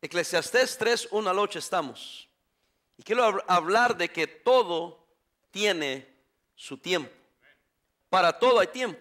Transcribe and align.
Eclesiastés 0.00 0.78
3, 0.78 1.08
1 1.10 1.30
al 1.30 1.38
8 1.38 1.58
estamos. 1.58 2.28
Y 2.96 3.02
quiero 3.02 3.42
hablar 3.46 3.96
de 3.96 4.10
que 4.10 4.26
todo 4.26 5.06
tiene 5.50 6.06
su 6.54 6.78
tiempo. 6.78 7.10
Para 8.08 8.38
todo 8.38 8.60
hay 8.60 8.68
tiempo. 8.68 9.00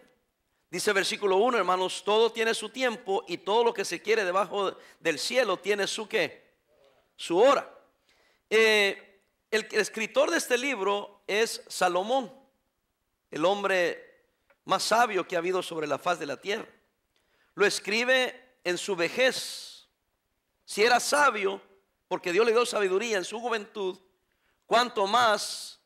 Dice 0.69 0.91
versículo 0.91 1.37
1, 1.37 1.57
hermanos, 1.57 2.03
todo 2.03 2.31
tiene 2.31 2.53
su 2.53 2.69
tiempo 2.69 3.23
y 3.27 3.37
todo 3.37 3.63
lo 3.63 3.73
que 3.73 3.85
se 3.85 4.01
quiere 4.01 4.25
debajo 4.25 4.75
del 4.99 5.17
cielo 5.17 5.57
tiene 5.57 5.87
su 5.87 6.09
qué? 6.09 6.55
Su 7.15 7.37
hora. 7.37 7.73
Eh, 8.49 9.21
el 9.49 9.67
escritor 9.71 10.29
de 10.29 10.37
este 10.37 10.57
libro 10.57 11.21
es 11.25 11.63
Salomón, 11.67 12.33
el 13.31 13.45
hombre 13.45 14.25
más 14.65 14.83
sabio 14.83 15.25
que 15.25 15.35
ha 15.35 15.39
habido 15.39 15.63
sobre 15.63 15.87
la 15.87 15.97
faz 15.97 16.19
de 16.19 16.25
la 16.25 16.37
tierra. 16.37 16.67
Lo 17.55 17.65
escribe 17.65 18.59
en 18.65 18.77
su 18.77 18.95
vejez. 18.95 19.76
Si 20.67 20.83
era 20.83 20.99
sabio, 20.99 21.61
porque 22.09 22.33
Dios 22.33 22.45
le 22.45 22.51
dio 22.51 22.65
sabiduría 22.65 23.15
en 23.15 23.23
su 23.23 23.39
juventud, 23.39 23.97
cuanto 24.65 25.07
más 25.07 25.79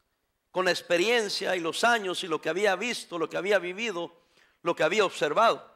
con 0.50 0.66
la 0.66 0.72
experiencia 0.72 1.56
y 1.56 1.60
los 1.60 1.84
años 1.84 2.24
y 2.24 2.28
lo 2.28 2.42
que 2.42 2.50
había 2.50 2.76
visto, 2.76 3.20
lo 3.20 3.30
que 3.30 3.38
había 3.38 3.60
vivido, 3.60 4.12
lo 4.64 4.76
que 4.76 4.82
había 4.82 5.06
observado. 5.06 5.72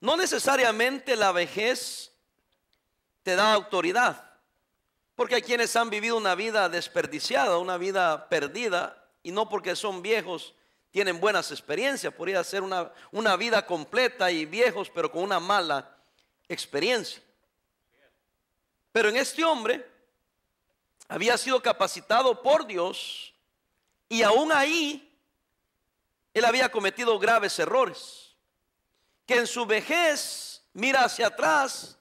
No 0.00 0.16
necesariamente 0.16 1.14
la 1.14 1.30
vejez 1.30 2.12
te 3.22 3.36
da 3.36 3.54
autoridad, 3.54 4.28
porque 5.14 5.36
hay 5.36 5.42
quienes 5.42 5.76
han 5.76 5.88
vivido 5.88 6.16
una 6.16 6.34
vida 6.34 6.68
desperdiciada, 6.68 7.58
una 7.58 7.76
vida 7.76 8.28
perdida, 8.28 9.08
y 9.22 9.30
no 9.30 9.48
porque 9.48 9.76
son 9.76 10.02
viejos 10.02 10.56
tienen 10.90 11.20
buenas 11.20 11.52
experiencias, 11.52 12.12
podría 12.12 12.42
ser 12.42 12.64
una, 12.64 12.92
una 13.12 13.36
vida 13.36 13.64
completa 13.64 14.32
y 14.32 14.46
viejos, 14.46 14.90
pero 14.90 15.12
con 15.12 15.22
una 15.22 15.38
mala 15.38 15.96
experiencia. 16.48 17.22
Pero 18.92 19.08
en 19.08 19.16
este 19.16 19.44
hombre 19.44 19.88
había 21.08 21.36
sido 21.38 21.60
capacitado 21.60 22.42
por 22.42 22.66
Dios 22.66 23.34
y 24.08 24.22
aún 24.22 24.52
ahí 24.52 25.06
él 26.34 26.44
había 26.44 26.70
cometido 26.70 27.18
graves 27.18 27.58
errores. 27.58 28.36
Que 29.26 29.38
en 29.38 29.46
su 29.46 29.66
vejez 29.66 30.62
mira 30.72 31.04
hacia 31.04 31.28
atrás 31.28 31.98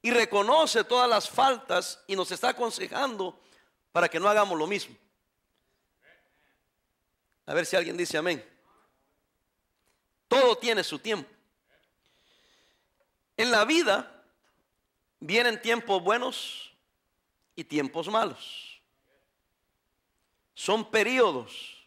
y 0.00 0.10
reconoce 0.10 0.84
todas 0.84 1.08
las 1.08 1.28
faltas 1.28 2.02
y 2.06 2.16
nos 2.16 2.30
está 2.30 2.50
aconsejando 2.50 3.38
para 3.92 4.08
que 4.08 4.20
no 4.20 4.28
hagamos 4.28 4.58
lo 4.58 4.66
mismo. 4.66 4.96
A 7.46 7.54
ver 7.54 7.66
si 7.66 7.76
alguien 7.76 7.96
dice 7.96 8.16
amén. 8.16 8.46
Todo 10.28 10.56
tiene 10.56 10.84
su 10.84 10.98
tiempo. 10.98 11.30
En 13.36 13.50
la 13.50 13.64
vida 13.64 14.17
vienen 15.20 15.60
tiempos 15.60 16.02
buenos 16.02 16.72
y 17.54 17.64
tiempos 17.64 18.08
malos. 18.08 18.80
Son 20.54 20.90
periodos 20.90 21.78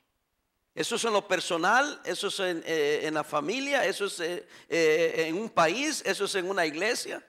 eso 0.74 0.96
es 0.96 1.04
en 1.04 1.14
lo 1.14 1.28
personal, 1.28 2.00
eso 2.06 2.28
es 2.28 2.40
en, 2.40 2.64
eh, 2.66 3.10
la 3.12 3.26
familia, 3.26 3.86
eso 3.86 4.06
es 4.06 4.20
eh, 4.22 4.48
eh, 4.70 5.26
en 5.28 5.38
un 5.38 5.50
país, 5.50 6.02
eso 6.06 6.26
es 6.26 6.36
en 6.36 6.50
una 6.50 6.66
iglesia. 6.66 7.26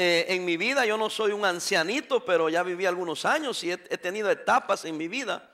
en 0.00 0.44
mi 0.44 0.56
vida 0.56 0.86
yo 0.86 0.96
no 0.96 1.10
soy 1.10 1.32
un 1.32 1.44
ancianito, 1.44 2.24
pero 2.24 2.48
ya 2.48 2.62
viví 2.62 2.86
algunos 2.86 3.24
años 3.24 3.64
y 3.64 3.72
he, 3.72 3.76
tenido 3.76 4.30
etapas 4.30 4.84
en 4.84 4.96
mi 4.96 5.08
vida 5.08 5.52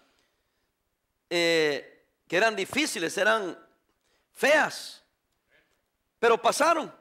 que 1.28 2.36
eran 2.36 2.55
difíciles, 2.55 3.16
eran 3.16 3.58
feas, 4.33 5.02
pero 6.18 6.41
pasaron. 6.41 6.92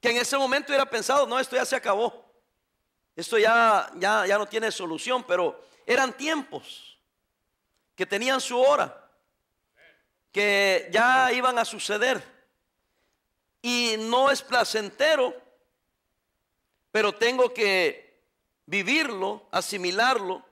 Que 0.00 0.10
en 0.10 0.16
ese 0.16 0.36
momento 0.38 0.68
hubiera 0.68 0.88
pensado, 0.88 1.26
no, 1.26 1.38
esto 1.38 1.56
ya 1.56 1.64
se 1.64 1.76
acabó. 1.76 2.24
Esto 3.14 3.38
ya, 3.38 3.90
ya, 3.96 4.26
ya 4.26 4.38
no 4.38 4.46
tiene 4.46 4.70
solución, 4.72 5.24
pero 5.24 5.62
eran 5.86 6.16
tiempos 6.16 6.98
que 7.94 8.06
tenían 8.06 8.40
su 8.40 8.58
hora 8.58 8.96
que 10.32 10.88
ya 10.92 11.32
iban 11.32 11.58
a 11.58 11.64
suceder. 11.64 12.22
Y 13.62 13.96
no 13.98 14.30
es 14.30 14.42
placentero, 14.42 15.34
pero 16.90 17.14
tengo 17.14 17.52
que 17.52 18.22
vivirlo, 18.66 19.46
asimilarlo 19.50 20.44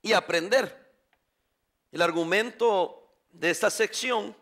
y 0.00 0.12
aprender. 0.12 0.90
El 1.92 2.02
argumento 2.02 3.12
de 3.32 3.50
esta 3.50 3.70
sección 3.70 4.34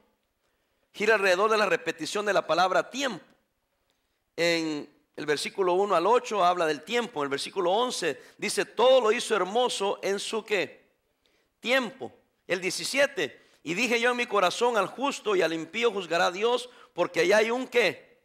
gira 0.92 1.14
alrededor 1.14 1.50
de 1.50 1.58
la 1.58 1.66
repetición 1.66 2.26
de 2.26 2.32
la 2.32 2.46
palabra 2.46 2.90
tiempo. 2.90 3.24
En 4.40 4.88
el 5.16 5.26
versículo 5.26 5.72
1 5.72 5.96
al 5.96 6.06
8 6.06 6.44
habla 6.44 6.64
del 6.64 6.84
tiempo. 6.84 7.18
En 7.18 7.24
el 7.24 7.30
versículo 7.30 7.72
11 7.72 8.22
dice, 8.38 8.64
todo 8.64 9.00
lo 9.00 9.10
hizo 9.10 9.34
hermoso 9.34 9.98
en 10.00 10.20
su 10.20 10.44
qué? 10.44 10.92
Tiempo. 11.58 12.12
El 12.46 12.60
17, 12.60 13.46
y 13.64 13.74
dije 13.74 14.00
yo 14.00 14.12
en 14.12 14.16
mi 14.16 14.26
corazón, 14.26 14.76
al 14.76 14.86
justo 14.86 15.34
y 15.34 15.42
al 15.42 15.52
impío 15.52 15.90
juzgará 15.90 16.30
Dios, 16.30 16.70
porque 16.94 17.18
allá 17.18 17.38
hay 17.38 17.50
un 17.50 17.66
qué? 17.66 18.22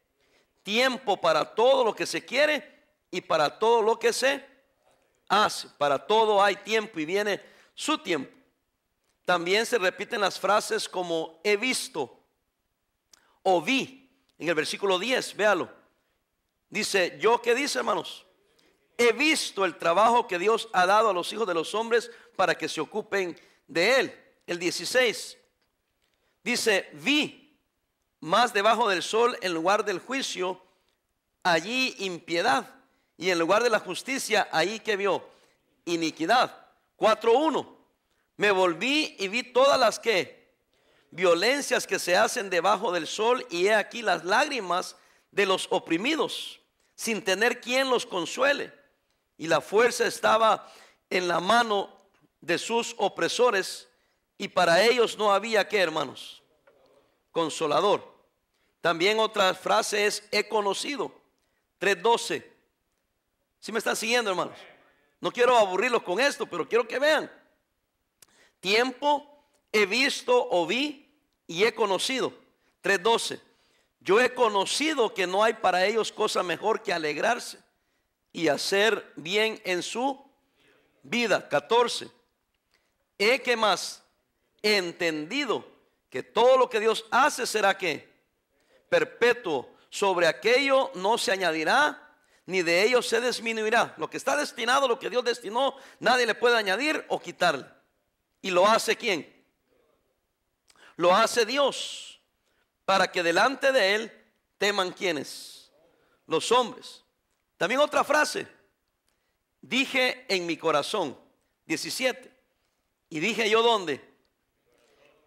Tiempo 0.62 1.20
para 1.20 1.56
todo 1.56 1.84
lo 1.84 1.96
que 1.96 2.06
se 2.06 2.24
quiere 2.24 2.86
y 3.10 3.22
para 3.22 3.58
todo 3.58 3.82
lo 3.82 3.98
que 3.98 4.14
se 4.14 4.46
hace. 5.28 5.70
Para 5.80 6.06
todo 6.06 6.44
hay 6.44 6.58
tiempo 6.58 7.00
y 7.00 7.06
viene 7.06 7.42
su 7.74 7.98
tiempo. 7.98 8.32
También 9.26 9.66
se 9.66 9.80
repiten 9.80 10.22
las 10.22 10.40
frases 10.40 10.88
como 10.88 11.40
he 11.44 11.58
visto 11.58 12.20
o 13.42 13.60
vi. 13.64 14.12
En 14.38 14.48
el 14.48 14.54
versículo 14.54 15.00
10, 15.00 15.36
véalo. 15.36 15.83
Dice, 16.74 17.20
yo 17.20 17.40
qué 17.40 17.54
dice 17.54 17.78
hermanos, 17.78 18.26
he 18.98 19.12
visto 19.12 19.64
el 19.64 19.78
trabajo 19.78 20.28
que 20.28 20.40
Dios 20.40 20.70
ha 20.74 20.88
dado 20.88 21.12
a 21.12 21.14
los 21.14 21.32
hijos 21.32 21.46
de 21.46 21.54
los 21.54 21.76
hombres 21.76 22.10
para 22.36 22.56
que 22.56 22.68
se 22.68 22.82
ocupen 22.82 23.40
de 23.68 24.00
él 24.00 24.24
el 24.48 24.58
16. 24.58 25.38
Dice, 26.44 26.90
vi 26.94 27.56
más 28.22 28.54
debajo 28.54 28.90
del 28.90 29.04
sol 29.04 29.38
en 29.44 29.54
lugar 29.54 29.86
del 29.86 30.00
juicio, 30.00 30.64
allí 31.44 31.94
impiedad. 32.00 32.68
Y 33.18 33.30
en 33.30 33.38
lugar 33.38 33.62
de 33.62 33.70
la 33.70 33.80
justicia, 33.80 34.50
ahí 34.52 34.80
que 34.80 34.98
vio 34.98 35.30
iniquidad. 35.86 36.70
4.1. 36.98 37.68
Me 38.38 38.50
volví 38.50 39.16
y 39.20 39.28
vi 39.28 39.44
todas 39.44 39.80
las 39.80 40.00
que 40.00 40.56
violencias 41.12 41.86
que 41.86 42.00
se 42.00 42.18
hacen 42.18 42.50
debajo 42.50 42.92
del 42.92 43.06
sol 43.06 43.46
y 43.52 43.68
he 43.68 43.76
aquí 43.76 44.02
las 44.02 44.26
lágrimas 44.26 44.96
de 45.30 45.46
los 45.46 45.68
oprimidos, 45.70 46.63
sin 47.04 47.22
tener 47.22 47.60
quien 47.60 47.90
los 47.90 48.06
consuele. 48.06 48.72
Y 49.38 49.48
la 49.48 49.60
fuerza 49.60 50.08
estaba 50.08 50.72
en 51.10 51.28
la 51.28 51.42
mano 51.42 51.90
de 52.40 52.58
sus 52.58 52.96
opresores 52.98 53.90
y 54.38 54.48
para 54.48 54.82
ellos 54.82 55.18
no 55.18 55.34
había 55.34 55.68
que, 55.68 55.80
hermanos, 55.80 56.42
consolador. 57.32 58.10
También 58.80 59.20
otra 59.20 59.54
frase 59.54 60.06
es 60.06 60.24
he 60.32 60.48
conocido. 60.48 61.12
3.12. 61.82 62.46
Si 63.60 63.74
me 63.74 63.80
están 63.80 63.98
siguiendo, 63.98 64.30
hermanos? 64.30 64.58
No 65.20 65.30
quiero 65.30 65.58
aburrirlos 65.58 66.04
con 66.04 66.22
esto, 66.22 66.46
pero 66.46 66.70
quiero 66.70 66.88
que 66.88 67.00
vean. 67.00 67.30
Tiempo 68.62 69.46
he 69.74 69.86
visto 69.86 70.48
o 70.52 70.66
vi 70.66 71.14
y 71.48 71.66
he 71.66 71.76
conocido. 71.76 72.32
3.12. 72.82 73.42
Yo 74.04 74.20
he 74.20 74.34
conocido 74.34 75.14
que 75.14 75.26
no 75.26 75.44
hay 75.44 75.54
para 75.54 75.86
ellos 75.86 76.12
cosa 76.12 76.44
mejor 76.44 76.84
que 76.84 76.92
alegrarse 76.92 77.58
y 78.34 78.50
hacer 78.50 79.14
bien 79.16 79.62
en 79.64 79.82
su 79.82 80.22
vida. 81.04 81.48
14. 81.48 82.10
He 83.18 83.42
que 83.42 83.56
más 83.56 84.04
entendido 84.62 85.66
que 86.10 86.22
todo 86.22 86.58
lo 86.58 86.70
que 86.70 86.82
Dios 86.82 87.06
hace 87.12 87.48
será 87.48 87.78
que 87.78 88.10
perpetuo. 88.90 89.72
Sobre 89.90 90.28
aquello 90.28 90.92
no 90.96 91.18
se 91.20 91.32
añadirá, 91.32 92.16
ni 92.46 92.62
de 92.62 92.84
ello 92.84 93.02
se 93.02 93.22
disminuirá. 93.22 93.94
Lo 93.98 94.10
que 94.10 94.18
está 94.18 94.36
destinado, 94.36 94.88
lo 94.88 95.00
que 95.00 95.10
Dios 95.10 95.24
destinó, 95.24 95.76
nadie 96.00 96.26
le 96.26 96.36
puede 96.36 96.58
añadir 96.58 97.06
o 97.08 97.22
quitarle. 97.22 97.66
¿Y 98.42 98.50
lo 98.50 98.68
hace 98.68 98.98
quién? 98.98 99.32
Lo 100.98 101.16
hace 101.16 101.46
Dios 101.46 102.13
para 102.86 103.12
que 103.12 103.24
delante 103.24 103.72
de 103.72 103.96
Él 103.96 104.12
teman 104.58 104.92
quienes? 104.92 105.72
Los 106.28 106.52
hombres. 106.52 107.04
También 107.58 107.82
otra 107.82 108.04
frase. 108.04 108.48
Dije 109.62 110.26
en 110.28 110.46
mi 110.46 110.58
corazón, 110.58 111.18
17. 111.66 112.32
Y 113.10 113.20
dije 113.20 113.50
yo 113.50 113.62
dónde? 113.62 114.14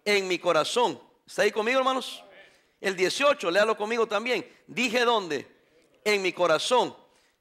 en 0.06 0.26
mi 0.26 0.38
corazón. 0.38 0.98
¿Está 1.26 1.42
ahí 1.42 1.50
conmigo, 1.50 1.78
hermanos? 1.78 2.22
El 2.80 2.96
18, 2.96 3.50
léalo 3.50 3.76
conmigo 3.76 4.06
también. 4.06 4.48
Dije 4.66 5.04
dónde? 5.04 5.46
En 6.04 6.22
mi 6.22 6.32
corazón, 6.32 6.96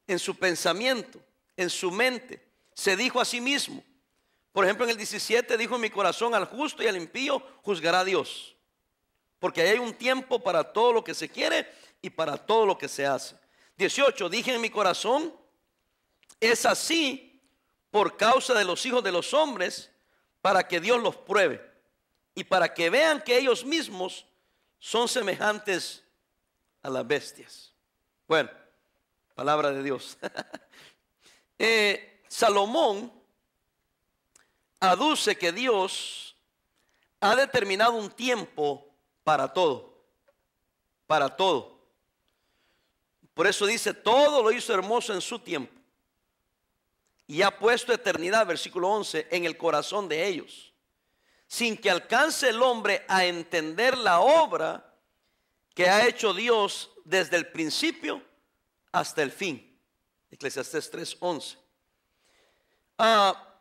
en 0.08 0.20
su 0.20 0.36
pensamiento, 0.36 1.20
en 1.56 1.70
su 1.70 1.92
mente. 1.92 2.44
Se 2.74 2.98
dijo 2.98 3.22
a 3.22 3.26
sí 3.26 3.40
mismo. 3.40 3.84
Por 4.52 4.66
ejemplo, 4.66 4.86
en 4.86 4.92
el 4.92 4.98
17 4.98 5.58
dijo 5.58 5.76
en 5.76 5.82
mi 5.82 5.90
corazón 5.90 6.34
al 6.34 6.46
justo 6.46 6.82
y 6.82 6.88
al 6.88 6.98
impío 6.98 7.42
juzgará 7.62 8.00
a 8.00 8.06
Dios. 8.06 8.55
Porque 9.40 9.62
hay 9.62 9.78
un 9.78 9.94
tiempo 9.94 10.40
para 10.40 10.64
todo 10.64 10.94
lo 10.94 11.04
que 11.04 11.14
se 11.14 11.30
quiere 11.30 11.72
y 12.02 12.10
para 12.10 12.38
todo 12.38 12.66
lo 12.66 12.78
que 12.78 12.88
se 12.88 13.06
hace. 13.06 13.36
18, 13.78 14.30
dije 14.30 14.54
en 14.54 14.62
mi 14.62 14.70
corazón, 14.70 15.34
es 16.40 16.66
así 16.66 17.42
por 17.92 18.18
causa 18.18 18.54
de 18.54 18.66
los 18.66 18.86
hijos 18.86 19.04
de 19.04 19.12
los 19.12 19.34
hombres, 19.34 19.92
para 20.42 20.68
que 20.68 20.80
Dios 20.80 21.02
los 21.02 21.16
pruebe 21.16 21.62
y 22.36 22.44
para 22.44 22.74
que 22.74 22.90
vean 22.90 23.22
que 23.22 23.38
ellos 23.38 23.66
mismos 23.66 24.26
son 24.78 25.08
semejantes 25.08 26.04
a 26.84 26.90
las 26.90 27.08
bestias. 27.08 27.74
Bueno, 28.28 28.50
palabra 29.34 29.72
de 29.72 29.84
Dios. 29.84 30.18
Eh, 31.58 32.22
Salomón 32.28 33.14
aduce 34.82 35.38
que 35.38 35.54
Dios 35.54 36.36
ha 37.22 37.34
determinado 37.34 37.94
un 37.94 38.12
tiempo 38.12 38.85
para 39.26 39.52
todo, 39.52 39.92
para 41.08 41.36
todo. 41.36 41.76
Por 43.34 43.48
eso 43.48 43.66
dice, 43.66 43.94
todo 43.94 44.42
lo 44.42 44.52
hizo 44.52 44.74
hermoso 44.74 45.14
en 45.14 45.20
su 45.20 45.40
tiempo. 45.40 45.74
Y 47.28 47.42
ha 47.42 47.58
puesto 47.58 47.92
eternidad, 47.92 48.46
versículo 48.46 48.88
11, 48.90 49.28
en 49.32 49.46
el 49.46 49.58
corazón 49.58 50.08
de 50.08 50.28
ellos, 50.28 50.72
sin 51.48 51.76
que 51.76 51.90
alcance 51.90 52.50
el 52.50 52.62
hombre 52.62 53.04
a 53.08 53.26
entender 53.26 53.98
la 53.98 54.20
obra 54.20 54.94
que 55.74 55.90
ha 55.90 56.08
hecho 56.08 56.34
Dios 56.34 56.92
desde 57.04 57.36
el 57.36 57.48
principio 57.48 58.22
hasta 58.92 59.24
el 59.24 59.32
fin. 59.32 59.76
Eclesiastés 60.30 60.92
3:11. 60.92 61.58
Ah, 63.00 63.60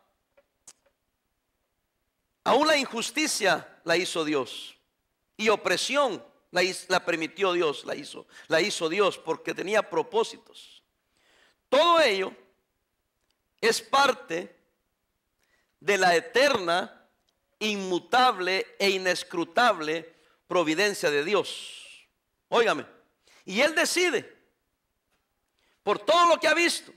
aún 2.43 2.67
la 2.67 2.77
injusticia 2.77 3.81
la 3.83 3.97
hizo 3.97 4.23
Dios 4.23 4.75
y 5.37 5.49
opresión 5.49 6.23
la, 6.51 6.61
la, 6.87 7.03
permitió 7.03 7.53
Dios, 7.53 7.85
la 7.85 7.95
hizo, 7.95 8.27
la 8.47 8.61
hizo 8.61 8.87
Dios 8.89 9.17
porque 9.17 9.53
tenía 9.53 9.89
propósitos. 9.89 10.83
Todo 11.69 11.99
ello 11.99 12.33
es 13.59 13.81
parte 13.81 14.55
de 15.79 15.97
la 15.97 16.15
eterna, 16.15 17.07
inmutable 17.59 18.75
e 18.79 18.89
inescrutable 18.89 20.15
providencia 20.47 21.09
de 21.09 21.23
Dios. 21.23 22.07
Óigame, 22.49 22.85
y 23.43 23.61
Él 23.61 23.75
decide 23.75 24.35
por 25.83 25.99
todo 25.99 26.27
lo 26.27 26.39
que 26.39 26.47
ha 26.47 26.53
visto, 26.53 26.91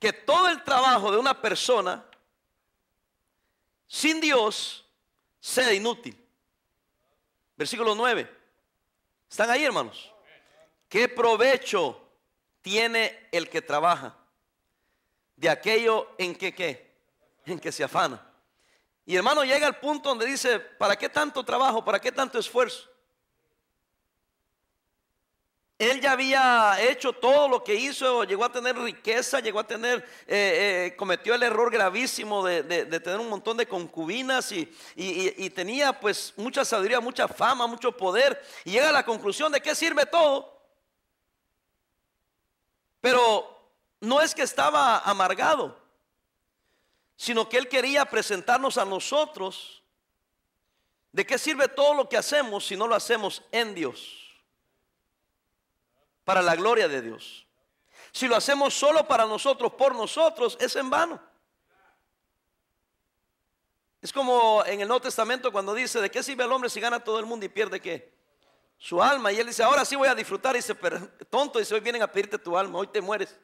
que 0.00 0.12
todo 0.12 0.48
el 0.48 0.62
trabajo 0.64 1.10
de 1.12 1.18
una 1.18 1.40
persona 1.40 2.04
sin 3.86 4.20
Dios 4.20 4.84
sea 5.40 5.72
inútil. 5.72 6.16
Versículo 7.58 7.96
9. 7.96 8.30
¿Están 9.28 9.50
ahí, 9.50 9.64
hermanos? 9.64 10.14
¿Qué 10.88 11.08
provecho 11.08 12.00
tiene 12.62 13.28
el 13.32 13.50
que 13.50 13.60
trabaja 13.60 14.16
de 15.34 15.50
aquello 15.50 16.08
en 16.18 16.36
que 16.36 16.54
qué? 16.54 16.94
En 17.44 17.58
que 17.58 17.72
se 17.72 17.82
afana. 17.82 18.24
Y 19.04 19.16
hermano 19.16 19.42
llega 19.42 19.66
al 19.66 19.80
punto 19.80 20.10
donde 20.10 20.24
dice, 20.24 20.60
¿para 20.60 20.96
qué 20.96 21.08
tanto 21.08 21.42
trabajo? 21.44 21.84
¿Para 21.84 21.98
qué 21.98 22.12
tanto 22.12 22.38
esfuerzo? 22.38 22.88
Él 25.78 26.00
ya 26.00 26.12
había 26.12 26.76
hecho 26.80 27.12
todo 27.12 27.48
lo 27.48 27.62
que 27.62 27.76
hizo, 27.76 28.24
llegó 28.24 28.44
a 28.44 28.50
tener 28.50 28.76
riqueza, 28.76 29.38
llegó 29.38 29.60
a 29.60 29.66
tener, 29.66 30.00
eh, 30.26 30.88
eh, 30.90 30.96
cometió 30.96 31.36
el 31.36 31.42
error 31.44 31.70
gravísimo 31.70 32.44
de, 32.44 32.64
tener 32.98 33.20
un 33.20 33.28
montón 33.28 33.56
de 33.56 33.68
concubinas 33.68 34.50
y, 34.50 34.68
y, 34.96 35.50
tenía 35.50 35.98
pues 36.00 36.34
mucha 36.36 36.64
sabiduría, 36.64 36.98
mucha 36.98 37.28
fama, 37.28 37.68
mucho 37.68 37.96
poder. 37.96 38.44
Y 38.64 38.72
llega 38.72 38.88
a 38.88 38.92
la 38.92 39.04
conclusión 39.04 39.52
de 39.52 39.60
qué 39.60 39.72
sirve 39.76 40.04
todo. 40.04 40.52
Pero 43.00 43.56
no 44.00 44.20
es 44.20 44.34
que 44.34 44.42
estaba 44.42 44.98
amargado, 44.98 45.78
sino 47.14 47.48
que 47.48 47.56
él 47.56 47.68
quería 47.68 48.04
presentarnos 48.04 48.78
a 48.78 48.84
nosotros 48.84 49.80
de 51.12 51.24
qué 51.24 51.38
sirve 51.38 51.68
todo 51.68 51.94
lo 51.94 52.08
que 52.08 52.16
hacemos 52.16 52.66
si 52.66 52.76
no 52.76 52.88
lo 52.88 52.96
hacemos 52.96 53.44
en 53.52 53.76
Dios 53.76 54.27
para 56.28 56.42
la 56.42 56.56
gloria 56.56 56.88
de 56.88 57.00
Dios. 57.00 57.46
Si 58.12 58.28
lo 58.28 58.36
hacemos 58.36 58.74
solo 58.74 59.08
para 59.08 59.24
nosotros, 59.24 59.72
por 59.72 59.94
nosotros, 59.94 60.58
es 60.60 60.76
en 60.76 60.90
vano. 60.90 61.18
Es 64.02 64.12
como 64.12 64.62
en 64.66 64.82
el 64.82 64.88
Nuevo 64.88 65.00
Testamento 65.00 65.50
cuando 65.50 65.72
dice, 65.72 66.02
¿de 66.02 66.10
qué 66.10 66.22
sirve 66.22 66.44
el 66.44 66.52
hombre 66.52 66.68
si 66.68 66.80
gana 66.80 67.02
todo 67.02 67.18
el 67.18 67.24
mundo 67.24 67.46
y 67.46 67.48
pierde 67.48 67.80
qué? 67.80 68.12
Su 68.76 69.02
alma. 69.02 69.32
Y 69.32 69.40
él 69.40 69.46
dice, 69.46 69.62
ahora 69.62 69.86
sí 69.86 69.96
voy 69.96 70.06
a 70.06 70.14
disfrutar. 70.14 70.54
Y 70.54 70.58
dice, 70.58 70.74
pero 70.74 71.08
tonto, 71.30 71.60
dice, 71.60 71.74
hoy 71.74 71.80
vienen 71.80 72.02
a 72.02 72.12
pedirte 72.12 72.38
tu 72.38 72.58
alma, 72.58 72.78
hoy 72.78 72.88
te 72.88 73.00
mueres. 73.00 73.34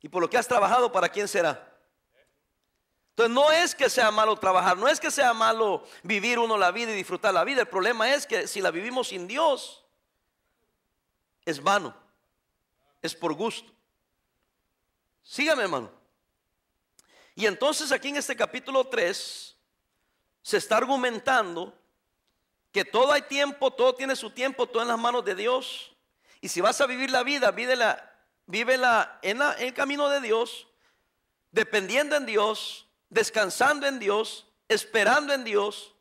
Y 0.00 0.08
por 0.08 0.22
lo 0.22 0.28
que 0.28 0.36
has 0.36 0.48
trabajado, 0.48 0.90
¿para 0.90 1.08
quién 1.08 1.28
será? 1.28 1.72
Entonces 3.10 3.32
no 3.32 3.52
es 3.52 3.76
que 3.76 3.88
sea 3.88 4.10
malo 4.10 4.34
trabajar, 4.34 4.76
no 4.76 4.88
es 4.88 4.98
que 4.98 5.12
sea 5.12 5.32
malo 5.32 5.84
vivir 6.02 6.40
uno 6.40 6.58
la 6.58 6.72
vida 6.72 6.90
y 6.90 6.96
disfrutar 6.96 7.32
la 7.32 7.44
vida. 7.44 7.60
El 7.60 7.68
problema 7.68 8.12
es 8.12 8.26
que 8.26 8.48
si 8.48 8.60
la 8.60 8.72
vivimos 8.72 9.06
sin 9.06 9.28
Dios, 9.28 9.83
es 11.44 11.62
vano, 11.62 11.94
es 13.02 13.14
por 13.14 13.34
gusto. 13.34 13.70
Sígame, 15.22 15.62
hermano. 15.62 15.90
Y 17.34 17.46
entonces 17.46 17.90
aquí 17.90 18.08
en 18.08 18.16
este 18.16 18.36
capítulo 18.36 18.86
3 18.86 19.56
se 20.42 20.56
está 20.56 20.76
argumentando 20.76 21.76
que 22.70 22.84
todo 22.84 23.12
hay 23.12 23.22
tiempo, 23.22 23.72
todo 23.72 23.94
tiene 23.94 24.16
su 24.16 24.30
tiempo, 24.30 24.66
todo 24.66 24.82
en 24.82 24.88
las 24.88 24.98
manos 24.98 25.24
de 25.24 25.34
Dios. 25.34 25.92
Y 26.40 26.48
si 26.48 26.60
vas 26.60 26.80
a 26.80 26.86
vivir 26.86 27.10
la 27.10 27.22
vida, 27.22 27.50
vívela, 27.50 29.18
en, 29.22 29.40
en 29.40 29.58
el 29.58 29.74
camino 29.74 30.08
de 30.08 30.20
Dios, 30.20 30.66
dependiendo 31.50 32.16
en 32.16 32.26
Dios, 32.26 32.86
descansando 33.08 33.86
en 33.86 33.98
Dios, 33.98 34.46
esperando 34.68 35.32
en 35.32 35.44
Dios, 35.44 35.94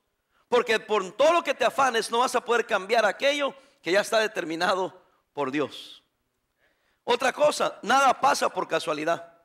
porque 0.49 0.79
por 0.79 1.11
todo 1.15 1.33
lo 1.33 1.43
que 1.43 1.53
te 1.53 1.65
afanes 1.65 2.11
no 2.11 2.19
vas 2.19 2.35
a 2.35 2.43
poder 2.43 2.65
cambiar 2.65 3.05
aquello 3.05 3.55
que 3.81 3.91
ya 3.91 4.01
está 4.01 4.19
determinado 4.19 5.02
por 5.33 5.51
Dios. 5.51 6.03
Otra 7.03 7.33
cosa, 7.33 7.79
nada 7.81 8.19
pasa 8.19 8.49
por 8.49 8.67
casualidad. 8.67 9.41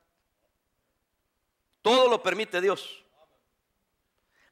Todo 1.82 2.08
lo 2.08 2.23
permite 2.23 2.61
Dios. 2.61 3.05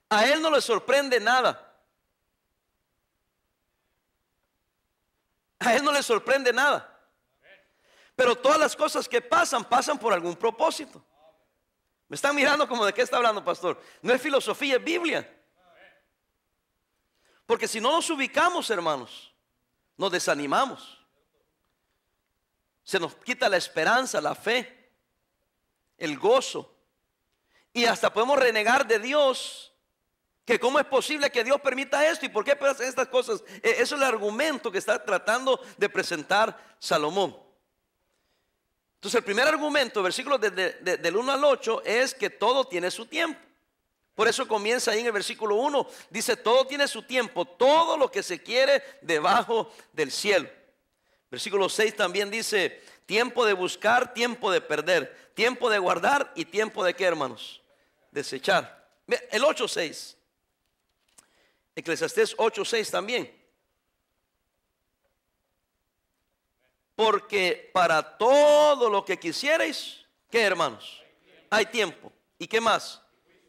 A 0.09 0.27
Él 0.27 0.41
no 0.41 0.50
le 0.50 0.61
sorprende 0.61 1.21
nada. 1.21 1.62
A 5.59 5.75
Él 5.75 5.85
no 5.85 5.93
le 5.93 6.02
sorprende 6.02 6.52
nada. 6.52 6.93
Pero 8.14 8.35
todas 8.35 8.59
las 8.59 8.75
cosas 8.75 9.09
que 9.09 9.21
pasan, 9.21 9.64
pasan 9.64 9.99
por 9.99 10.12
algún 10.12 10.35
propósito. 10.35 11.05
Me 12.09 12.14
están 12.14 12.35
mirando 12.35 12.66
como 12.69 12.85
de 12.85 12.95
qué 12.95 13.02
está 13.02 13.16
hablando, 13.19 13.45
pastor. 13.45 13.81
No 14.00 14.12
es 14.12 14.23
filosofía, 14.23 14.76
es 14.76 14.85
Biblia. 14.85 15.33
Porque 17.45 17.69
si 17.69 17.81
no 17.81 17.93
nos 17.93 18.09
ubicamos, 18.11 18.71
hermanos, 18.71 19.35
nos 19.97 20.11
desanimamos 20.11 20.96
se 22.87 23.00
nos 23.00 23.16
quita 23.16 23.49
la 23.49 23.57
esperanza, 23.57 24.21
la 24.21 24.37
fe, 24.37 24.93
el 25.99 26.16
gozo. 26.16 26.73
Y 27.73 27.85
hasta 27.85 28.12
podemos 28.12 28.38
renegar 28.38 28.87
de 28.87 29.00
Dios. 29.00 29.73
Que 30.45 30.61
cómo 30.61 30.78
es 30.78 30.87
posible 30.87 31.33
que 31.33 31.43
Dios 31.43 31.61
permita 31.61 32.09
esto 32.09 32.25
y 32.25 32.28
por 32.28 32.45
qué 32.45 32.55
pasan 32.55 32.87
estas 32.87 33.09
cosas. 33.09 33.43
E, 33.61 33.71
eso 33.71 33.97
es 33.97 34.00
el 34.00 34.05
argumento 34.05 34.71
que 34.71 34.78
está 34.78 35.05
tratando 35.05 35.61
de 35.76 35.88
presentar 35.88 36.76
Salomón. 36.78 37.37
Entonces 38.95 39.19
el 39.19 39.25
primer 39.25 39.49
argumento, 39.49 40.00
versículo 40.00 40.38
del 40.38 41.16
1 41.16 41.33
al 41.33 41.45
8, 41.45 41.83
es 41.85 42.14
que 42.14 42.31
todo 42.31 42.69
tiene 42.69 42.93
su 42.93 43.07
tiempo. 43.07 43.40
Por 44.14 44.28
eso 44.28 44.47
comienza 44.47 44.93
ahí 44.93 45.00
en 45.00 45.07
el 45.07 45.12
versículo 45.12 45.57
1, 45.57 45.88
dice, 46.11 46.37
todo 46.37 46.64
tiene 46.69 46.87
su 46.87 47.02
tiempo, 47.02 47.45
todo 47.45 47.97
lo 47.97 48.12
que 48.12 48.23
se 48.23 48.40
quiere 48.40 48.81
debajo 49.02 49.73
del 49.93 50.12
cielo. 50.12 50.49
Versículo 51.30 51.68
6 51.68 51.97
también 51.97 52.30
dice, 52.30 52.83
tiempo 53.04 53.45
de 53.45 53.52
buscar, 53.52 54.14
tiempo 54.14 54.50
de 54.50 54.61
perder, 54.61 55.33
tiempo 55.35 55.68
de 55.68 55.78
guardar 55.78 56.33
y 56.35 56.45
tiempo 56.45 56.85
de 56.85 56.95
qué, 56.95 57.04
hermanos? 57.04 57.62
Desechar. 58.11 58.88
El 59.30 59.42
8.6. 59.42 60.16
Eclesiastés 61.75 62.37
8.6 62.37 62.90
también. 62.90 63.47
Porque 66.95 67.71
para 67.75 68.16
todo 68.16 68.88
lo 68.88 69.04
que 69.04 69.18
quisierais, 69.18 70.06
¿qué 70.30 70.42
hermanos? 70.42 71.02
Hay 71.50 71.66
tiempo. 71.66 72.11
¿Y 72.38 72.47
qué 72.47 72.61
más? 72.61 73.02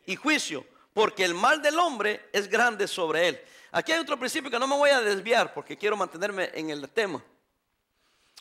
Y 0.06 0.16
juicio. 0.16 0.66
Porque 0.94 1.24
el 1.24 1.34
mal 1.34 1.62
del 1.62 1.80
hombre 1.80 2.30
es 2.34 2.50
grande 2.50 2.88
sobre 2.88 3.30
él. 3.30 3.42
Aquí 3.72 3.92
hay 3.92 4.00
otro 4.00 4.18
principio 4.20 4.52
que 4.52 4.60
no 4.60 4.68
me 4.68 4.76
voy 4.76 4.90
a 4.90 5.00
desviar 5.00 5.54
porque 5.54 5.78
quiero 5.78 5.96
mantenerme 5.96 6.52
en 6.54 6.70
el 6.70 6.90
tema. 6.90 7.24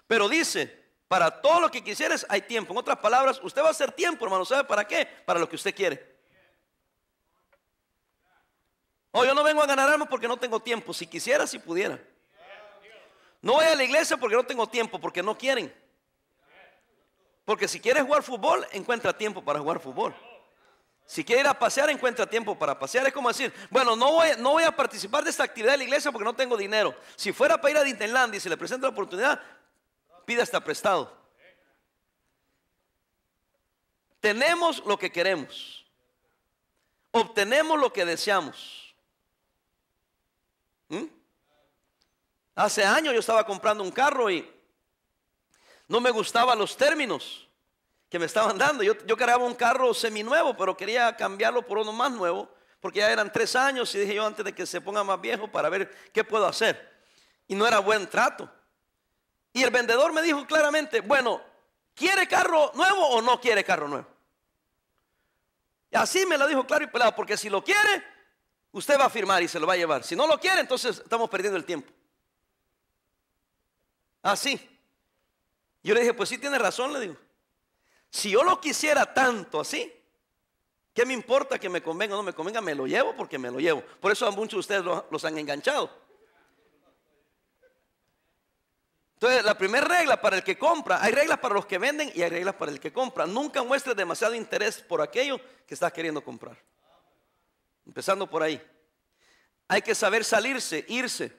Pero 0.07 0.29
dice, 0.29 0.85
para 1.09 1.31
todo 1.41 1.61
lo 1.61 1.71
que 1.71 1.83
quisieres 1.83 2.27
hay 2.29 2.43
tiempo. 2.43 2.73
En 2.73 2.79
otras 2.79 2.99
palabras, 2.99 3.41
usted 3.43 3.63
va 3.63 3.69
a 3.69 3.71
hacer 3.71 3.93
tiempo, 3.93 4.25
hermano. 4.25 4.45
¿Sabe 4.45 4.65
para 4.65 4.87
qué? 4.87 5.07
Para 5.25 5.39
lo 5.39 5.49
que 5.49 5.57
usted 5.57 5.75
quiere. 5.75 6.17
Oh, 9.13 9.25
yo 9.25 9.35
no 9.35 9.43
vengo 9.43 9.63
a 9.63 9.67
ganar 9.67 9.89
alma 9.89 10.07
porque 10.07 10.29
no 10.29 10.37
tengo 10.37 10.61
tiempo. 10.61 10.93
Si 10.93 11.07
quisiera, 11.07 11.47
si 11.47 11.59
pudiera. 11.59 11.99
No 13.41 13.55
voy 13.55 13.65
a 13.65 13.75
la 13.75 13.85
iglesia 13.85 14.17
porque 14.17 14.37
no 14.37 14.45
tengo 14.45 14.69
tiempo, 14.69 14.99
porque 14.99 15.23
no 15.23 15.39
quieren. 15.39 15.73
Porque 17.45 17.69
si 17.69 17.81
quieres 17.81 18.03
jugar 18.03 18.23
fútbol, 18.23 18.67
encuentra 18.73 19.17
tiempo 19.17 19.43
para 19.43 19.61
jugar 19.61 19.79
fútbol. 19.79 20.15
Si 21.07 21.25
quiere 21.25 21.43
ir 21.43 21.47
a 21.47 21.57
pasear, 21.57 21.89
encuentra 21.89 22.27
tiempo 22.27 22.59
para 22.59 22.77
pasear. 22.77 23.07
Es 23.07 23.13
como 23.13 23.29
decir, 23.29 23.55
bueno, 23.71 23.95
no 23.95 24.13
voy, 24.13 24.31
no 24.39 24.51
voy 24.51 24.65
a 24.65 24.75
participar 24.75 25.23
de 25.23 25.31
esta 25.31 25.45
actividad 25.45 25.73
de 25.73 25.79
la 25.79 25.85
iglesia 25.85 26.11
porque 26.11 26.25
no 26.25 26.35
tengo 26.35 26.57
dinero. 26.57 26.95
Si 27.15 27.33
fuera 27.33 27.61
para 27.61 27.71
ir 27.71 27.77
a 27.79 27.85
Disneyland 27.85 28.35
y 28.35 28.41
se 28.41 28.49
le 28.49 28.57
presenta 28.57 28.89
la 28.89 28.93
oportunidad, 28.93 29.41
pida 30.27 30.43
hasta 30.43 30.63
prestado. 30.63 31.17
Tenemos 34.21 34.85
lo 34.85 34.99
que 34.99 35.11
queremos. 35.11 35.87
Obtenemos 37.13 37.79
lo 37.79 37.93
que 37.93 38.05
deseamos. 38.05 38.95
¿Mm? 40.89 41.05
Hace 42.57 42.85
años 42.85 43.15
yo 43.15 43.21
estaba 43.21 43.47
comprando 43.47 43.85
un 43.85 43.93
carro 43.93 44.29
y 44.31 44.53
no 45.89 46.01
me 46.01 46.11
gustaban 46.11 46.59
los 46.59 46.77
términos 46.77 47.49
que 48.11 48.19
me 48.19 48.27
estaban 48.27 48.59
dando. 48.59 48.83
Yo, 48.83 48.95
yo 49.07 49.17
cargaba 49.17 49.45
un 49.45 49.55
carro 49.55 49.95
seminuevo, 49.95 50.57
pero 50.57 50.77
quería 50.77 51.17
cambiarlo 51.17 51.65
por 51.65 51.79
uno 51.79 51.93
más 51.93 52.11
nuevo, 52.11 52.53
porque 52.81 52.99
ya 52.99 53.11
eran 53.11 53.33
tres 53.33 53.55
años 53.55 53.95
y 53.95 53.99
dije 54.01 54.15
yo 54.15 54.27
antes 54.27 54.45
de 54.45 54.53
que 54.53 54.67
se 54.67 54.81
ponga 54.81 55.05
más 55.05 55.21
viejo 55.21 55.49
para 55.49 55.69
ver 55.69 55.89
qué 56.13 56.25
puedo 56.25 56.47
hacer. 56.47 56.97
Y 57.47 57.55
no 57.55 57.67
era 57.67 57.79
buen 57.79 58.09
trato. 58.09 58.51
Y 59.57 59.63
el 59.63 59.71
vendedor 59.71 60.13
me 60.13 60.21
dijo 60.21 60.47
claramente, 60.47 61.01
bueno, 61.01 61.41
¿quiere 61.95 62.29
carro 62.29 62.73
nuevo 62.75 63.09
o 63.09 63.23
no 63.23 63.41
quiere 63.41 63.65
carro 63.65 63.89
nuevo? 63.89 64.07
Así 65.93 66.27
me 66.27 66.37
lo 66.37 66.47
dijo 66.47 66.67
claro 66.67 66.85
y 66.85 66.89
pelado, 66.89 67.17
porque 67.17 67.39
si 67.39 67.49
lo 67.49 67.65
quiere, 67.65 68.05
usted 68.73 69.01
va 69.01 69.07
a 69.07 69.09
firmar 69.09 69.43
y 69.43 69.49
se 69.49 69.59
lo 69.59 69.67
va 69.67 69.73
a 69.73 69.79
llevar. 69.79 70.05
Si 70.05 70.15
no 70.15 70.27
lo 70.27 70.39
quiere, 70.39 70.61
entonces 70.61 70.99
estamos 70.99 71.31
perdiendo 71.31 71.57
el 71.57 71.65
tiempo. 71.65 71.91
Así. 74.21 74.61
Yo 75.83 75.95
le 75.95 76.01
dije, 76.01 76.13
pues 76.13 76.29
sí 76.29 76.37
tiene 76.37 76.59
razón, 76.59 76.93
le 76.93 77.01
digo. 77.01 77.17
Si 78.11 78.29
yo 78.29 78.45
lo 78.45 78.61
quisiera 78.61 79.15
tanto 79.15 79.61
así, 79.61 79.91
¿qué 80.93 81.07
me 81.07 81.15
importa 81.15 81.59
que 81.59 81.71
me 81.71 81.83
convenga 81.83 82.15
o 82.15 82.19
no 82.19 82.25
me 82.25 82.35
convenga? 82.35 82.61
Me 82.61 82.75
lo 82.75 82.87
llevo 82.87 83.17
porque 83.17 83.39
me 83.39 83.51
lo 83.51 83.59
llevo. 83.59 83.83
Por 84.03 84.13
eso 84.13 84.27
a 84.27 84.31
muchos 84.33 84.69
de 84.69 84.83
ustedes 84.83 84.85
los, 85.11 85.25
han 85.25 85.39
enganchado. 85.39 86.05
Entonces, 89.17 89.45
la 89.45 89.57
primera 89.57 89.87
regla 89.87 90.21
para 90.21 90.37
el 90.37 90.45
que 90.45 90.59
compra, 90.59 91.03
hay 91.03 91.11
reglas 91.11 91.39
para 91.39 91.55
los 91.55 91.65
que 91.65 91.79
venden 91.79 92.13
y 92.15 92.21
hay 92.21 92.29
reglas 92.29 92.55
para 92.55 92.71
el 92.71 92.79
que 92.79 92.93
compra. 92.93 93.25
Nunca 93.27 93.63
muestres 93.63 93.97
demasiado 93.97 94.35
interés 94.35 94.83
por 94.83 95.01
aquello 95.01 95.41
que 95.67 95.73
estás 95.73 95.91
queriendo 95.91 96.23
comprar. 96.23 96.59
Empezando 97.87 98.29
por 98.29 98.43
ahí. 98.43 98.61
Hay 99.69 99.81
que 99.81 99.95
saber 99.95 100.23
salirse, 100.23 100.85
irse. 100.89 101.35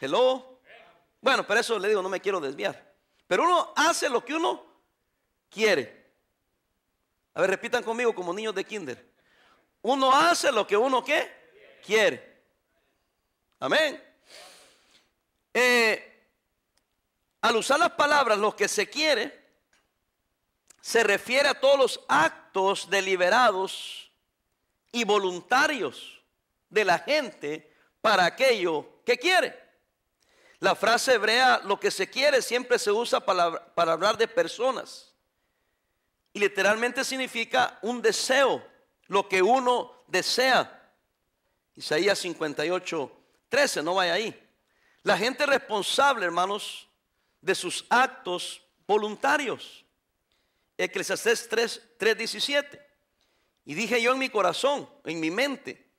Hello. 0.00 0.58
Bueno, 1.20 1.46
pero 1.46 1.60
eso 1.60 1.78
le 1.78 1.86
digo, 1.86 2.02
no 2.02 2.08
me 2.08 2.20
quiero 2.20 2.40
desviar. 2.40 2.92
Pero 3.28 3.44
uno 3.44 3.72
hace 3.76 4.08
lo 4.08 4.24
que 4.24 4.34
uno 4.34 4.66
quiere. 5.48 6.10
A 7.34 7.42
ver, 7.42 7.50
repitan 7.50 7.84
conmigo 7.84 8.12
como 8.12 8.34
niños 8.34 8.56
de 8.56 8.64
kinder. 8.64 9.08
Uno 9.82 10.12
hace 10.12 10.50
lo 10.50 10.66
que 10.66 10.76
uno 10.76 11.04
¿qué? 11.04 11.30
quiere. 11.86 12.42
Amén. 13.60 14.09
Eh, 15.54 16.28
al 17.40 17.56
usar 17.56 17.78
las 17.78 17.92
palabras 17.92 18.38
lo 18.38 18.54
que 18.54 18.68
se 18.68 18.88
quiere, 18.88 19.40
se 20.80 21.02
refiere 21.02 21.48
a 21.48 21.60
todos 21.60 21.78
los 21.78 22.00
actos 22.08 22.88
deliberados 22.90 24.10
y 24.92 25.04
voluntarios 25.04 26.22
de 26.68 26.84
la 26.84 26.98
gente 26.98 27.72
para 28.00 28.24
aquello 28.24 29.02
que 29.04 29.18
quiere. 29.18 29.58
La 30.60 30.74
frase 30.74 31.14
hebrea, 31.14 31.60
lo 31.64 31.80
que 31.80 31.90
se 31.90 32.08
quiere, 32.08 32.42
siempre 32.42 32.78
se 32.78 32.92
usa 32.92 33.20
para, 33.20 33.92
hablar 33.92 34.16
de 34.18 34.28
personas. 34.28 35.14
Y 36.32 36.38
literalmente 36.38 37.04
significa 37.04 37.78
un 37.82 38.02
deseo, 38.02 38.64
lo 39.06 39.28
que 39.28 39.42
uno 39.42 40.04
desea. 40.06 40.92
Isaías 41.74 42.18
58, 42.18 43.10
13, 43.48 43.82
no 43.82 43.94
vaya 43.94 44.12
ahí. 44.12 44.49
La 45.02 45.16
gente 45.16 45.46
responsable, 45.46 46.26
hermanos, 46.26 46.88
de 47.40 47.54
sus 47.54 47.86
actos 47.88 48.62
voluntarios. 48.86 49.84
Eclesiastés 50.76 51.48
3, 51.48 51.82
3, 51.98 52.18
17. 52.18 52.86
Y 53.64 53.74
dije 53.74 54.00
yo 54.02 54.12
en 54.12 54.18
mi 54.18 54.28
corazón, 54.28 54.88
en 55.04 55.20
mi 55.20 55.30
mente, 55.30 55.90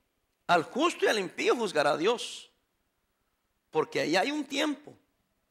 al 0.47 0.63
justo 0.63 1.05
y 1.05 1.07
al 1.07 1.19
impío 1.19 1.55
juzgará 1.55 1.97
Dios 1.97 2.51
porque 3.71 4.01
ahí 4.01 4.15
hay 4.15 4.31
un 4.31 4.45
tiempo 4.45 4.93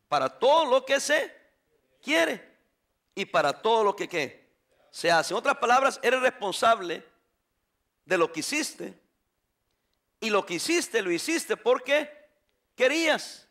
para 0.06 0.28
todo 0.28 0.66
lo 0.66 0.84
que 0.84 1.00
se 1.00 1.34
quiere 2.02 2.48
y 3.14 3.24
para 3.24 3.60
todo 3.60 3.82
lo 3.82 3.96
que 3.96 4.48
se 4.90 5.10
hace. 5.10 5.32
En 5.32 5.38
otras 5.38 5.56
palabras, 5.56 5.98
eres 6.02 6.20
responsable 6.20 7.04
de 8.04 8.18
lo 8.18 8.30
que 8.30 8.40
hiciste 8.40 8.94
y 10.20 10.30
lo 10.30 10.44
que 10.44 10.54
hiciste 10.54 11.02
lo 11.02 11.10
hiciste 11.10 11.56
porque 11.56 12.19
querías. 12.80 13.46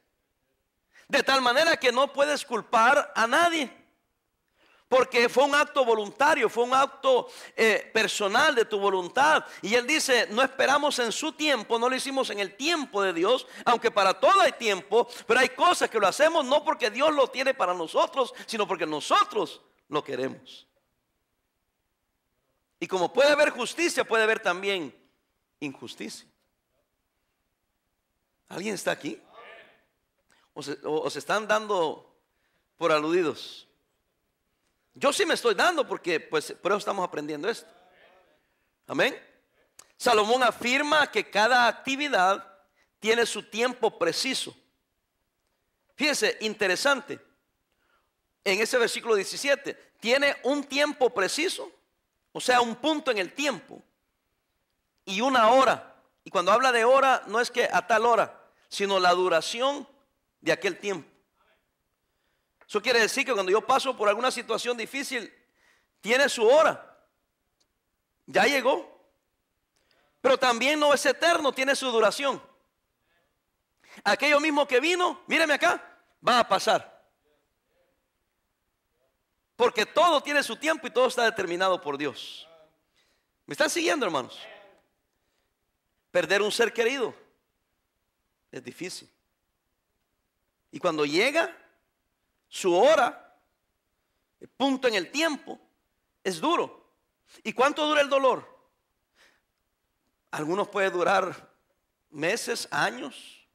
De 1.07 1.21
tal 1.21 1.39
manera 1.41 1.77
que 1.77 1.91
no 1.91 2.12
puedes 2.12 2.43
culpar 2.43 3.13
a 3.15 3.27
nadie. 3.27 3.71
Porque 4.88 5.29
fue 5.29 5.43
un 5.43 5.53
acto 5.53 5.86
voluntario, 5.86 6.50
fue 6.50 6.63
un 6.63 6.74
acto 6.74 7.29
eh, 7.55 7.91
personal 7.93 8.55
de 8.55 8.65
tu 8.65 8.79
voluntad. 8.79 9.45
Y 9.62 9.75
él 9.75 9.86
dice, 9.86 10.27
no 10.31 10.41
esperamos 10.41 10.98
en 10.98 11.12
su 11.12 11.33
tiempo, 11.33 11.77
no 11.77 11.89
lo 11.89 11.95
hicimos 11.95 12.31
en 12.31 12.39
el 12.39 12.55
tiempo 12.55 13.03
de 13.03 13.13
Dios, 13.13 13.45
aunque 13.65 13.91
para 13.91 14.19
todo 14.19 14.41
hay 14.41 14.53
tiempo, 14.53 15.07
pero 15.27 15.39
hay 15.39 15.50
cosas 15.50 15.91
que 15.91 16.00
lo 16.00 16.07
hacemos 16.07 16.43
no 16.43 16.63
porque 16.63 16.89
Dios 16.89 17.13
lo 17.13 17.27
tiene 17.27 17.53
para 17.53 17.75
nosotros, 17.75 18.33
sino 18.48 18.67
porque 18.67 18.88
nosotros 18.88 19.62
lo 19.89 20.03
queremos. 20.03 20.67
Y 22.79 22.88
como 22.88 23.13
puede 23.13 23.29
haber 23.29 23.51
justicia, 23.51 24.03
puede 24.03 24.24
haber 24.24 24.39
también 24.39 24.95
injusticia. 25.59 26.27
¿Alguien 28.49 28.73
está 28.73 28.91
aquí? 28.91 29.21
¿O 30.53 31.09
se, 31.09 31.19
están 31.19 31.47
dando 31.47 32.19
por 32.77 32.91
aludidos? 32.91 33.67
Yo 34.95 35.13
sí 35.13 35.25
me 35.25 35.35
estoy 35.35 35.53
dando 35.53 35.87
porque 35.87 36.19
pues 36.19 36.51
por 36.53 36.71
eso 36.71 36.79
estamos 36.79 37.07
aprendiendo 37.07 37.47
esto. 37.47 37.69
Amén. 38.87 39.17
Salomón 39.95 40.43
afirma 40.43 41.09
que 41.11 41.29
cada 41.29 41.67
actividad 41.67 42.45
tiene 42.99 43.25
su 43.25 43.43
tiempo 43.43 43.97
preciso. 43.97 44.55
Fíjense, 45.95 46.37
interesante. 46.41 47.19
En 48.43 48.59
ese 48.59 48.77
versículo 48.77 49.15
17, 49.15 49.93
tiene 49.99 50.37
un 50.43 50.63
tiempo 50.63 51.09
preciso, 51.11 51.71
o 52.31 52.41
sea, 52.41 52.61
un 52.61 52.75
punto 52.77 53.11
en 53.11 53.19
el 53.19 53.33
tiempo 53.33 53.81
y 55.05 55.21
una 55.21 55.49
hora. 55.49 55.95
Y 56.23 56.31
cuando 56.31 56.51
habla 56.51 56.71
de 56.71 56.85
hora, 56.85 57.23
no 57.27 57.39
es 57.39 57.51
que 57.51 57.69
a 57.71 57.85
tal 57.85 58.05
hora, 58.05 58.38
sino 58.69 58.99
la 58.99 59.13
duración 59.13 59.88
de 60.39 60.51
aquel 60.51 60.77
tiempo. 60.77 61.09
Eso 62.67 62.81
quiere 62.81 63.01
decir 63.01 63.25
que 63.25 63.33
cuando 63.33 63.51
yo 63.51 63.65
paso 63.65 63.97
por 63.97 64.07
alguna 64.07 64.29
situación 64.29 64.77
difícil, 64.77 65.33
tiene 66.01 66.29
su 66.29 66.47
hora. 66.47 66.97
Ya 68.27 68.45
llegó. 68.45 68.88
Pero 70.21 70.38
también 70.38 70.79
no 70.79 70.93
es 70.93 71.03
eterno, 71.05 71.51
tiene 71.51 71.75
su 71.75 71.89
duración. 71.91 72.41
Aquello 74.03 74.39
mismo 74.39 74.67
que 74.67 74.79
vino, 74.79 75.21
míreme 75.25 75.55
acá, 75.55 75.83
va 76.25 76.39
a 76.39 76.47
pasar. 76.47 76.99
Porque 79.55 79.85
todo 79.85 80.21
tiene 80.21 80.43
su 80.43 80.55
tiempo 80.55 80.85
y 80.85 80.91
todo 80.91 81.07
está 81.07 81.23
determinado 81.23 81.81
por 81.81 81.97
Dios. 81.97 82.47
¿Me 83.47 83.53
están 83.53 83.69
siguiendo, 83.69 84.05
hermanos? 84.05 84.39
Perder 86.11 86.43
un 86.43 86.51
ser 86.51 86.71
querido 86.71 87.15
es 88.51 88.63
difícil. 88.63 89.09
Y 90.71 90.79
cuando 90.79 91.05
llega, 91.05 91.55
su 92.47 92.75
hora, 92.75 93.37
el 94.39 94.47
punto 94.49 94.87
en 94.87 94.95
el 94.95 95.11
tiempo, 95.11 95.59
es 96.23 96.39
duro. 96.39 96.93
¿Y 97.43 97.53
cuánto 97.53 97.85
dura 97.87 98.01
el 98.01 98.09
dolor? 98.09 98.47
Algunos 100.31 100.67
puede 100.67 100.89
durar 100.89 101.49
meses, 102.09 102.67
años, 102.71 103.47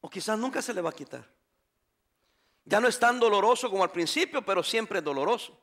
o 0.00 0.10
quizás 0.10 0.38
nunca 0.38 0.60
se 0.62 0.74
le 0.74 0.80
va 0.80 0.90
a 0.90 0.94
quitar. 0.94 1.28
Ya 2.64 2.80
no 2.80 2.88
es 2.88 2.98
tan 2.98 3.20
doloroso 3.20 3.70
como 3.70 3.82
al 3.82 3.90
principio, 3.90 4.44
pero 4.44 4.62
siempre 4.62 4.98
es 4.98 5.04
doloroso. 5.04 5.58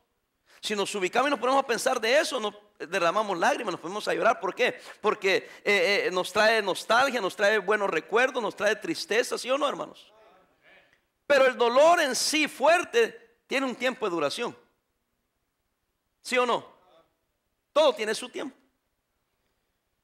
Si 0.62 0.76
nos 0.76 0.94
ubicamos 0.94 1.26
y 1.26 1.30
nos 1.30 1.40
ponemos 1.40 1.64
a 1.64 1.66
pensar 1.66 2.00
de 2.00 2.20
eso, 2.20 2.38
nos 2.38 2.54
derramamos 2.78 3.36
lágrimas, 3.36 3.72
nos 3.72 3.80
ponemos 3.80 4.06
a 4.06 4.14
llorar. 4.14 4.38
¿Por 4.38 4.54
qué? 4.54 4.80
Porque 5.00 5.50
eh, 5.64 6.04
eh, 6.06 6.10
nos 6.12 6.32
trae 6.32 6.62
nostalgia, 6.62 7.20
nos 7.20 7.34
trae 7.34 7.58
buenos 7.58 7.90
recuerdos, 7.90 8.40
nos 8.40 8.54
trae 8.54 8.76
tristeza, 8.76 9.36
¿sí 9.36 9.50
o 9.50 9.58
no, 9.58 9.68
hermanos? 9.68 10.12
Pero 11.26 11.46
el 11.46 11.56
dolor 11.56 12.00
en 12.00 12.14
sí 12.14 12.46
fuerte 12.46 13.40
tiene 13.48 13.66
un 13.66 13.74
tiempo 13.74 14.06
de 14.06 14.10
duración. 14.10 14.56
¿Sí 16.20 16.38
o 16.38 16.46
no? 16.46 16.64
Todo 17.72 17.92
tiene 17.96 18.14
su 18.14 18.28
tiempo. 18.28 18.56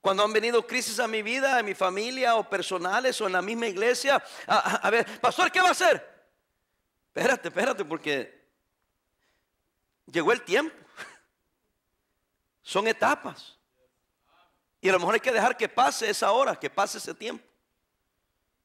Cuando 0.01 0.25
han 0.25 0.33
venido 0.33 0.67
crisis 0.67 0.99
a 0.99 1.07
mi 1.07 1.23
vida, 1.23 1.61
en 1.61 1.67
mi 1.67 1.75
familia 1.75 2.35
o 2.35 2.51
personales 2.51 3.21
o 3.21 3.29
en 3.29 3.33
la 3.35 3.43
misma 3.43 3.69
iglesia, 3.69 4.21
a, 4.49 4.75
a 4.75 4.91
ver, 4.91 5.21
pastor, 5.21 5.53
¿qué 5.53 5.61
va 5.61 5.69
a 5.69 5.73
hacer? 5.73 6.05
Espérate, 7.15 7.47
espérate, 7.47 7.85
porque 7.85 8.38
llegó 10.11 10.33
el 10.33 10.43
tiempo. 10.43 10.77
Son 12.63 12.87
etapas. 12.87 13.57
Y 14.81 14.89
a 14.89 14.93
lo 14.93 14.99
mejor 14.99 15.15
hay 15.15 15.21
que 15.21 15.33
dejar 15.33 15.57
que 15.57 15.69
pase 15.69 16.09
esa 16.09 16.31
hora, 16.33 16.55
que 16.57 16.71
pase 16.71 16.99
ese 16.99 17.15
tiempo. 17.15 17.45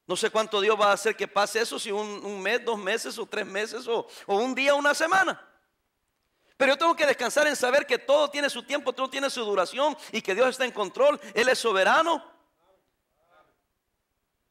No 0.06 0.18
sé 0.18 0.30
cuánto 0.30 0.60
Dios 0.60 0.80
va 0.80 0.90
a 0.90 0.94
hacer 0.94 1.16
que 1.16 1.28
pase 1.28 1.62
eso, 1.62 1.80
si 1.80 1.92
un, 1.92 2.42
mes, 2.42 2.64
dos 2.64 2.78
meses 2.78 3.18
o 3.18 3.26
tres 3.26 3.46
meses 3.46 3.88
o, 3.88 4.06
o 4.26 4.36
un 4.36 4.54
día, 4.54 4.76
una 4.76 4.94
semana. 4.94 5.42
Pero 6.58 6.74
yo 6.74 6.78
tengo 6.78 6.96
que 6.96 7.06
descansar 7.06 7.48
en 7.48 7.56
saber 7.56 7.88
que 7.88 7.98
todo 7.98 8.30
tiene 8.30 8.50
su 8.50 8.64
tiempo, 8.64 8.94
todo 8.94 9.10
tiene 9.10 9.30
su 9.30 9.44
duración 9.44 9.98
y 10.12 10.22
que 10.22 10.36
Dios 10.36 10.50
está 10.50 10.66
en 10.66 10.72
control. 10.72 11.20
Él 11.34 11.50
es 11.50 11.60
soberano. 11.60 12.24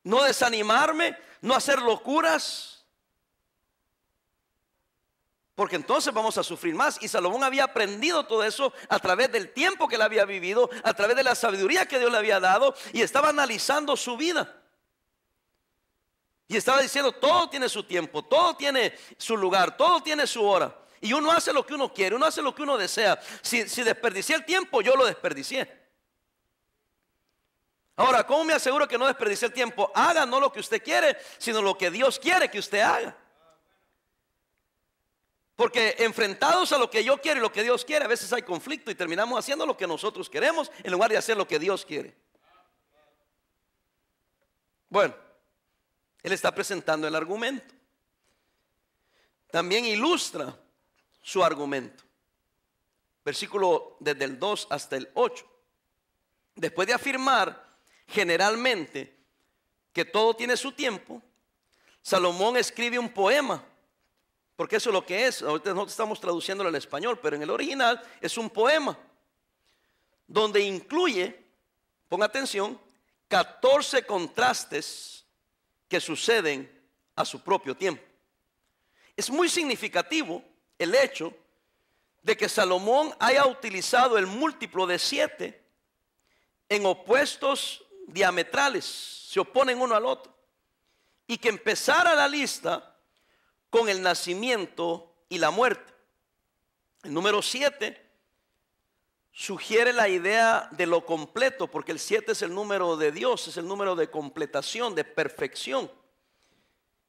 No 0.03 0.23
desanimarme, 0.23 1.17
no 1.41 1.55
hacer 1.55 1.81
locuras. 1.81 2.82
Porque 5.55 5.77
entonces 5.77 6.13
vamos 6.15 6.39
a 6.39 6.43
sufrir 6.43 6.75
más. 6.75 6.99
Y 7.03 7.09
Salomón 7.09 7.45
había 7.45 7.65
aprendido 7.65 8.25
todo 8.25 8.43
eso 8.43 8.73
a 8.89 8.99
través 8.99 9.31
del 9.31 9.53
tiempo 9.53 9.87
que 9.87 9.97
él 9.97 10.03
había 10.03 10.25
vivido, 10.25 10.71
a 10.83 10.95
través 10.95 11.17
de 11.17 11.23
la 11.23 11.35
sabiduría 11.35 11.87
que 11.87 11.99
Dios 11.99 12.11
le 12.11 12.19
había 12.19 12.41
dado 12.41 12.75
y 12.93 13.03
estaba 13.03 13.29
analizando 13.29 13.97
su 13.97 14.17
vida. 14.17 14.63
Y 16.49 16.57
estaba 16.57 16.81
diciendo, 16.81 17.13
todo 17.13 17.49
tiene 17.49 17.69
su 17.69 17.83
tiempo, 17.85 18.23
todo 18.23 18.57
tiene 18.57 18.97
su 19.17 19.37
lugar, 19.37 19.77
todo 19.77 20.03
tiene 20.03 20.27
su 20.27 20.45
hora. 20.45 20.75
Y 21.01 21.13
uno 21.13 21.33
hace 21.33 21.53
lo 21.53 21.67
que 21.67 21.75
uno 21.75 21.93
quiere, 21.93 22.15
uno 22.15 22.27
hace 22.27 22.43
lo 22.43 22.55
que 22.55 22.63
uno 22.63 22.79
desea. 22.79 23.21
Si, 23.43 23.69
si 23.69 23.83
desperdicié 23.83 24.37
el 24.37 24.45
tiempo, 24.45 24.81
yo 24.81 24.95
lo 24.95 25.05
desperdicié. 25.05 25.83
Ahora, 27.97 28.27
¿cómo 28.27 28.45
me 28.45 28.55
aseguro 28.55 28.89
que 28.89 28.97
no 28.97 29.07
desperdicie 29.07 29.47
el 29.47 29.53
tiempo? 29.53 29.91
Haga 29.95 30.25
no 30.25 30.41
lo 30.41 30.53
que 30.53 30.61
usted 30.61 30.83
quiere, 30.83 31.17
sino 31.39 31.61
lo 31.61 31.77
que 31.77 31.91
Dios 31.91 32.19
quiere 32.19 32.51
que 32.51 32.59
usted 32.59 32.81
haga. 32.81 33.17
Porque 35.63 35.95
enfrentados 36.01 36.73
a 36.73 36.79
lo 36.79 36.91
que 36.91 37.05
yo 37.05 37.21
quiero 37.21 37.39
y 37.39 37.43
lo 37.43 37.53
que 37.53 37.63
Dios 37.63 37.85
quiere, 37.85 38.05
a 38.05 38.09
veces 38.09 38.33
hay 38.33 38.43
conflicto 38.43 38.91
y 38.91 38.97
terminamos 38.97 39.39
haciendo 39.39 39.65
lo 39.65 39.77
que 39.77 39.87
nosotros 39.87 40.29
queremos 40.29 40.73
en 40.83 40.91
lugar 40.91 41.09
de 41.09 41.17
hacer 41.17 41.37
lo 41.37 41.47
que 41.47 41.61
Dios 41.61 41.87
quiere. 41.87 42.17
Bueno. 44.89 45.15
Él 46.21 46.33
está 46.33 46.53
presentando 46.53 47.07
el 47.07 47.15
argumento. 47.15 47.73
También 49.53 49.85
ilustra 49.85 50.59
su 51.23 51.45
argumento. 51.45 52.03
Versículo 53.25 53.97
desde 54.01 54.25
el 54.25 54.41
2 54.41 54.67
hasta 54.69 54.97
el 54.97 55.11
8. 55.15 55.49
Después 56.57 56.89
de 56.89 56.95
afirmar 56.95 57.79
generalmente 58.09 59.17
que 59.93 60.05
todo 60.05 60.35
tiene 60.35 60.57
su 60.57 60.73
tiempo, 60.73 61.23
Salomón 62.03 62.57
escribe 62.57 62.99
un 62.99 63.09
poema, 63.09 63.65
porque 64.63 64.77
eso 64.77 64.91
es 64.91 64.95
lo 64.95 65.05
que 65.05 65.27
es. 65.27 65.43
Ahorita 65.43 65.71
nosotros 65.71 65.91
estamos 65.91 66.21
traduciéndolo 66.21 66.69
al 66.69 66.77
español, 66.77 67.19
pero 67.21 67.35
en 67.35 67.43
el 67.43 67.51
original 67.51 68.01
es 68.21 68.39
un 68.39 68.49
poema, 68.49 68.97
donde 70.25 70.61
incluye, 70.61 71.37
ponga 72.09 72.27
atención, 72.27 72.81
14 73.27 74.07
contrastes 74.07 75.27
que 75.89 75.99
suceden 75.99 76.71
a 77.17 77.25
su 77.25 77.43
propio 77.43 77.77
tiempo. 77.77 78.05
Es 79.17 79.31
muy 79.31 79.49
significativo 79.49 80.45
el 80.79 80.95
hecho 80.95 81.35
de 82.23 82.37
que 82.37 82.49
Salomón 82.49 83.13
haya 83.19 83.45
utilizado 83.47 84.17
el 84.17 84.29
múltiplo 84.29 84.87
de 84.87 85.01
siete 85.01 85.61
en 86.69 86.87
opuestos 86.87 87.85
diametrales, 88.07 88.85
se 88.85 89.41
oponen 89.41 89.81
uno 89.81 89.97
al 89.97 90.07
otro, 90.07 90.33
y 91.27 91.37
que 91.37 91.49
empezara 91.49 92.15
la 92.15 92.29
lista 92.29 92.92
con 93.73 93.89
el 93.89 94.03
nacimiento 94.03 95.15
y 95.31 95.39
la 95.39 95.51
muerte. 95.51 95.95
El 97.05 97.15
número 97.15 97.41
siete 97.41 98.07
sugiere 99.33 99.95
la 99.95 100.11
idea 100.11 100.69
de 100.73 100.85
lo 100.85 101.07
completo, 101.07 101.69
porque 101.69 101.93
el 101.93 101.99
7 101.99 102.33
es 102.33 102.43
el 102.43 102.55
número 102.55 102.99
de 102.99 103.13
Dios, 103.13 103.49
es 103.49 103.57
el 103.57 103.67
número 103.67 103.97
de 103.97 104.11
completación, 104.11 104.95
de 104.95 105.05
perfección. 105.05 105.91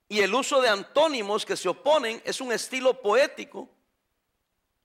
Y 0.08 0.21
el 0.21 0.34
uso 0.34 0.62
de 0.62 0.69
antónimos 0.69 1.45
que 1.45 1.58
se 1.58 1.67
oponen 1.67 2.21
es 2.23 2.39
un 2.39 2.54
estilo 2.54 3.02
poético 3.02 3.67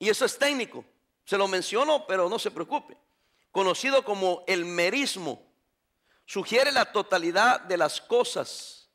y 0.00 0.08
eso 0.08 0.24
es 0.24 0.36
técnico. 0.36 0.84
Se 1.24 1.38
lo 1.38 1.46
menciono, 1.46 2.08
pero 2.08 2.28
no 2.28 2.40
se 2.40 2.50
preocupe. 2.50 2.96
Conocido 3.52 4.04
como 4.04 4.42
el 4.48 4.64
merismo. 4.64 5.40
Sugiere 6.26 6.72
la 6.72 6.90
totalidad 6.90 7.60
de 7.60 7.76
las 7.76 8.00
cosas. 8.00 8.90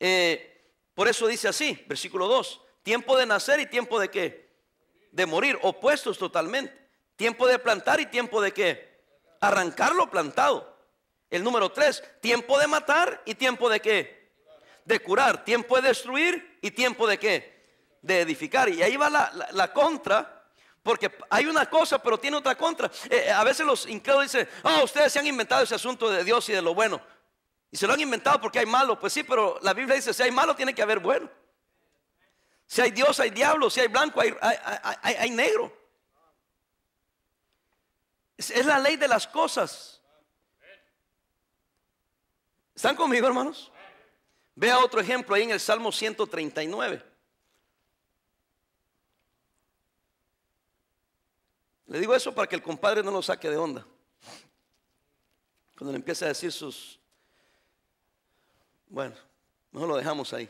Eh, 0.00 0.55
por 0.96 1.08
eso 1.08 1.26
dice 1.26 1.46
así, 1.46 1.84
versículo 1.86 2.26
2, 2.26 2.58
tiempo 2.82 3.18
de 3.18 3.26
nacer 3.26 3.60
y 3.60 3.66
tiempo 3.66 4.00
de 4.00 4.08
qué? 4.08 4.50
De 5.12 5.26
morir, 5.26 5.58
opuestos 5.60 6.16
totalmente. 6.16 6.74
Tiempo 7.16 7.46
de 7.46 7.58
plantar 7.58 8.00
y 8.00 8.06
tiempo 8.06 8.40
de 8.40 8.52
qué? 8.52 9.04
Arrancar 9.42 9.94
lo 9.94 10.10
plantado. 10.10 10.74
El 11.28 11.44
número 11.44 11.70
tres, 11.70 12.02
tiempo 12.22 12.58
de 12.58 12.66
matar 12.66 13.22
y 13.26 13.34
tiempo 13.34 13.68
de 13.68 13.80
qué? 13.80 14.32
De 14.86 14.98
curar. 15.00 15.44
Tiempo 15.44 15.76
de 15.76 15.88
destruir 15.88 16.58
y 16.62 16.70
tiempo 16.70 17.06
de 17.06 17.18
qué? 17.18 17.98
De 18.00 18.22
edificar. 18.22 18.70
Y 18.70 18.82
ahí 18.82 18.96
va 18.96 19.10
la, 19.10 19.72
contra, 19.74 20.48
porque 20.82 21.14
hay 21.28 21.44
una 21.44 21.68
cosa, 21.68 22.02
pero 22.02 22.16
tiene 22.16 22.38
otra 22.38 22.56
contra. 22.56 22.86
Eh, 23.10 23.26
eh, 23.26 23.30
a 23.32 23.44
veces 23.44 23.66
los 23.66 23.86
incrédulos 23.86 24.32
dicen, 24.32 24.48
oh, 24.62 24.84
ustedes 24.84 25.12
se 25.12 25.18
han 25.18 25.26
inventado 25.26 25.62
ese 25.62 25.74
asunto 25.74 26.10
de 26.10 26.24
Dios 26.24 26.48
y 26.48 26.54
de 26.54 26.62
lo 26.62 26.74
bueno. 26.74 27.02
Y 27.76 27.78
se 27.78 27.86
lo 27.86 27.92
han 27.92 28.00
inventado 28.00 28.40
porque 28.40 28.58
hay 28.58 28.64
malo. 28.64 28.98
Pues 28.98 29.12
sí, 29.12 29.22
pero 29.22 29.58
la 29.60 29.74
Biblia 29.74 29.96
dice, 29.96 30.14
si 30.14 30.22
hay 30.22 30.30
malo, 30.30 30.56
tiene 30.56 30.74
que 30.74 30.80
haber 30.80 30.98
bueno. 30.98 31.28
Si 32.66 32.80
hay 32.80 32.90
Dios, 32.90 33.20
hay 33.20 33.28
diablo. 33.28 33.68
Si 33.68 33.80
hay 33.80 33.88
blanco, 33.88 34.18
hay, 34.18 35.30
negro. 35.30 35.70
Es, 38.38 38.64
la 38.64 38.78
ley 38.78 38.96
de 38.96 39.06
las 39.06 39.26
cosas. 39.26 40.00
¿Están 42.74 42.96
conmigo, 42.96 43.26
hermanos? 43.26 43.70
Vea 44.54 44.78
otro 44.78 44.98
ejemplo 44.98 45.34
ahí 45.34 45.42
en 45.42 45.50
el 45.50 45.60
Salmo 45.60 45.92
139. 45.92 47.04
Le 51.88 52.00
digo 52.00 52.14
eso 52.14 52.34
para 52.34 52.48
que 52.48 52.56
el 52.56 52.62
compadre 52.62 53.02
no 53.02 53.10
lo 53.10 53.20
saque 53.20 53.50
de 53.50 53.58
onda. 53.58 53.86
Cuando 55.76 55.92
le 55.92 55.98
empiece 55.98 56.24
a 56.24 56.28
decir 56.28 56.50
sus... 56.50 56.98
Bueno, 58.88 59.14
no 59.72 59.86
lo 59.86 59.96
dejamos 59.96 60.32
ahí. 60.32 60.48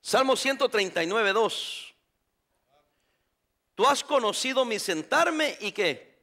Salmo 0.00 0.36
139, 0.36 1.32
2. 1.32 1.94
Tú 3.74 3.86
has 3.86 4.04
conocido 4.04 4.64
mi 4.64 4.78
sentarme 4.78 5.56
y 5.60 5.72
qué? 5.72 6.14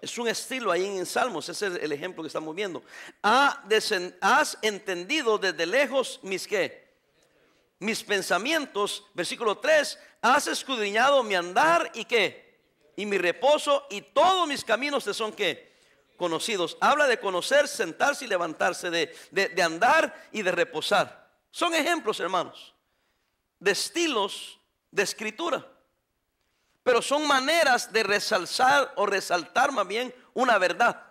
Es 0.00 0.16
un 0.18 0.28
estilo 0.28 0.70
ahí 0.70 0.84
en 0.84 1.06
Salmos, 1.06 1.48
ese 1.48 1.66
es 1.66 1.74
el 1.76 1.92
ejemplo 1.92 2.22
que 2.22 2.28
estamos 2.28 2.54
viendo. 2.54 2.82
Has 3.22 4.58
entendido 4.62 5.38
desde 5.38 5.66
lejos 5.66 6.20
mis 6.22 6.46
qué? 6.46 6.84
Mis 7.78 8.02
pensamientos, 8.02 9.04
versículo 9.14 9.58
3, 9.58 9.98
has 10.22 10.46
escudriñado 10.46 11.22
mi 11.22 11.34
andar 11.34 11.90
y 11.94 12.04
qué? 12.04 12.60
Y 12.96 13.06
mi 13.06 13.18
reposo 13.18 13.86
y 13.90 14.00
todos 14.00 14.46
mis 14.46 14.64
caminos 14.64 15.04
te 15.04 15.12
son 15.12 15.32
qué? 15.32 15.73
Conocidos. 16.16 16.76
Habla 16.80 17.06
de 17.06 17.18
conocer, 17.18 17.68
sentarse 17.68 18.24
y 18.24 18.28
levantarse, 18.28 18.90
de, 18.90 19.14
de 19.30 19.62
andar 19.62 20.28
y 20.32 20.42
de 20.42 20.52
reposar. 20.52 21.30
Son 21.50 21.74
ejemplos, 21.74 22.20
hermanos, 22.20 22.74
de 23.58 23.70
estilos 23.72 24.60
de 24.90 25.02
escritura 25.02 25.66
pero 26.84 27.00
son 27.00 27.26
maneras 27.26 27.90
de 27.90 28.02
resaltar 28.02 28.92
o 28.96 29.06
resaltar 29.06 29.72
más 29.72 29.88
bien 29.88 30.14
una 30.34 30.58
verdad. 30.58 31.02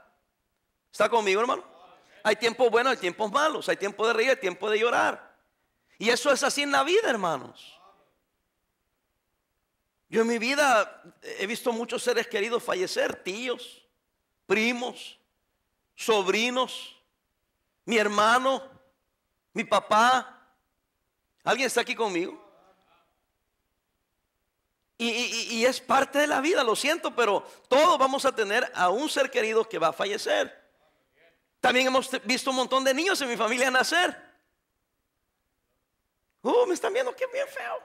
¿Está 0.91 1.09
conmigo, 1.09 1.41
hermano? 1.41 1.65
Hay 2.23 2.35
tiempos 2.35 2.69
buenos, 2.69 2.91
hay 2.91 2.97
tiempos 2.97 3.31
malos, 3.31 3.67
hay 3.67 3.75
tiempo 3.75 4.07
de 4.07 4.13
reír, 4.13 4.29
hay 4.29 4.35
tiempo 4.35 4.69
de 4.69 4.79
llorar. 4.79 5.35
Y 5.97 6.09
eso 6.09 6.31
es 6.31 6.43
así 6.43 6.61
en 6.61 6.71
la 6.71 6.83
vida, 6.83 7.09
hermanos. 7.09 7.79
Yo 10.09 10.21
en 10.21 10.27
mi 10.27 10.37
vida 10.37 11.01
he 11.39 11.47
visto 11.47 11.73
muchos 11.73 12.03
seres 12.03 12.27
queridos 12.27 12.61
fallecer, 12.61 13.23
tíos, 13.23 13.82
primos, 14.45 15.19
sobrinos, 15.95 16.95
mi 17.85 17.97
hermano, 17.97 18.61
mi 19.53 19.63
papá. 19.63 20.29
¿Alguien 21.43 21.67
está 21.67 21.81
aquí 21.81 21.95
conmigo? 21.95 22.41
Y, 24.97 25.65
es 25.65 25.81
parte 25.81 26.19
de 26.19 26.27
la 26.27 26.39
vida, 26.39 26.63
lo 26.63 26.75
siento, 26.75 27.13
pero 27.13 27.41
todos 27.67 27.97
vamos 27.97 28.23
a 28.25 28.33
tener 28.33 28.71
a 28.73 28.89
un 28.89 29.09
ser 29.09 29.29
querido 29.29 29.67
que 29.67 29.77
va 29.77 29.89
a 29.89 29.93
fallecer. 29.93 30.63
También 31.59 31.87
hemos 31.87 32.09
visto 32.23 32.51
un 32.51 32.57
montón 32.57 32.83
de 32.83 32.93
niños 32.93 33.19
en 33.21 33.29
mi 33.29 33.35
familia 33.35 33.69
nacer. 33.69 34.17
Uh, 36.41 36.65
me 36.67 36.73
están 36.73 36.93
viendo 36.93 37.13
que 37.15 37.25
bien 37.27 37.47
feo. 37.47 37.83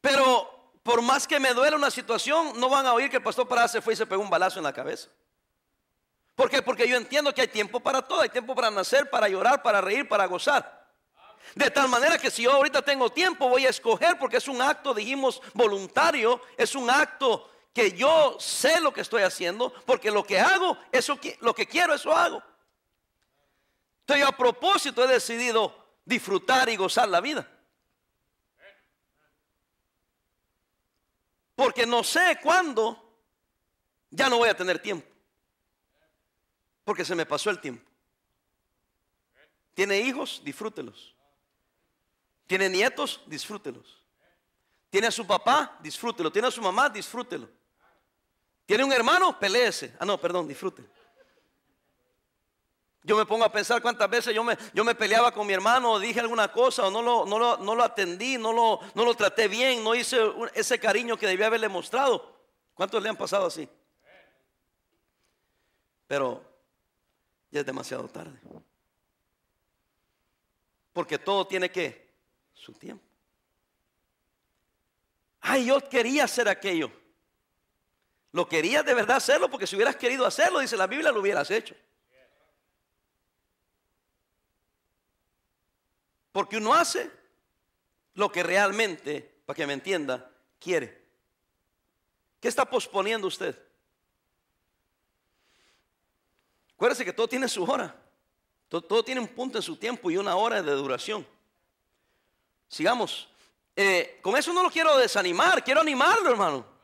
Pero 0.00 0.55
por 0.86 1.02
más 1.02 1.26
que 1.26 1.40
me 1.40 1.52
duele 1.52 1.74
una 1.74 1.90
situación, 1.90 2.52
no 2.60 2.68
van 2.68 2.86
a 2.86 2.94
oír 2.94 3.10
que 3.10 3.16
el 3.16 3.22
pastor 3.22 3.48
Parada 3.48 3.66
se 3.66 3.82
fue 3.82 3.94
y 3.94 3.96
se 3.96 4.06
pegó 4.06 4.22
un 4.22 4.30
balazo 4.30 4.60
en 4.60 4.62
la 4.62 4.72
cabeza. 4.72 5.08
¿Por 6.36 6.48
qué? 6.48 6.62
Porque 6.62 6.86
yo 6.86 6.96
entiendo 6.96 7.34
que 7.34 7.40
hay 7.40 7.48
tiempo 7.48 7.80
para 7.80 8.02
todo, 8.02 8.20
hay 8.20 8.28
tiempo 8.28 8.54
para 8.54 8.70
nacer, 8.70 9.10
para 9.10 9.28
llorar, 9.28 9.62
para 9.62 9.80
reír, 9.80 10.08
para 10.08 10.26
gozar. 10.26 10.86
De 11.56 11.72
tal 11.72 11.88
manera 11.88 12.18
que 12.18 12.30
si 12.30 12.44
yo 12.44 12.52
ahorita 12.52 12.82
tengo 12.82 13.10
tiempo, 13.10 13.48
voy 13.48 13.66
a 13.66 13.70
escoger 13.70 14.16
porque 14.16 14.36
es 14.36 14.46
un 14.46 14.62
acto, 14.62 14.94
dijimos, 14.94 15.42
voluntario, 15.54 16.40
es 16.56 16.76
un 16.76 16.88
acto 16.88 17.50
que 17.74 17.90
yo 17.90 18.36
sé 18.38 18.80
lo 18.80 18.92
que 18.92 19.00
estoy 19.00 19.22
haciendo, 19.22 19.72
porque 19.86 20.12
lo 20.12 20.22
que 20.22 20.38
hago, 20.38 20.78
eso 20.92 21.18
lo 21.40 21.52
que 21.52 21.66
quiero, 21.66 21.94
eso 21.94 22.12
hago. 22.12 22.40
Entonces 24.02 24.24
yo 24.24 24.28
a 24.28 24.36
propósito 24.36 25.02
he 25.02 25.08
decidido 25.08 25.74
disfrutar 26.04 26.68
y 26.68 26.76
gozar 26.76 27.08
la 27.08 27.20
vida. 27.20 27.50
Porque 31.56 31.86
no 31.86 32.04
sé 32.04 32.38
cuándo 32.42 33.02
ya 34.10 34.28
no 34.28 34.38
voy 34.38 34.48
a 34.48 34.56
tener 34.56 34.78
tiempo. 34.78 35.08
Porque 36.84 37.04
se 37.04 37.16
me 37.16 37.26
pasó 37.26 37.50
el 37.50 37.60
tiempo. 37.60 37.84
¿Tiene 39.74 39.98
hijos? 40.00 40.40
Disfrútelos. 40.44 41.14
¿Tiene 42.46 42.68
nietos? 42.68 43.22
Disfrútelos. 43.26 44.02
¿Tiene 44.90 45.08
a 45.08 45.10
su 45.10 45.26
papá? 45.26 45.76
Disfrútelo. 45.80 46.30
¿Tiene 46.30 46.48
a 46.48 46.50
su 46.50 46.62
mamá? 46.62 46.88
Disfrútelo. 46.88 47.48
¿Tiene 48.64 48.84
un 48.84 48.92
hermano? 48.92 49.38
Peleese. 49.38 49.94
Ah, 49.98 50.04
no, 50.04 50.20
perdón, 50.20 50.46
disfrute. 50.46 50.84
Yo 53.06 53.16
me 53.16 53.24
pongo 53.24 53.44
a 53.44 53.52
pensar 53.52 53.80
cuántas 53.80 54.10
veces 54.10 54.34
yo 54.34 54.42
me, 54.42 54.58
yo 54.74 54.84
me 54.84 54.96
peleaba 54.96 55.30
con 55.30 55.46
mi 55.46 55.52
hermano, 55.52 55.92
o 55.92 56.00
dije 56.00 56.18
alguna 56.18 56.50
cosa, 56.50 56.88
o 56.88 56.90
no 56.90 57.00
lo, 57.00 57.24
no 57.24 57.38
lo, 57.38 57.56
no 57.58 57.76
lo 57.76 57.84
atendí, 57.84 58.36
no 58.36 58.52
lo, 58.52 58.80
no 58.96 59.04
lo 59.04 59.14
traté 59.14 59.46
bien, 59.46 59.84
no 59.84 59.94
hice 59.94 60.18
ese 60.54 60.80
cariño 60.80 61.16
que 61.16 61.28
debía 61.28 61.46
haberle 61.46 61.68
mostrado. 61.68 62.36
¿Cuántos 62.74 63.00
le 63.00 63.08
han 63.08 63.16
pasado 63.16 63.46
así? 63.46 63.68
Pero 66.08 66.42
ya 67.52 67.60
es 67.60 67.66
demasiado 67.66 68.08
tarde. 68.08 68.36
Porque 70.92 71.16
todo 71.16 71.46
tiene 71.46 71.70
que 71.70 72.12
su 72.54 72.72
tiempo. 72.72 73.04
Ay, 75.42 75.66
yo 75.66 75.78
quería 75.88 76.24
hacer 76.24 76.48
aquello. 76.48 76.90
Lo 78.32 78.48
querías 78.48 78.84
de 78.84 78.94
verdad 78.94 79.18
hacerlo 79.18 79.48
porque 79.48 79.68
si 79.68 79.76
hubieras 79.76 79.94
querido 79.94 80.26
hacerlo, 80.26 80.58
dice 80.58 80.76
la 80.76 80.88
Biblia, 80.88 81.12
lo 81.12 81.20
hubieras 81.20 81.52
hecho. 81.52 81.76
Porque 86.36 86.58
uno 86.58 86.74
hace 86.74 87.10
lo 88.12 88.30
que 88.30 88.42
realmente, 88.42 89.22
para 89.46 89.56
que 89.56 89.66
me 89.66 89.72
entienda, 89.72 90.30
quiere. 90.60 91.02
¿Qué 92.38 92.48
está 92.48 92.68
posponiendo 92.68 93.26
usted? 93.26 93.58
Acuérdese 96.74 97.06
que 97.06 97.14
todo 97.14 97.26
tiene 97.26 97.48
su 97.48 97.64
hora. 97.64 97.96
Todo, 98.68 99.02
tiene 99.02 99.22
un 99.22 99.28
punto 99.28 99.56
en 99.56 99.62
su 99.62 99.76
tiempo 99.76 100.10
y 100.10 100.18
una 100.18 100.36
hora 100.36 100.62
de 100.62 100.72
duración. 100.72 101.26
Sigamos. 102.68 103.30
Eh, 103.74 104.18
con 104.20 104.36
eso 104.36 104.52
no 104.52 104.62
lo 104.62 104.70
quiero 104.70 104.94
desanimar, 104.98 105.64
quiero 105.64 105.80
animarlo, 105.80 106.28
hermano 106.28 106.75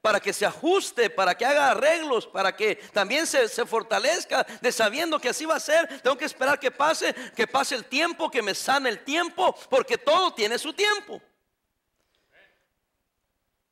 para 0.00 0.20
que 0.20 0.32
se 0.32 0.46
ajuste, 0.46 1.10
para 1.10 1.36
que 1.36 1.44
haga 1.44 1.70
arreglos, 1.70 2.26
para 2.26 2.54
que 2.54 2.76
también 2.92 3.26
se, 3.26 3.48
fortalezca 3.66 4.44
de 4.60 4.70
sabiendo 4.70 5.20
que 5.20 5.30
así 5.30 5.44
va 5.44 5.56
a 5.56 5.60
ser. 5.60 6.00
Tengo 6.02 6.16
que 6.16 6.24
esperar 6.24 6.58
que 6.60 6.70
pase, 6.70 7.14
que 7.34 7.46
pase 7.46 7.74
el 7.74 7.84
tiempo, 7.84 8.30
que 8.30 8.42
me 8.42 8.54
sane 8.54 8.88
el 8.90 9.04
tiempo, 9.04 9.54
porque 9.68 9.98
todo 9.98 10.32
tiene 10.32 10.58
su 10.58 10.72
tiempo. 10.72 11.20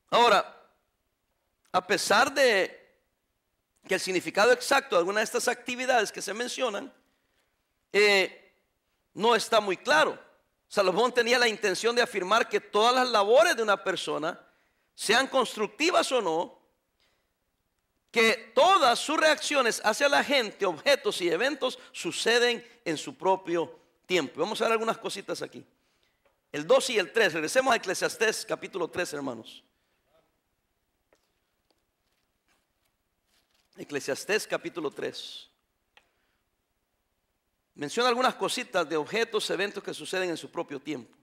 Ahora, 0.09 0.53
a 1.71 1.85
pesar 1.85 2.33
de 2.33 2.73
que 3.87 3.95
el 3.95 4.01
significado 4.01 4.51
exacto 4.51 4.95
de 4.95 4.99
alguna 4.99 5.21
de 5.21 5.25
estas 5.25 5.47
actividades 5.47 6.11
que 6.11 6.21
se 6.21 6.33
mencionan 6.33 6.93
eh, 7.93 8.53
no 9.13 9.33
está 9.33 9.61
muy 9.61 9.77
claro. 9.77 10.19
Salomón 10.67 11.13
tenía 11.13 11.39
la 11.39 11.47
intención 11.47 11.95
de 11.95 12.01
afirmar 12.01 12.49
que 12.49 12.59
todas 12.59 12.93
las 12.93 13.09
labores 13.09 13.55
de 13.55 13.63
una 13.63 13.81
persona 13.81 14.46
sean 14.97 15.27
constructivas 15.27 16.11
o 16.11 16.23
no, 16.23 16.57
que 18.09 18.51
todas 18.55 18.97
sus 18.97 19.15
reacciones 19.15 19.79
hacia 19.85 20.09
la 20.09 20.23
gente, 20.23 20.65
objetos 20.65 21.21
y 21.21 21.29
eventos 21.29 21.77
suceden 21.91 22.67
en 22.83 22.97
su 22.97 23.15
propio 23.15 23.79
tiempo. 24.07 24.41
Vamos 24.41 24.59
a 24.59 24.63
ver 24.63 24.71
algunas 24.71 24.97
cositas 24.97 25.43
aquí. 25.43 25.63
El 26.51 26.65
2 26.65 26.89
y 26.89 26.97
el 26.97 27.13
3. 27.13 27.33
Regresemos 27.33 27.71
a 27.71 27.75
Eclesiastés 27.75 28.43
capítulo 28.43 28.87
3, 28.87 29.13
hermanos. 29.13 29.63
Eclesiastés 33.77 34.47
capítulo 34.47 34.89
3. 34.89 35.47
Menciona 37.75 38.09
algunas 38.09 38.33
cositas 38.33 38.89
de 38.89 38.97
objetos, 38.97 39.47
eventos 39.51 39.83
que 39.83 39.93
suceden 39.93 40.31
en 40.31 40.37
su 40.37 40.49
propio 40.49 40.79
tiempo. 40.79 41.16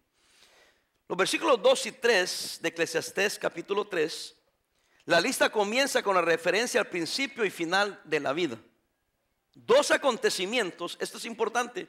Los 1.07 1.19
versículos 1.19 1.61
2 1.61 1.87
y 1.87 1.93
3 1.93 2.59
de 2.63 2.69
Eclesiastés 2.71 3.39
capítulo 3.39 3.87
3, 3.87 4.37
la 5.05 5.21
lista 5.21 5.51
comienza 5.51 6.03
con 6.03 6.15
la 6.15 6.23
referencia 6.23 6.81
al 6.81 6.89
principio 6.89 7.45
y 7.45 7.51
final 7.51 8.01
de 8.05 8.21
la 8.21 8.33
vida. 8.33 8.59
Dos 9.55 9.91
acontecimientos, 9.91 10.97
esto 10.99 11.19
es 11.19 11.27
importante. 11.27 11.87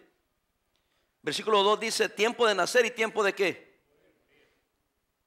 Versículo 1.22 1.64
2 1.64 1.80
dice, 1.80 2.10
tiempo 2.10 2.46
de 2.46 2.56
nacer 2.56 2.86
y 2.86 2.92
tiempo 2.92 3.24
de 3.24 3.34
qué. 3.34 3.80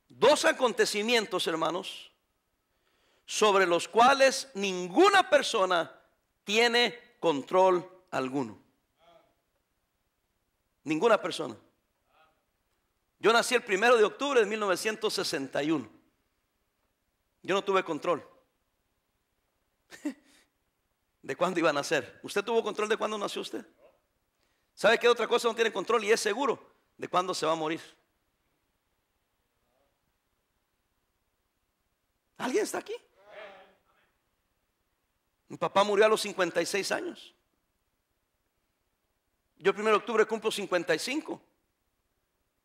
Dos 0.06 0.44
acontecimientos, 0.44 1.46
hermanos, 1.46 2.12
sobre 3.24 3.66
los 3.66 3.88
cuales 3.88 4.48
ninguna 4.54 5.30
persona 5.30 5.98
tiene 6.44 7.16
control 7.20 7.88
alguno. 8.10 8.62
Ninguna 10.84 11.20
persona. 11.20 11.56
Yo 13.20 13.32
nací 13.32 13.54
el 13.54 13.64
primero 13.64 13.96
de 13.96 14.04
octubre 14.04 14.40
de 14.40 14.46
1961. 14.46 15.90
Yo 17.42 17.54
no 17.54 17.62
tuve 17.62 17.82
control 17.82 18.26
de 21.22 21.36
cuándo 21.36 21.58
iba 21.58 21.70
a 21.70 21.72
nacer. 21.72 22.20
¿Usted 22.22 22.44
tuvo 22.44 22.62
control 22.62 22.88
de 22.88 22.96
cuándo 22.96 23.18
nació 23.18 23.42
usted? 23.42 23.66
¿Sabe 24.74 24.98
qué 24.98 25.08
otra 25.08 25.26
cosa 25.26 25.48
no 25.48 25.54
tiene 25.54 25.72
control 25.72 26.04
y 26.04 26.12
es 26.12 26.20
seguro? 26.20 26.74
De 26.96 27.08
cuándo 27.08 27.34
se 27.34 27.46
va 27.46 27.52
a 27.52 27.56
morir. 27.56 27.80
¿Alguien 32.36 32.62
está 32.62 32.78
aquí? 32.78 32.94
Mi 35.48 35.56
papá 35.56 35.82
murió 35.82 36.04
a 36.06 36.08
los 36.08 36.20
56 36.20 36.92
años. 36.92 37.34
Yo 39.56 39.70
el 39.70 39.74
primero 39.74 39.96
de 39.96 40.00
octubre 40.00 40.24
cumplo 40.26 40.52
55 40.52 41.47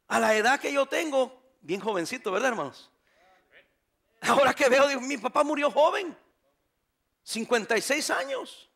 a 0.08 0.20
la 0.20 0.36
edad 0.36 0.60
que 0.60 0.72
yo 0.72 0.86
tengo, 0.86 1.42
bien 1.62 1.80
jovencito, 1.80 2.32
¿verdad, 2.32 2.50
hermanos? 2.50 2.92
Ahora 4.22 4.54
que 4.54 4.70
veo, 4.70 5.00
mi 5.02 5.18
papá 5.18 5.44
murió 5.44 5.70
joven, 5.70 6.18
56 7.24 8.10
años. 8.12 8.70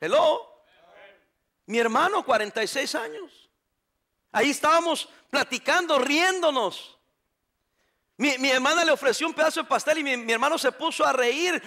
Hello. 0.00 0.62
Mi 1.66 1.78
hermano, 1.78 2.24
46 2.24 2.94
años. 2.94 3.50
Ahí 4.32 4.50
estábamos 4.50 5.08
platicando, 5.30 5.98
riéndonos. 5.98 6.98
Mi, 8.16 8.50
hermana 8.50 8.84
le 8.84 8.90
ofreció 8.90 9.28
un 9.28 9.34
pedazo 9.34 9.62
de 9.62 9.68
pastel 9.68 9.98
y 9.98 10.16
mi, 10.16 10.32
hermano 10.32 10.58
se 10.58 10.72
puso 10.72 11.04
a 11.04 11.12
reír. 11.12 11.62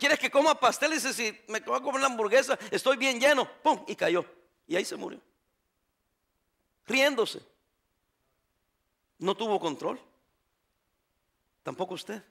¿Quieres 0.00 0.18
que 0.18 0.30
coma 0.30 0.58
pastel? 0.58 0.92
Y 0.92 0.94
dice, 0.96 1.12
si 1.12 1.38
me 1.46 1.60
voy 1.60 1.78
a 1.78 1.80
comer 1.80 2.00
la 2.00 2.08
hamburguesa, 2.08 2.58
estoy 2.72 2.96
bien 2.96 3.20
lleno. 3.20 3.48
¡Pum! 3.62 3.84
Y 3.86 3.94
cayó. 3.94 4.24
Y 4.66 4.74
ahí 4.74 4.84
se 4.84 4.96
murió. 4.96 5.20
Riéndose. 6.86 7.40
No 9.18 9.36
tuvo 9.36 9.58
control. 9.60 10.00
Tampoco 11.62 11.94
usted. 11.94 12.22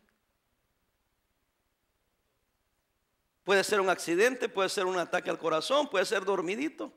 Puede 3.44 3.64
ser 3.64 3.82
un 3.82 3.90
accidente, 3.90 4.48
puede 4.48 4.70
ser 4.70 4.86
un 4.86 4.98
ataque 4.98 5.30
al 5.30 5.38
corazón, 5.38 5.90
puede 5.90 6.06
ser 6.06 6.24
dormidito. 6.24 6.94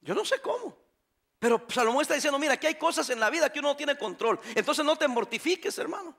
Yo 0.00 0.14
no 0.14 0.24
sé 0.24 0.40
cómo. 0.40 0.76
Pero 1.38 1.64
Salomón 1.68 2.02
está 2.02 2.14
diciendo, 2.14 2.38
mira, 2.38 2.58
que 2.58 2.66
hay 2.66 2.74
cosas 2.76 3.08
en 3.10 3.20
la 3.20 3.30
vida 3.30 3.50
que 3.50 3.58
uno 3.58 3.68
no 3.68 3.76
tiene 3.76 3.96
control. 3.96 4.38
Entonces 4.54 4.84
no 4.84 4.96
te 4.96 5.08
mortifiques, 5.08 5.78
hermano. 5.78 6.16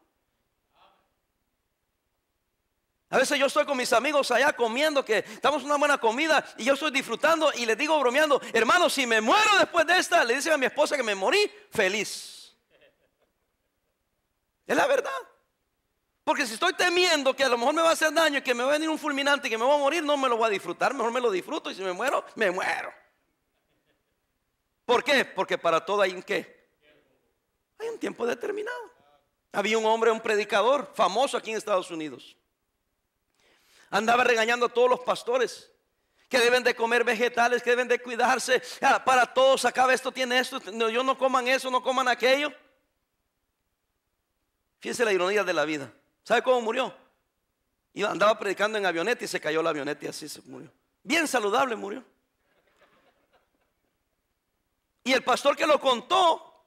A 3.12 3.18
veces 3.18 3.38
yo 3.38 3.48
estoy 3.48 3.66
con 3.66 3.76
mis 3.76 3.92
amigos 3.92 4.32
allá 4.32 4.54
comiendo, 4.54 5.04
que 5.04 5.18
estamos 5.18 5.64
una 5.64 5.76
buena 5.76 5.98
comida 5.98 6.46
y 6.58 6.64
yo 6.64 6.76
estoy 6.76 6.92
disfrutando 6.92 7.52
y 7.54 7.66
les 7.66 7.78
digo 7.78 8.00
bromeando, 8.00 8.42
hermano, 8.54 8.90
si 8.90 9.06
me 9.06 9.20
muero 9.20 9.58
después 9.60 9.86
de 9.86 9.98
esta, 9.98 10.24
le 10.24 10.36
dicen 10.36 10.54
a 10.54 10.58
mi 10.58 10.66
esposa 10.66 10.96
que 10.96 11.04
me 11.04 11.14
morí 11.14 11.52
feliz. 11.72 12.56
Es 14.66 14.78
la 14.78 14.88
verdad. 14.88 15.12
Porque 16.24 16.48
si 16.48 16.54
estoy 16.54 16.72
temiendo 16.72 17.36
que 17.36 17.44
a 17.44 17.50
lo 17.50 17.58
mejor 17.58 17.74
me 17.74 17.82
va 17.82 17.90
a 17.90 17.94
hacer 17.94 18.14
daño 18.14 18.38
y 18.38 18.42
que 18.42 18.54
me 18.54 18.64
va 18.64 18.70
a 18.70 18.74
venir 18.74 18.88
un 18.88 18.98
fulminante 18.98 19.50
y 19.50 19.52
que 19.52 19.58
me 19.58 19.66
voy 19.66 19.76
a 19.76 19.80
morir, 19.80 20.02
no 20.04 20.16
me 20.16 20.30
lo 20.30 20.38
voy 20.38 20.48
a 20.48 20.50
disfrutar, 20.50 20.94
mejor 20.94 21.12
me 21.12 21.20
lo 21.20 21.30
disfruto 21.30 21.70
y 21.70 21.76
si 21.76 21.82
me 21.82 21.92
muero, 21.92 22.24
me 22.36 22.50
muero. 22.50 22.94
¿Por 24.86 25.04
qué? 25.04 25.26
Porque 25.26 25.58
para 25.58 25.84
todo 25.84 26.02
hay 26.02 26.14
un 26.14 26.24
qué. 26.24 26.70
Hay 27.78 27.90
un 27.90 28.00
tiempo 28.00 28.26
determinado. 28.26 28.90
Había 29.52 29.78
un 29.78 29.86
hombre, 29.86 30.12
un 30.12 30.22
predicador 30.22 30.90
famoso 30.96 31.36
aquí 31.36 31.52
en 31.52 31.58
Estados 31.58 31.92
Unidos. 31.92 32.38
Andaba 33.92 34.24
regañando 34.24 34.66
a 34.66 34.70
todos 34.70 34.90
los 34.90 35.02
pastores 35.02 35.70
que 36.30 36.40
deben 36.40 36.64
de 36.64 36.74
comer 36.74 37.04
vegetales, 37.04 37.62
que 37.62 37.72
deben 37.72 37.90
de 37.90 38.02
cuidarse. 38.02 38.62
Ah, 38.82 39.04
para 39.04 39.32
todos, 39.34 39.66
acaba 39.66 39.94
esto, 39.94 40.14
tiene 40.14 40.40
esto. 40.40 40.62
No, 40.72 40.90
yo 40.90 41.04
no 41.04 41.18
coman 41.18 41.46
eso, 41.50 41.70
no 41.70 41.84
coman 41.84 42.08
aquello. 42.08 42.54
Fíjense 44.80 45.04
la 45.04 45.12
ironía 45.12 45.44
de 45.44 45.54
la 45.54 45.66
vida. 45.66 45.92
¿Sabe 46.24 46.42
cómo 46.42 46.62
murió? 46.62 46.96
andaba 48.08 48.40
predicando 48.40 48.78
en 48.78 48.86
avioneta 48.86 49.26
y 49.26 49.28
se 49.28 49.42
cayó 49.42 49.62
la 49.62 49.72
avioneta 49.72 50.06
y 50.06 50.08
así 50.08 50.30
se 50.30 50.42
murió. 50.44 50.72
Bien 51.04 51.28
saludable 51.28 51.76
murió. 51.76 52.02
Y 55.04 55.12
el 55.12 55.24
pastor 55.24 55.58
que 55.58 55.68
lo 55.68 55.82
contó 55.82 56.64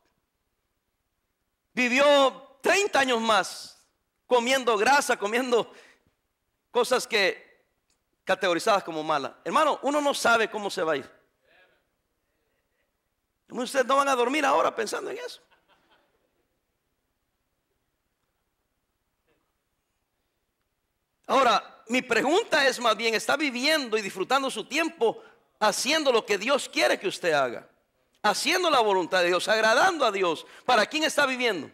vivió 1.73 2.59
30 2.61 3.01
años 3.01 3.21
más 3.23 3.75
comiendo 4.27 4.77
grasa, 4.77 5.17
comiendo 5.17 5.73
cosas 6.75 7.07
que 7.07 7.63
categorizadas 8.25 8.83
como 8.83 9.05
malas. 9.05 9.31
Hermano, 9.45 9.79
uno 9.83 10.01
no 10.01 10.13
sabe 10.13 10.51
cómo 10.51 10.69
se 10.71 10.83
va 10.83 10.95
a 10.95 10.97
ir. 10.97 11.09
Ustedes 13.49 13.87
no 13.87 13.95
van 13.95 14.09
a 14.09 14.17
dormir 14.17 14.45
ahora 14.45 14.75
pensando 14.75 15.09
en 15.13 15.19
eso. 15.19 15.41
Ahora, 21.29 21.85
mi 21.87 22.03
pregunta 22.03 22.67
es 22.67 22.81
más 22.81 22.97
bien, 22.97 23.15
¿está 23.15 23.37
viviendo 23.37 23.97
y 23.97 24.03
disfrutando 24.03 24.51
su 24.51 24.65
tiempo 24.65 25.23
haciendo 25.61 26.11
lo 26.11 26.27
que 26.27 26.39
Dios 26.39 26.69
quiere 26.69 26.99
que 26.99 27.07
usted 27.07 27.35
haga? 27.35 27.69
Haciendo 28.21 28.69
la 28.69 28.81
voluntad 28.81 29.21
de 29.21 29.29
Dios, 29.29 29.47
agradando 29.47 30.05
a 30.05 30.11
Dios. 30.11 30.45
¿Para 30.65 30.87
quién 30.87 31.05
está 31.05 31.25
viviendo? 31.25 31.71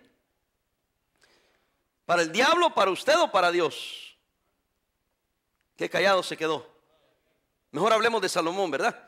¿Para 2.04 2.20
el 2.20 2.30
diablo, 2.30 2.74
para 2.74 2.90
usted 2.90 3.18
o 3.18 3.32
para 3.32 3.50
Dios? 3.50 4.09
Qué 5.80 5.88
callado 5.88 6.22
se 6.22 6.36
quedó. 6.36 6.70
Mejor 7.70 7.94
hablemos 7.94 8.20
de 8.20 8.28
Salomón, 8.28 8.70
¿verdad? 8.70 9.02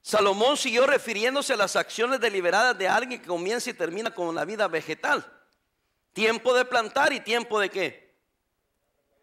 Salomón 0.00 0.56
siguió 0.56 0.86
refiriéndose 0.86 1.54
a 1.54 1.56
las 1.56 1.74
acciones 1.74 2.20
deliberadas 2.20 2.78
de 2.78 2.86
alguien 2.86 3.20
que 3.20 3.26
comienza 3.26 3.68
y 3.68 3.74
termina 3.74 4.14
con 4.14 4.32
la 4.32 4.44
vida 4.44 4.68
vegetal. 4.68 5.28
Tiempo 6.12 6.54
de 6.54 6.64
plantar 6.64 7.12
y 7.12 7.18
tiempo 7.18 7.58
de 7.58 7.68
qué? 7.68 8.16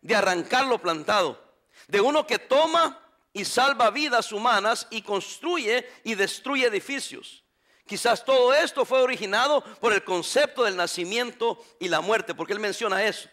De 0.02 0.18
arrancar 0.18 0.68
lo 0.68 0.82
plantado. 0.82 1.42
De 1.88 2.02
uno 2.02 2.28
que 2.28 2.40
toma 2.40 3.02
y 3.32 3.46
salva 3.46 3.90
vidas 3.90 4.34
humanas 4.34 4.86
y 4.90 5.04
construye 5.04 5.90
y 6.04 6.16
destruye 6.16 6.66
edificios. 6.66 7.46
Quizás 7.86 8.26
todo 8.26 8.54
esto 8.54 8.84
fue 8.84 9.02
originado 9.02 9.64
por 9.80 9.94
el 9.94 10.04
concepto 10.04 10.66
del 10.66 10.76
nacimiento 10.76 11.64
y 11.80 11.88
la 11.88 12.02
muerte, 12.02 12.36
porque 12.36 12.52
él 12.52 12.60
menciona 12.60 13.06
eso. 13.06 13.30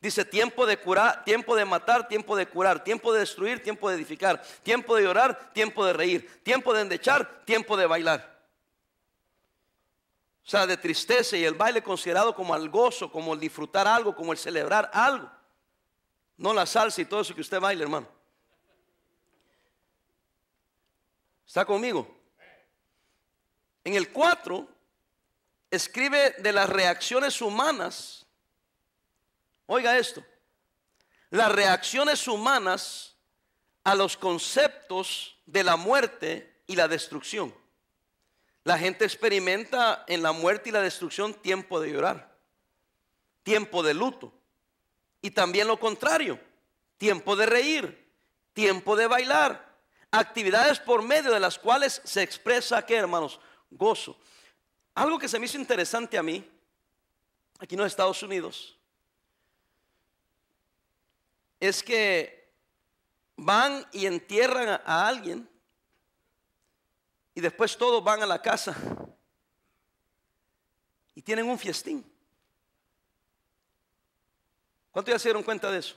Dice 0.00 0.24
tiempo 0.24 0.64
de 0.64 0.78
curar, 0.78 1.24
tiempo 1.24 1.56
de 1.56 1.64
matar, 1.64 2.06
tiempo 2.06 2.36
de 2.36 2.46
curar, 2.46 2.84
tiempo 2.84 3.12
de 3.12 3.20
destruir, 3.20 3.62
tiempo 3.62 3.88
de 3.88 3.96
edificar, 3.96 4.40
tiempo 4.62 4.94
de 4.94 5.02
llorar, 5.02 5.52
tiempo 5.52 5.84
de 5.84 5.92
reír, 5.92 6.42
tiempo 6.44 6.72
de 6.72 6.82
endechar, 6.82 7.44
tiempo 7.44 7.76
de 7.76 7.86
bailar. 7.86 8.38
O 10.46 10.48
sea, 10.48 10.66
de 10.66 10.76
tristeza 10.76 11.36
y 11.36 11.44
el 11.44 11.54
baile 11.54 11.82
considerado 11.82 12.34
como 12.34 12.54
el 12.54 12.70
gozo, 12.70 13.10
como 13.10 13.34
el 13.34 13.40
disfrutar 13.40 13.88
algo, 13.88 14.14
como 14.14 14.32
el 14.32 14.38
celebrar 14.38 14.88
algo. 14.94 15.30
No 16.36 16.54
la 16.54 16.64
salsa 16.64 17.02
y 17.02 17.04
todo 17.04 17.20
eso 17.20 17.34
que 17.34 17.40
usted 17.40 17.60
baila, 17.60 17.82
hermano. 17.82 18.08
¿Está 21.44 21.64
conmigo? 21.64 22.06
En 23.82 23.94
el 23.94 24.12
4 24.12 24.68
escribe 25.70 26.36
de 26.38 26.52
las 26.52 26.68
reacciones 26.68 27.42
humanas 27.42 28.27
Oiga 29.70 29.98
esto, 29.98 30.24
las 31.28 31.52
reacciones 31.52 32.26
humanas 32.26 33.16
a 33.84 33.94
los 33.94 34.16
conceptos 34.16 35.36
de 35.44 35.62
la 35.62 35.76
muerte 35.76 36.62
y 36.66 36.74
la 36.74 36.88
destrucción. 36.88 37.54
La 38.64 38.78
gente 38.78 39.04
experimenta 39.04 40.06
en 40.08 40.22
la 40.22 40.32
muerte 40.32 40.70
y 40.70 40.72
la 40.72 40.80
destrucción 40.80 41.34
tiempo 41.34 41.80
de 41.80 41.92
llorar, 41.92 42.34
tiempo 43.42 43.82
de 43.82 43.92
luto. 43.92 44.32
Y 45.20 45.32
también 45.32 45.68
lo 45.68 45.78
contrario, 45.78 46.40
tiempo 46.96 47.36
de 47.36 47.44
reír, 47.44 48.10
tiempo 48.54 48.96
de 48.96 49.06
bailar, 49.06 49.76
actividades 50.10 50.80
por 50.80 51.02
medio 51.02 51.30
de 51.30 51.40
las 51.40 51.58
cuales 51.58 52.00
se 52.04 52.22
expresa, 52.22 52.86
¿qué 52.86 52.96
hermanos? 52.96 53.38
Gozo. 53.70 54.18
Algo 54.94 55.18
que 55.18 55.28
se 55.28 55.38
me 55.38 55.44
hizo 55.44 55.58
interesante 55.58 56.16
a 56.16 56.22
mí, 56.22 56.42
aquí 57.58 57.74
en 57.74 57.82
los 57.82 57.88
Estados 57.88 58.22
Unidos, 58.22 58.77
es 61.60 61.82
que 61.82 62.52
van 63.36 63.86
y 63.92 64.06
entierran 64.06 64.80
a, 64.84 65.06
alguien 65.06 65.48
y 67.34 67.40
después 67.40 67.76
todos 67.76 68.02
van 68.02 68.22
a 68.22 68.26
la 68.26 68.40
casa 68.42 68.76
y 71.14 71.22
tienen 71.22 71.48
un 71.48 71.58
fiestín. 71.58 72.04
¿Cuántos 74.90 75.14
ya 75.14 75.18
se 75.18 75.28
dieron 75.28 75.42
cuenta 75.42 75.70
de 75.70 75.78
eso? 75.78 75.96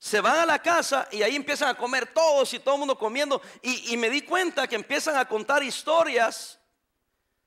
Se 0.00 0.20
van 0.20 0.38
a 0.38 0.46
la 0.46 0.60
casa 0.60 1.08
y 1.10 1.22
ahí 1.22 1.34
empiezan 1.34 1.68
a 1.68 1.76
comer 1.76 2.12
todos 2.12 2.52
y 2.54 2.60
todo 2.60 2.74
el 2.74 2.78
mundo 2.80 2.98
comiendo. 2.98 3.42
Y, 3.62 3.92
y, 3.92 3.96
me 3.96 4.10
di 4.10 4.22
cuenta 4.22 4.68
que 4.68 4.76
empiezan 4.76 5.16
a 5.16 5.28
contar 5.28 5.62
historias 5.62 6.60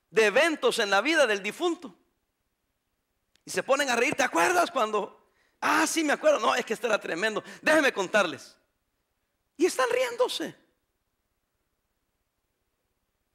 de 0.09 0.25
eventos 0.25 0.79
en 0.79 0.89
la 0.89 0.99
vida 0.99 1.25
del 1.25 1.41
difunto. 1.41 1.95
Y 3.45 3.51
se 3.51 3.63
ponen 3.63 3.89
a 3.89 3.95
reír. 3.95 4.15
¿Te 4.15 4.23
acuerdas 4.23 4.69
cuando 4.69 5.20
Ah, 5.61 5.85
sí, 5.85 6.03
me 6.03 6.13
acuerdo. 6.13 6.39
No, 6.39 6.55
es 6.55 6.65
que 6.65 6.73
esto 6.73 6.87
era 6.87 6.99
tremendo. 6.99 7.43
Déjenme 7.61 7.93
contarles. 7.93 8.57
Y 9.57 9.67
están 9.67 9.87
riéndose. 9.91 10.55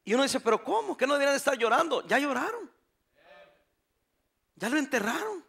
Y 0.05 0.15
uno 0.15 0.25
dice, 0.25 0.41
pero 0.41 0.63
¿cómo? 0.63 0.97
¿Que 0.97 1.07
no 1.07 1.15
deberían 1.15 1.37
estar 1.37 1.57
llorando? 1.57 2.05
Ya 2.07 2.19
lloraron. 2.19 2.71
Ya 4.57 4.69
lo 4.69 4.79
enterraron. 4.79 5.45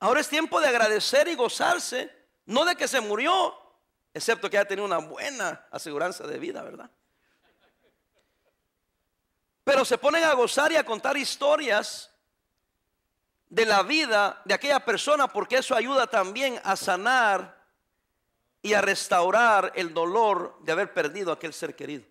Ahora 0.00 0.20
es 0.20 0.28
tiempo 0.28 0.60
de 0.60 0.68
agradecer 0.68 1.26
y 1.26 1.34
gozarse, 1.34 2.14
no 2.46 2.64
de 2.64 2.76
que 2.76 2.86
se 2.86 3.00
murió, 3.00 3.56
excepto 4.14 4.48
que 4.48 4.58
haya 4.58 4.68
tenido 4.68 4.86
una 4.86 4.98
buena 4.98 5.66
aseguranza 5.72 6.26
de 6.26 6.38
vida, 6.38 6.62
¿verdad? 6.62 6.90
Pero 9.64 9.84
se 9.84 9.98
ponen 9.98 10.24
a 10.24 10.34
gozar 10.34 10.70
y 10.70 10.76
a 10.76 10.84
contar 10.84 11.16
historias 11.16 12.10
de 13.50 13.66
la 13.66 13.82
vida 13.82 14.40
de 14.44 14.54
aquella 14.54 14.80
persona 14.80 15.28
porque 15.28 15.56
eso 15.56 15.74
ayuda 15.74 16.06
también 16.06 16.60
a 16.64 16.76
sanar 16.76 17.58
y 18.62 18.74
a 18.74 18.80
restaurar 18.80 19.72
el 19.74 19.94
dolor 19.94 20.58
de 20.60 20.72
haber 20.72 20.92
perdido 20.92 21.30
a 21.30 21.34
aquel 21.34 21.52
ser 21.52 21.74
querido. 21.74 22.04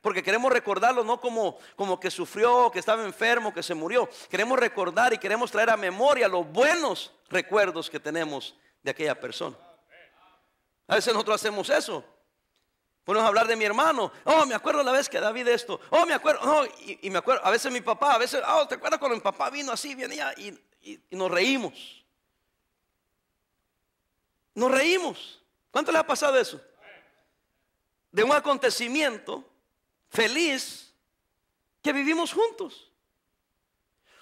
Porque 0.00 0.22
queremos 0.22 0.52
recordarlo 0.52 1.02
no 1.02 1.20
como, 1.20 1.58
como 1.76 1.98
que 1.98 2.10
sufrió, 2.10 2.70
que 2.70 2.78
estaba 2.78 3.04
enfermo, 3.04 3.54
que 3.54 3.62
se 3.62 3.74
murió. 3.74 4.08
Queremos 4.28 4.58
recordar 4.58 5.14
y 5.14 5.18
queremos 5.18 5.50
traer 5.50 5.70
a 5.70 5.76
memoria 5.76 6.28
los 6.28 6.46
buenos 6.46 7.12
recuerdos 7.30 7.88
que 7.88 7.98
tenemos 7.98 8.54
de 8.82 8.90
aquella 8.90 9.18
persona. 9.18 9.56
A 10.86 10.96
veces 10.96 11.12
nosotros 11.14 11.36
hacemos 11.36 11.70
eso. 11.70 12.04
Podemos 13.04 13.28
hablar 13.28 13.46
de 13.46 13.54
mi 13.54 13.64
hermano. 13.64 14.10
Oh, 14.24 14.46
me 14.46 14.54
acuerdo 14.54 14.82
la 14.82 14.90
vez 14.90 15.08
que 15.08 15.20
David 15.20 15.48
esto. 15.48 15.78
Oh, 15.90 16.06
me 16.06 16.14
acuerdo. 16.14 16.40
Oh, 16.42 16.64
y, 17.02 17.10
me 17.10 17.18
acuerdo. 17.18 17.44
A 17.44 17.50
veces 17.50 17.70
mi 17.70 17.82
papá. 17.82 18.14
A 18.14 18.18
veces. 18.18 18.42
Oh, 18.46 18.66
¿te 18.66 18.76
acuerdas 18.76 18.98
cuando 18.98 19.16
mi 19.16 19.22
papá 19.22 19.50
vino 19.50 19.72
así? 19.72 19.94
Venía 19.94 20.32
y, 20.38 20.58
y 20.82 21.00
nos 21.10 21.30
reímos. 21.30 22.04
Nos 24.54 24.70
reímos. 24.70 25.42
¿Cuánto 25.70 25.92
le 25.92 25.98
ha 25.98 26.06
pasado 26.06 26.38
eso? 26.38 26.60
De 28.10 28.22
un 28.22 28.32
acontecimiento 28.32 29.44
feliz 30.08 30.94
que 31.82 31.92
vivimos 31.92 32.32
juntos. 32.32 32.90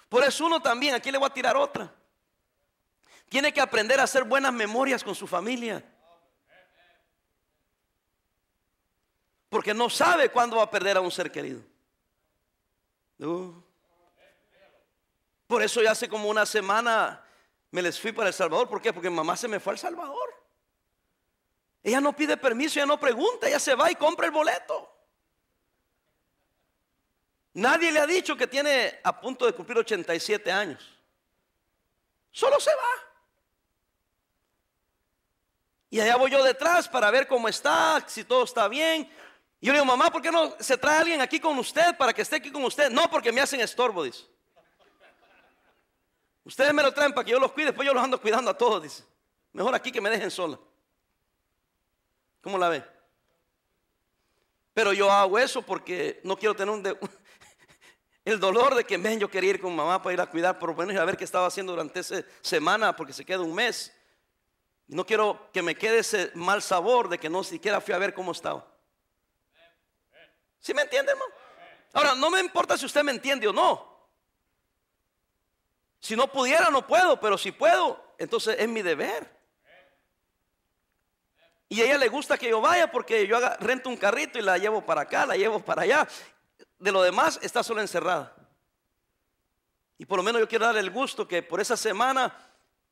Por 0.09 0.23
eso 0.23 0.45
uno 0.45 0.61
también, 0.61 0.93
aquí 0.93 1.09
le 1.11 1.17
voy 1.17 1.27
a 1.27 1.33
tirar 1.33 1.55
otra. 1.55 1.93
Tiene 3.29 3.53
que 3.53 3.61
aprender 3.61 3.99
a 3.99 4.03
hacer 4.03 4.25
buenas 4.25 4.51
memorias 4.51 5.03
con 5.03 5.15
su 5.15 5.25
familia. 5.25 5.83
Porque 9.53 9.71
no 9.71 9.87
sabe 9.87 10.29
cuándo 10.29 10.57
va 10.57 10.63
a 10.63 10.71
perder 10.71 10.97
a 10.97 11.01
un 11.01 11.11
ser 11.11 11.31
querido. 11.31 11.61
Por 15.45 15.61
eso 15.61 15.79
ya 15.83 15.91
hace 15.91 16.09
como 16.09 16.27
una 16.27 16.43
semana 16.43 17.23
me 17.69 17.83
les 17.83 17.99
fui 17.99 18.11
para 18.11 18.29
El 18.29 18.33
Salvador. 18.33 18.67
¿Por 18.67 18.81
qué? 18.81 18.91
Porque 18.91 19.11
mamá 19.11 19.37
se 19.37 19.47
me 19.47 19.59
fue 19.59 19.73
al 19.73 19.77
Salvador. 19.77 20.33
Ella 21.83 22.01
no 22.01 22.15
pide 22.15 22.35
permiso, 22.35 22.79
ella 22.79 22.87
no 22.87 22.99
pregunta, 22.99 23.47
ella 23.47 23.59
se 23.59 23.75
va 23.75 23.91
y 23.91 23.95
compra 23.95 24.25
el 24.25 24.31
boleto. 24.31 24.91
Nadie 27.53 27.91
le 27.91 27.99
ha 27.99 28.07
dicho 28.07 28.35
que 28.35 28.47
tiene 28.47 29.01
a 29.03 29.21
punto 29.21 29.45
de 29.45 29.53
cumplir 29.53 29.77
87 29.77 30.51
años. 30.51 30.97
Solo 32.31 32.59
se 32.59 32.71
va. 32.73 32.89
Y 35.91 35.99
allá 35.99 36.15
voy 36.15 36.31
yo 36.31 36.43
detrás 36.43 36.89
para 36.89 37.11
ver 37.11 37.27
cómo 37.27 37.47
está, 37.47 38.03
si 38.07 38.23
todo 38.23 38.45
está 38.45 38.67
bien. 38.67 39.07
Y 39.63 39.67
yo 39.67 39.71
le 39.71 39.79
digo, 39.79 39.85
mamá, 39.85 40.11
¿por 40.11 40.21
qué 40.21 40.29
no 40.29 40.57
se 40.59 40.77
trae 40.77 40.97
alguien 40.97 41.21
aquí 41.21 41.39
con 41.39 41.57
usted 41.57 41.95
para 41.95 42.11
que 42.11 42.21
esté 42.21 42.35
aquí 42.35 42.51
con 42.51 42.65
usted? 42.65 42.91
No, 42.91 43.09
porque 43.09 43.31
me 43.31 43.39
hacen 43.39 43.61
estorbo, 43.61 44.03
dice. 44.03 44.25
Ustedes 46.43 46.73
me 46.73 46.83
lo 46.83 46.93
traen 46.93 47.13
para 47.13 47.23
que 47.23 47.31
yo 47.31 47.39
los 47.39 47.53
cuide, 47.53 47.67
después 47.67 47.85
yo 47.85 47.93
los 47.93 48.03
ando 48.03 48.19
cuidando 48.19 48.51
a 48.51 48.57
todos, 48.57 48.83
dice. 48.83 49.05
Mejor 49.53 49.73
aquí 49.73 49.89
que 49.89 50.01
me 50.01 50.09
dejen 50.09 50.29
sola. 50.29 50.59
¿Cómo 52.41 52.57
la 52.57 52.67
ve? 52.67 52.83
Pero 54.73 54.91
yo 54.91 55.09
hago 55.09 55.39
eso 55.39 55.61
porque 55.61 56.19
no 56.25 56.35
quiero 56.35 56.55
tener 56.55 56.99
el 58.25 58.41
dolor 58.41 58.75
de 58.75 58.83
que 58.83 58.97
ven, 58.97 59.17
yo 59.17 59.31
quería 59.31 59.51
ir 59.51 59.61
con 59.61 59.73
mamá 59.73 60.03
para 60.03 60.13
ir 60.13 60.19
a 60.19 60.25
cuidar 60.25 60.59
por 60.59 60.71
lo 60.71 60.75
menos 60.75 61.01
a 61.01 61.05
ver 61.05 61.15
qué 61.15 61.23
estaba 61.23 61.47
haciendo 61.47 61.71
durante 61.71 62.01
esa 62.01 62.21
semana 62.41 62.93
porque 62.97 63.13
se 63.13 63.23
queda 63.23 63.39
un 63.39 63.55
mes. 63.55 63.95
No 64.87 65.05
quiero 65.05 65.49
que 65.53 65.61
me 65.61 65.73
quede 65.73 65.99
ese 65.99 66.31
mal 66.35 66.61
sabor 66.61 67.07
de 67.07 67.17
que 67.17 67.29
no 67.29 67.45
siquiera 67.45 67.79
fui 67.79 67.93
a 67.93 67.97
ver 67.97 68.13
cómo 68.13 68.33
estaba. 68.33 68.72
¿Sí 70.63 70.73
me 70.73 70.83
entiende, 70.83 71.11
hermano? 71.11 71.33
Ahora, 71.91 72.15
no 72.15 72.31
me 72.31 72.39
importa 72.39 72.77
si 72.77 72.85
usted 72.85 73.03
me 73.03 73.11
entiende 73.11 73.45
o 73.49 73.51
no. 73.51 74.07
Si 75.99 76.15
no 76.15 76.31
pudiera, 76.31 76.69
no 76.69 76.87
puedo, 76.87 77.19
pero 77.19 77.37
si 77.37 77.51
puedo, 77.51 78.15
entonces 78.17 78.55
es 78.57 78.69
mi 78.69 78.81
deber. 78.81 79.29
Y 81.67 81.81
a 81.81 81.85
ella 81.85 81.97
le 81.97 82.07
gusta 82.07 82.37
que 82.37 82.49
yo 82.49 82.61
vaya 82.61 82.89
porque 82.89 83.27
yo 83.27 83.35
haga, 83.35 83.57
rento 83.59 83.89
un 83.89 83.97
carrito 83.97 84.39
y 84.39 84.41
la 84.41 84.57
llevo 84.57 84.85
para 84.85 85.01
acá, 85.01 85.25
la 85.25 85.35
llevo 85.35 85.59
para 85.59 85.81
allá. 85.81 86.07
De 86.79 86.93
lo 86.93 87.01
demás 87.01 87.39
está 87.41 87.61
solo 87.61 87.81
encerrada. 87.81 88.33
Y 89.97 90.05
por 90.05 90.17
lo 90.17 90.23
menos 90.23 90.39
yo 90.39 90.47
quiero 90.47 90.65
darle 90.65 90.79
el 90.79 90.91
gusto 90.91 91.27
que 91.27 91.43
por 91.43 91.59
esa 91.59 91.75
semana 91.75 92.33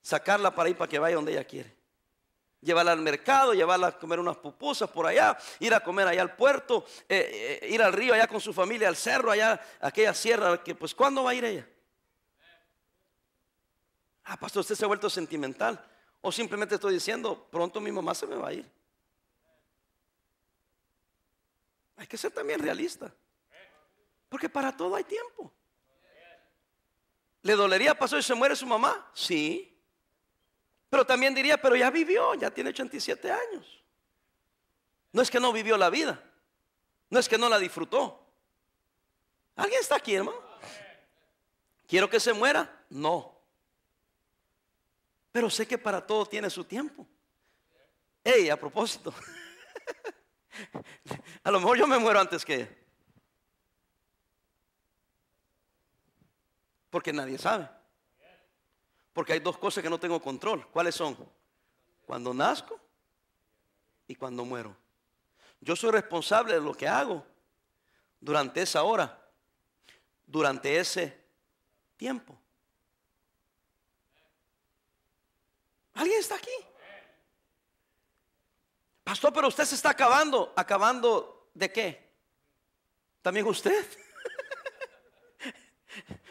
sacarla 0.02 0.54
para 0.54 0.70
ir 0.70 0.78
para 0.78 0.90
que 0.90 1.00
vaya 1.00 1.16
donde 1.16 1.32
ella 1.32 1.46
quiere. 1.46 1.81
Llevarla 2.62 2.92
al 2.92 3.00
mercado, 3.00 3.54
llevarla 3.54 3.88
a 3.88 3.98
comer 3.98 4.20
unas 4.20 4.38
pupusas 4.38 4.90
por 4.90 5.08
allá, 5.08 5.38
ir 5.60 5.74
a 5.74 5.80
comer 5.80 6.08
allá 6.08 6.22
al 6.22 6.36
puerto, 6.36 6.86
eh, 7.10 7.60
eh, 7.62 7.68
ir 7.70 7.82
al 7.82 7.92
río 7.92 8.14
allá 8.14 8.28
con 8.28 8.40
su 8.40 8.54
familia, 8.54 8.88
al 8.88 8.96
cerro, 8.96 9.32
allá, 9.32 9.60
aquella 9.80 10.14
sierra, 10.14 10.64
que 10.64 10.76
pues 10.76 10.94
¿cuándo 10.94 11.24
va 11.24 11.32
a 11.32 11.34
ir 11.34 11.44
ella? 11.44 11.68
Ah, 14.26 14.38
pastor, 14.38 14.62
usted 14.62 14.76
se 14.76 14.86
ha 14.86 14.88
vuelto 14.88 15.10
sentimental. 15.10 15.84
O 16.22 16.32
simplemente 16.32 16.76
estoy 16.76 16.94
diciendo, 16.94 17.48
pronto 17.50 17.82
mi 17.82 17.92
mamá 17.92 18.14
se 18.14 18.28
me 18.28 18.36
va 18.36 18.50
a 18.50 18.54
ir. 18.54 18.72
Hay 21.98 22.08
que 22.08 22.18
ser 22.18 22.32
también 22.32 22.60
realista. 22.60 23.12
Porque 24.30 24.48
para 24.48 24.76
todo 24.76 24.96
hay 24.96 25.04
tiempo. 25.04 25.52
¿Le 27.42 27.56
dolería, 27.56 27.98
pastor, 27.98 28.22
si 28.22 28.28
se 28.28 28.36
muere 28.36 28.56
su 28.56 28.66
mamá? 28.66 29.10
Sí. 29.14 29.71
Pero 30.92 31.06
también 31.06 31.34
diría, 31.34 31.58
pero 31.58 31.78
ya 31.78 31.90
vivió, 31.90 32.36
ya 32.36 32.52
tiene 32.52 32.72
87 32.72 33.32
años. 33.32 33.82
No 35.14 35.22
es 35.22 35.32
que 35.32 35.40
no 35.40 35.54
vivió 35.54 35.78
la 35.78 35.90
vida. 35.90 36.22
No 37.10 37.18
es 37.18 37.30
que 37.30 37.38
no 37.38 37.48
la 37.48 37.58
disfrutó. 37.58 38.28
¿Alguien 39.56 39.80
está 39.80 39.96
aquí, 39.96 40.16
hermano? 40.16 40.38
¿Quiero 41.88 42.10
que 42.10 42.20
se 42.20 42.34
muera? 42.34 42.84
No. 42.90 43.34
Pero 45.32 45.50
sé 45.50 45.66
que 45.66 45.78
para 45.78 46.06
todo 46.06 46.26
tiene 46.26 46.50
su 46.50 46.66
tiempo. 46.66 47.08
Ey, 48.22 48.50
a 48.50 48.60
propósito. 48.60 49.14
a 51.44 51.52
lo 51.52 51.62
mejor 51.62 51.78
yo 51.78 51.88
me 51.88 52.00
muero 52.00 52.20
antes 52.20 52.44
que 52.44 52.56
ella. 52.56 52.70
Porque 56.90 57.14
nadie 57.14 57.38
sabe. 57.38 57.70
Porque 59.14 59.34
hay 59.34 59.40
dos 59.40 59.58
cosas 59.58 59.84
que 59.84 59.90
no 59.90 60.00
tengo 60.00 60.22
control. 60.22 60.68
¿Cuáles 60.70 60.96
son? 60.96 61.18
Cuando 62.06 62.34
nazco 62.34 62.80
y 64.08 64.16
cuando 64.16 64.46
muero. 64.46 64.76
Yo 65.60 65.76
soy 65.76 65.92
responsable 65.92 66.54
de 66.54 66.62
lo 66.62 66.74
que 66.74 66.88
hago 66.88 67.26
durante 68.20 68.62
esa 68.62 68.84
hora, 68.84 69.20
durante 70.26 70.78
ese 70.78 71.20
tiempo. 71.98 72.38
¿Alguien 75.94 76.20
está 76.20 76.36
aquí? 76.36 76.50
Pastor, 79.04 79.34
pero 79.34 79.48
usted 79.50 79.66
se 79.66 79.76
está 79.76 79.90
acabando. 79.90 80.54
¿Acabando 80.56 81.50
de 81.54 81.72
qué? 81.72 82.12
¿También 83.22 83.46
usted? 83.46 83.86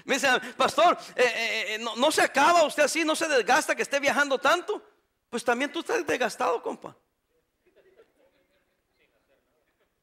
Me 0.05 0.15
dice, 0.15 0.29
pastor, 0.57 0.99
eh, 1.15 1.23
eh, 1.23 1.75
eh, 1.75 1.79
no, 1.79 2.11
se 2.11 2.23
acaba 2.23 2.65
usted 2.65 2.85
así, 2.85 3.05
no 3.05 3.15
se 3.15 3.29
desgasta 3.29 3.75
que 3.75 3.83
esté 3.83 4.01
viajando 4.01 4.39
tanto. 4.39 4.83
Pues 5.29 5.45
también 5.45 5.71
tú 5.71 5.81
estás 5.81 6.07
desgastado, 6.07 6.63
compa. 6.63 6.97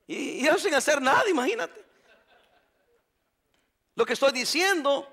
Y, 0.06 0.16
y 0.16 0.46
yo 0.46 0.58
sin 0.58 0.74
hacer 0.74 1.02
nada, 1.02 1.30
imagínate. 1.30 1.86
Lo 3.96 4.06
que 4.06 4.14
estoy 4.14 4.32
diciendo, 4.32 5.12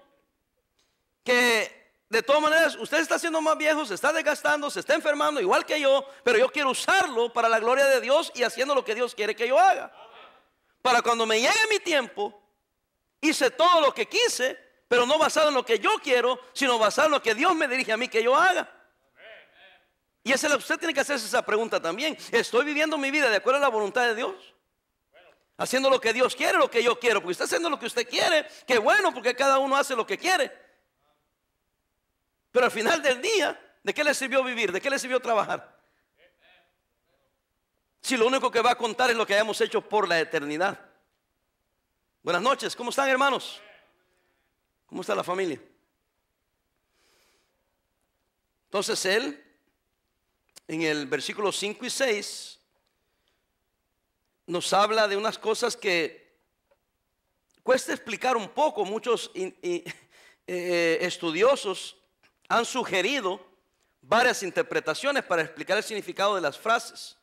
que 1.24 1.84
de 2.14 2.22
todas 2.22 2.42
maneras, 2.42 2.76
usted 2.76 2.98
está 2.98 3.18
siendo 3.18 3.40
más 3.40 3.58
viejo, 3.58 3.84
se 3.84 3.94
está 3.94 4.12
desgastando, 4.12 4.70
se 4.70 4.80
está 4.80 4.94
enfermando, 4.94 5.40
igual 5.40 5.66
que 5.66 5.80
yo, 5.80 6.06
pero 6.22 6.38
yo 6.38 6.48
quiero 6.48 6.70
usarlo 6.70 7.32
para 7.32 7.48
la 7.48 7.58
gloria 7.58 7.86
de 7.86 8.00
Dios 8.00 8.30
y 8.36 8.44
haciendo 8.44 8.74
lo 8.74 8.84
que 8.84 8.94
Dios 8.94 9.14
quiere 9.14 9.34
que 9.34 9.48
yo 9.48 9.58
haga. 9.58 9.92
Para 10.80 11.02
cuando 11.02 11.26
me 11.26 11.40
llegue 11.40 11.58
mi 11.70 11.80
tiempo, 11.80 12.40
hice 13.20 13.50
todo 13.50 13.80
lo 13.80 13.92
que 13.92 14.06
quise, 14.06 14.56
pero 14.94 15.06
no 15.06 15.18
basado 15.18 15.48
en 15.48 15.54
lo 15.54 15.66
que 15.66 15.80
yo 15.80 15.90
quiero, 16.00 16.38
sino 16.52 16.78
basado 16.78 17.06
en 17.06 17.12
lo 17.14 17.20
que 17.20 17.34
Dios 17.34 17.52
me 17.56 17.66
dirige 17.66 17.90
a 17.90 17.96
mí 17.96 18.06
que 18.06 18.22
yo 18.22 18.36
haga. 18.36 18.70
Y 20.22 20.30
esa, 20.30 20.54
usted 20.56 20.78
tiene 20.78 20.94
que 20.94 21.00
hacerse 21.00 21.26
esa 21.26 21.44
pregunta 21.44 21.82
también. 21.82 22.16
¿Estoy 22.30 22.64
viviendo 22.64 22.96
mi 22.96 23.10
vida 23.10 23.28
de 23.28 23.34
acuerdo 23.34 23.58
a 23.58 23.62
la 23.62 23.70
voluntad 23.70 24.06
de 24.06 24.14
Dios? 24.14 24.54
Haciendo 25.56 25.90
lo 25.90 26.00
que 26.00 26.12
Dios 26.12 26.36
quiere, 26.36 26.58
lo 26.58 26.70
que 26.70 26.80
yo 26.80 26.96
quiero. 27.00 27.20
Porque 27.20 27.32
está 27.32 27.42
haciendo 27.42 27.68
lo 27.68 27.76
que 27.76 27.86
usted 27.86 28.08
quiere. 28.08 28.46
Qué 28.68 28.78
bueno, 28.78 29.12
porque 29.12 29.34
cada 29.34 29.58
uno 29.58 29.76
hace 29.76 29.96
lo 29.96 30.06
que 30.06 30.16
quiere. 30.16 30.56
Pero 32.52 32.66
al 32.66 32.70
final 32.70 33.02
del 33.02 33.20
día, 33.20 33.60
¿de 33.82 33.92
qué 33.92 34.04
le 34.04 34.14
sirvió 34.14 34.44
vivir? 34.44 34.70
¿De 34.70 34.80
qué 34.80 34.90
le 34.90 35.00
sirvió 35.00 35.18
trabajar? 35.18 35.76
Si 38.00 38.16
lo 38.16 38.28
único 38.28 38.48
que 38.48 38.62
va 38.62 38.70
a 38.70 38.78
contar 38.78 39.10
es 39.10 39.16
lo 39.16 39.26
que 39.26 39.34
hayamos 39.34 39.60
hecho 39.60 39.80
por 39.80 40.06
la 40.06 40.20
eternidad. 40.20 40.78
Buenas 42.22 42.42
noches, 42.42 42.76
¿cómo 42.76 42.90
están 42.90 43.08
hermanos? 43.08 43.60
¿Cómo 44.86 45.00
está 45.00 45.14
la 45.14 45.24
familia? 45.24 45.60
Entonces 48.66 49.04
él, 49.06 49.44
en 50.66 50.82
el 50.82 51.06
versículo 51.06 51.52
5 51.52 51.86
y 51.86 51.90
6, 51.90 52.58
nos 54.46 54.72
habla 54.72 55.08
de 55.08 55.16
unas 55.16 55.38
cosas 55.38 55.76
que 55.76 56.38
cuesta 57.62 57.92
explicar 57.92 58.36
un 58.36 58.48
poco. 58.48 58.84
Muchos 58.84 59.30
eh, 59.34 60.98
estudiosos 61.00 61.96
han 62.48 62.64
sugerido 62.64 63.44
varias 64.00 64.42
interpretaciones 64.42 65.24
para 65.24 65.42
explicar 65.42 65.76
el 65.78 65.84
significado 65.84 66.34
de 66.34 66.40
las 66.40 66.58
frases. 66.58 67.16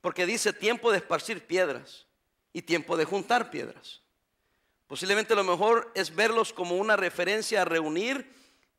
Porque 0.00 0.26
dice 0.26 0.52
tiempo 0.52 0.90
de 0.90 0.98
esparcir 0.98 1.46
piedras 1.46 2.06
y 2.52 2.62
tiempo 2.62 2.96
de 2.96 3.04
juntar 3.04 3.50
piedras. 3.50 4.02
Posiblemente 4.90 5.36
lo 5.36 5.44
mejor 5.44 5.92
es 5.94 6.12
verlos 6.12 6.52
como 6.52 6.74
una 6.74 6.96
referencia 6.96 7.62
a 7.62 7.64
reunir 7.64 8.28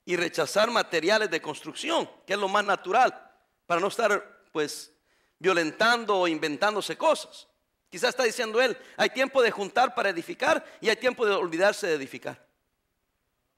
y 0.04 0.18
rechazar 0.18 0.70
materiales 0.70 1.32
de 1.32 1.42
construcción, 1.42 2.12
que 2.28 2.34
es 2.34 2.40
lo 2.40 2.50
más 2.50 2.66
natural, 2.66 3.32
para 3.66 3.80
no 3.80 3.88
estar 3.88 4.44
pues 4.52 4.92
violentando 5.40 6.18
o 6.18 6.28
inventándose 6.28 6.98
cosas. 6.98 7.48
Quizás 7.90 8.10
está 8.10 8.24
diciendo 8.24 8.62
él, 8.62 8.78
hay 8.98 9.12
tiempo 9.12 9.42
de 9.42 9.52
juntar 9.52 9.96
para 9.96 10.10
edificar 10.10 10.66
y 10.82 10.90
hay 10.90 10.98
tiempo 10.98 11.26
de 11.26 11.34
olvidarse 11.34 11.88
de 11.88 11.94
edificar. 11.94 12.46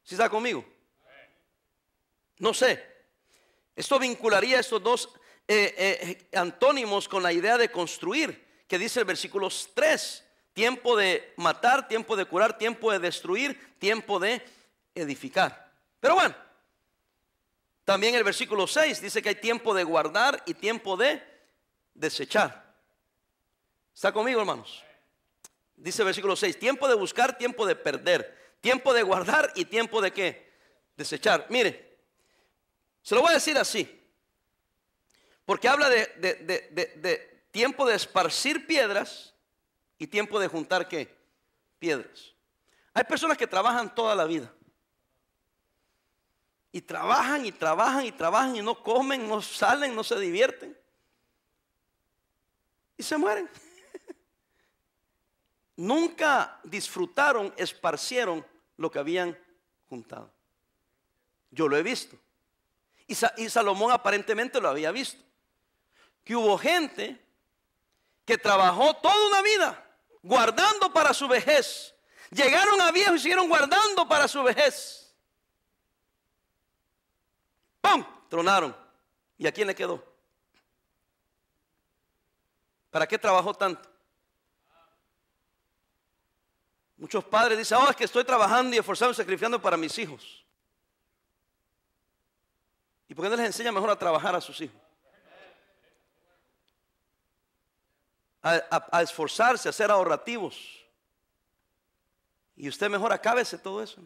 ¿Sí 0.03 0.13
está 0.13 0.29
conmigo? 0.29 0.63
No 2.37 2.53
sé. 2.53 2.87
Esto 3.75 3.97
vincularía 3.97 4.59
estos 4.59 4.83
dos 4.83 5.09
eh, 5.47 5.73
eh, 5.75 6.37
antónimos 6.37 7.09
con 7.09 7.23
la 7.23 7.33
idea 7.33 7.57
de 7.57 7.71
construir, 7.71 8.63
que 8.67 8.78
dice 8.78 8.99
el 8.99 9.05
versículo 9.07 9.49
3. 9.73 10.22
Tiempo 10.54 10.95
de 10.95 11.34
matar, 11.38 11.88
tiempo 11.88 12.16
de 12.16 12.26
curar, 12.26 12.58
tiempo 12.58 12.91
de 12.91 12.99
destruir, 12.99 13.76
tiempo 13.80 14.20
de 14.20 14.41
edificar. 14.95 15.72
Pero 15.99 16.16
bueno, 16.16 16.36
también 17.84 18.16
el 18.16 18.24
versículo 18.24 18.68
6 18.68 19.01
dice 19.01 19.22
que 19.22 19.30
hay 19.30 19.36
tiempo 19.36 19.74
de 19.74 19.84
guardar 19.84 20.41
y 20.45 20.54
tiempo 20.54 20.95
de 20.95 21.22
desechar. 21.93 22.76
¿Está 23.93 24.12
conmigo, 24.12 24.39
hermanos? 24.39 24.84
Dice 25.76 26.01
el 26.01 26.06
versículo 26.06 26.36
6, 26.36 26.60
tiempo 26.60 26.88
de 26.88 26.95
buscar, 26.95 27.38
tiempo 27.38 27.66
de 27.66 27.76
perder, 27.76 28.56
tiempo 28.62 28.93
de 28.93 29.04
guardar 29.04 29.51
y 29.56 29.66
tiempo 29.66 30.01
de 30.01 30.12
qué? 30.12 30.54
Desechar. 30.95 31.47
Mire, 31.49 31.97
se 33.01 33.16
lo 33.16 33.22
voy 33.22 33.32
a 33.32 33.36
decir 33.36 33.58
así. 33.58 33.99
Porque 35.45 35.68
habla 35.68 35.89
de, 35.89 37.43
tiempo 37.51 37.86
de 37.86 37.95
esparcir 37.95 38.66
piedras 38.66 39.32
y 39.97 40.07
tiempo 40.07 40.39
de 40.39 40.47
juntar 40.47 40.87
qué? 40.87 41.13
Piedras. 41.79 42.33
Hay 42.93 43.03
personas 43.03 43.37
que 43.37 43.47
trabajan 43.47 43.93
toda 43.93 44.15
la 44.15 44.25
vida. 44.25 44.51
Y 46.71 46.81
trabajan 46.81 47.45
y 47.45 47.51
trabajan 47.51 48.05
y 48.05 48.11
trabajan 48.11 48.55
y 48.55 48.61
no 48.61 48.81
comen, 48.81 49.27
no 49.27 49.41
salen, 49.41 49.95
no 49.95 50.03
se 50.03 50.19
divierten. 50.19 50.75
Y 52.97 53.03
se 53.03 53.17
mueren. 53.17 53.49
nunca 55.75 56.59
disfrutaron, 56.63 57.53
esparcieron 57.57 58.45
lo 58.77 58.89
que 58.89 58.99
habían 58.99 59.37
juntado. 59.89 60.31
Yo 61.51 61.67
lo 61.67 61.77
he 61.77 61.83
visto. 61.83 62.17
Y, 63.07 63.49
Salomón 63.49 63.91
aparentemente 63.91 64.59
lo 64.59 64.69
había 64.69 64.91
visto. 64.91 65.21
Que 66.23 66.35
hubo 66.35 66.57
gente 66.57 67.22
que 68.26 68.38
trabajó 68.38 68.93
toda 68.95 69.28
una 69.28 69.41
vida 69.41 69.84
guardando 70.21 70.91
para 70.91 71.13
su 71.13 71.28
vejez. 71.28 71.93
Llegaron 72.32 72.82
a 72.82 72.91
viejo 72.91 73.15
y 73.15 73.19
siguieron 73.19 73.47
guardando 73.47 74.07
para 74.07 74.28
su 74.28 74.41
vejez. 74.41 75.15
¡Pum! 77.82 78.03
Tronaron. 78.30 78.76
¿Y 79.38 79.45
a 79.45 79.51
quién 79.51 79.67
le 79.67 79.76
quedó? 79.76 80.03
¿Para 82.89 83.07
qué 83.07 83.17
trabajó 83.17 83.53
tanto? 83.53 83.89
Muchos 86.97 87.24
padres 87.26 87.57
dicen, 87.57 87.78
oh, 87.82 87.89
es 87.89 87.95
que 87.95 88.05
estoy 88.05 88.24
trabajando 88.24 88.76
y 88.76 88.80
esforzando 88.80 89.11
y 89.11 89.15
sacrificando 89.15 89.61
para 89.61 89.76
mis 89.76 89.97
hijos. 89.97 90.45
¿Y 93.09 93.13
por 93.13 93.26
qué 93.26 93.30
no 93.30 93.36
les 93.36 93.47
enseña 93.47 93.71
mejor 93.71 93.89
a 93.89 93.99
trabajar 93.99 94.36
a 94.36 94.41
sus 94.41 94.61
hijos? 94.61 94.82
A, 98.43 99.01
esforzarse, 99.01 99.69
a 99.69 99.71
ser 99.71 99.89
ahorrativos. 99.89 100.85
Y 102.57 102.67
usted 102.67 102.89
mejor 102.89 103.13
acábese 103.13 103.57
todo 103.57 103.81
eso. 103.81 104.01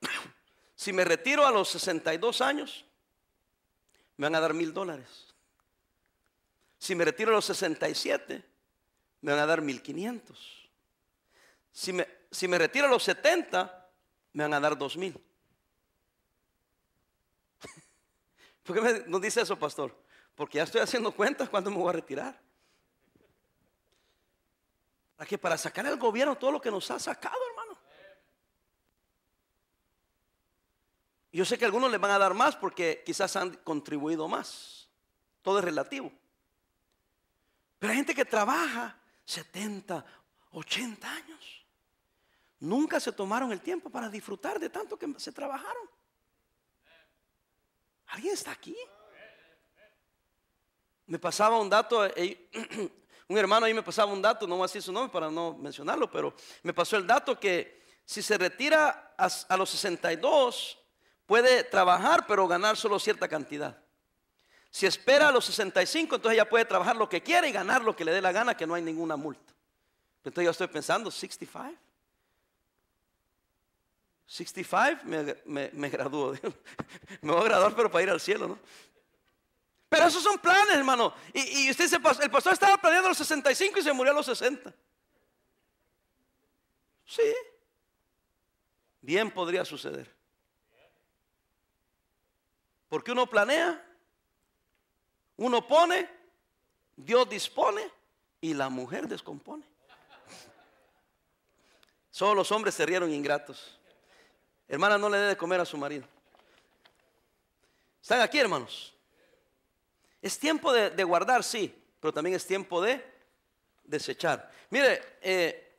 Si 0.76 0.92
me 0.92 1.04
retiro 1.04 1.44
a 1.44 1.50
los 1.50 1.68
62 1.70 2.40
años, 2.40 2.84
me 4.16 4.26
van 4.26 4.36
a 4.36 4.40
dar 4.40 4.54
mil 4.54 4.72
dólares. 4.72 5.34
Si 6.78 6.94
me 6.94 7.04
retiro 7.04 7.32
a 7.32 7.34
los 7.34 7.46
67, 7.46 8.44
me 9.22 9.32
van 9.32 9.40
a 9.40 9.46
dar 9.46 9.60
1500. 9.60 10.70
Si 11.72 11.92
me, 11.92 12.06
si 12.30 12.46
me 12.46 12.58
retiro 12.58 12.86
a 12.86 12.90
los 12.90 13.02
70, 13.02 13.90
me 14.34 14.44
van 14.44 14.54
a 14.54 14.60
dar 14.60 14.78
2000. 14.78 15.14
¿Por 18.62 18.76
qué 18.76 18.80
me, 18.80 19.00
nos 19.06 19.20
dice 19.20 19.40
eso, 19.40 19.58
pastor? 19.58 20.07
Porque 20.38 20.58
ya 20.58 20.62
estoy 20.62 20.80
haciendo 20.80 21.10
cuentas 21.10 21.48
cuando 21.48 21.68
me 21.68 21.78
voy 21.78 21.88
a 21.88 21.94
retirar. 21.94 22.40
¿Para 25.16 25.28
qué? 25.28 25.36
Para 25.36 25.58
sacar 25.58 25.84
al 25.84 25.98
gobierno 25.98 26.38
todo 26.38 26.52
lo 26.52 26.60
que 26.60 26.70
nos 26.70 26.88
ha 26.92 26.98
sacado, 27.00 27.36
hermano. 27.50 27.76
Yo 31.32 31.44
sé 31.44 31.58
que 31.58 31.64
algunos 31.64 31.90
les 31.90 32.00
van 32.00 32.12
a 32.12 32.18
dar 32.20 32.34
más 32.34 32.54
porque 32.54 33.02
quizás 33.04 33.34
han 33.34 33.56
contribuido 33.56 34.28
más. 34.28 34.88
Todo 35.42 35.58
es 35.58 35.64
relativo. 35.64 36.12
Pero 37.80 37.90
hay 37.90 37.96
gente 37.96 38.14
que 38.14 38.24
trabaja 38.24 38.96
70, 39.24 40.04
80 40.52 41.12
años. 41.12 41.66
Nunca 42.60 43.00
se 43.00 43.10
tomaron 43.10 43.50
el 43.50 43.60
tiempo 43.60 43.90
para 43.90 44.08
disfrutar 44.08 44.60
de 44.60 44.70
tanto 44.70 44.96
que 44.96 45.12
se 45.18 45.32
trabajaron. 45.32 45.90
¿Alguien 48.06 48.34
está 48.34 48.52
aquí? 48.52 48.76
Me 51.08 51.18
pasaba 51.18 51.58
un 51.58 51.68
dato, 51.68 52.04
un 53.28 53.38
hermano 53.38 53.66
ahí 53.66 53.74
me 53.74 53.82
pasaba 53.82 54.12
un 54.12 54.22
dato, 54.22 54.46
no 54.46 54.56
voy 54.56 54.64
a 54.64 54.66
decir 54.66 54.82
su 54.82 54.92
nombre 54.92 55.10
para 55.10 55.30
no 55.30 55.54
mencionarlo, 55.54 56.10
pero 56.10 56.34
me 56.62 56.72
pasó 56.72 56.96
el 56.96 57.06
dato 57.06 57.40
que 57.40 57.82
si 58.04 58.22
se 58.22 58.38
retira 58.38 59.14
a, 59.16 59.56
los 59.56 59.70
62, 59.70 60.78
puede 61.26 61.64
trabajar 61.64 62.26
pero 62.26 62.46
ganar 62.46 62.76
solo 62.76 62.98
cierta 62.98 63.26
cantidad. 63.26 63.78
Si 64.70 64.86
espera 64.86 65.28
a 65.28 65.32
los 65.32 65.46
65, 65.46 66.16
entonces 66.16 66.36
ya 66.36 66.48
puede 66.48 66.66
trabajar 66.66 66.96
lo 66.96 67.08
que 67.08 67.22
quiera 67.22 67.48
y 67.48 67.52
ganar 67.52 67.82
lo 67.82 67.96
que 67.96 68.04
le 68.04 68.12
dé 68.12 68.20
la 68.20 68.32
gana, 68.32 68.56
que 68.56 68.66
no 68.66 68.74
hay 68.74 68.82
ninguna 68.82 69.16
multa. 69.16 69.54
Entonces 70.24 70.44
yo 70.44 70.50
estoy 70.50 70.68
pensando, 70.68 71.10
65. 71.10 71.74
65 74.26 75.04
me, 75.04 75.22
me, 75.46 75.70
me 75.72 75.90
me 77.22 77.32
voy 77.32 77.40
a 77.40 77.44
graduar, 77.44 77.74
pero 77.74 77.90
para 77.90 78.02
ir 78.02 78.10
al 78.10 78.20
cielo, 78.20 78.46
¿no? 78.46 78.58
Pero 79.88 80.06
esos 80.06 80.22
son 80.22 80.38
planes, 80.38 80.74
hermano. 80.74 81.14
Y, 81.32 81.70
usted 81.70 81.84
dice, 81.84 81.96
el 81.96 82.30
pastor 82.30 82.52
estaba 82.52 82.76
planeando 82.78 83.08
a 83.08 83.10
los 83.10 83.18
65 83.18 83.78
y 83.78 83.82
se 83.82 83.92
murió 83.92 84.12
a 84.12 84.16
los 84.16 84.26
60. 84.26 84.74
Sí. 87.06 87.34
Bien 89.00 89.30
podría 89.30 89.64
suceder. 89.64 90.14
Porque 92.88 93.12
uno 93.12 93.26
planea 93.26 93.84
uno 95.38 95.64
pone, 95.66 96.08
Dios 96.96 97.28
dispone 97.28 97.88
y 98.40 98.54
la 98.54 98.68
mujer 98.68 99.06
descompone. 99.06 99.64
Solo 102.10 102.34
los 102.34 102.50
hombres 102.50 102.74
se 102.74 102.84
rieron 102.84 103.12
ingratos. 103.12 103.78
Hermana, 104.66 104.98
no 104.98 105.08
le 105.08 105.16
dé 105.16 105.26
de 105.28 105.36
comer 105.36 105.60
a 105.60 105.64
su 105.64 105.78
marido. 105.78 106.06
¿Están 108.02 108.20
aquí, 108.20 108.38
hermanos? 108.38 108.92
Es 110.28 110.38
tiempo 110.38 110.74
de, 110.74 111.04
guardar, 111.04 111.42
sí, 111.42 111.74
pero 112.00 112.12
también 112.12 112.36
es 112.36 112.46
tiempo 112.46 112.82
de 112.82 113.02
desechar. 113.82 114.52
Mire, 114.68 115.00
eh, 115.22 115.74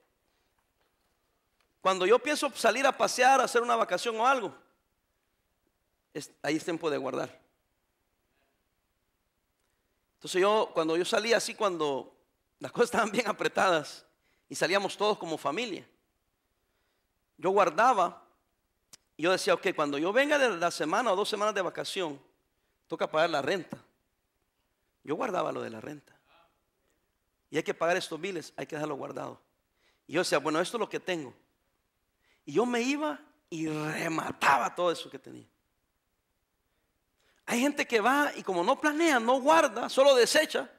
cuando 1.80 2.04
yo 2.08 2.18
pienso 2.18 2.52
salir 2.56 2.84
a 2.88 2.98
pasear, 2.98 3.40
hacer 3.42 3.62
una 3.62 3.76
vacación 3.76 4.20
o 4.20 4.26
algo, 4.26 4.52
ahí 6.42 6.56
es 6.56 6.64
tiempo 6.64 6.90
de 6.90 6.98
guardar. 6.98 7.40
Entonces 10.16 10.42
yo, 10.42 10.72
cuando 10.74 10.98
yo 10.98 11.06
salía 11.06 11.38
así, 11.38 11.54
cuando 11.54 12.12
las 12.58 12.72
cosas 12.72 12.86
estaban 12.86 13.12
bien 13.12 13.28
apretadas 13.28 14.04
y 14.50 14.56
salíamos 14.56 14.98
todos 14.98 15.20
como 15.20 15.38
familia, 15.38 15.88
yo 17.38 17.52
guardaba 17.52 18.26
y 19.16 19.22
yo 19.22 19.32
decía, 19.32 19.54
ok, 19.54 19.68
cuando 19.76 20.00
yo 20.00 20.12
venga 20.12 20.40
de 20.40 20.58
la 20.58 20.72
semana 20.72 21.14
o 21.14 21.16
dos 21.16 21.30
semanas 21.30 21.54
de 21.54 21.62
vacación, 21.62 22.20
toca 22.88 23.06
pagar 23.12 23.30
la 23.30 23.44
renta. 23.44 23.78
Yo 25.04 25.16
guardaba 25.16 25.52
lo 25.52 25.62
de 25.62 25.70
la 25.70 25.82
renta. 25.82 26.16
Y 27.50 27.58
hay 27.58 27.64
que 27.64 27.74
pagar 27.74 27.98
estos 27.98 28.20
biles, 28.20 28.54
hay 28.56 28.68
que 28.68 28.76
dejarlo 28.76 28.96
guardado. 28.96 29.42
Y 30.08 30.14
yo 30.14 30.22
decía, 30.22 30.40
bueno, 30.40 30.60
esto 30.60 30.78
es 30.78 30.80
lo 30.80 30.90
que 30.90 31.00
tengo. 31.00 31.34
Y 32.46 32.54
yo 32.54 32.66
me 32.66 32.82
iba 32.82 33.20
y 33.50 33.68
remataba 33.68 34.74
todo 34.74 34.92
eso 34.92 35.10
que 35.10 35.20
tenía. 35.20 35.48
Hay 37.46 37.60
gente 37.60 37.88
que 37.88 38.00
va 38.00 38.32
y 38.36 38.44
como 38.44 38.64
no 38.64 38.80
planea, 38.80 39.20
no 39.20 39.42
guarda, 39.42 39.90
solo 39.90 40.14
desecha. 40.16 40.70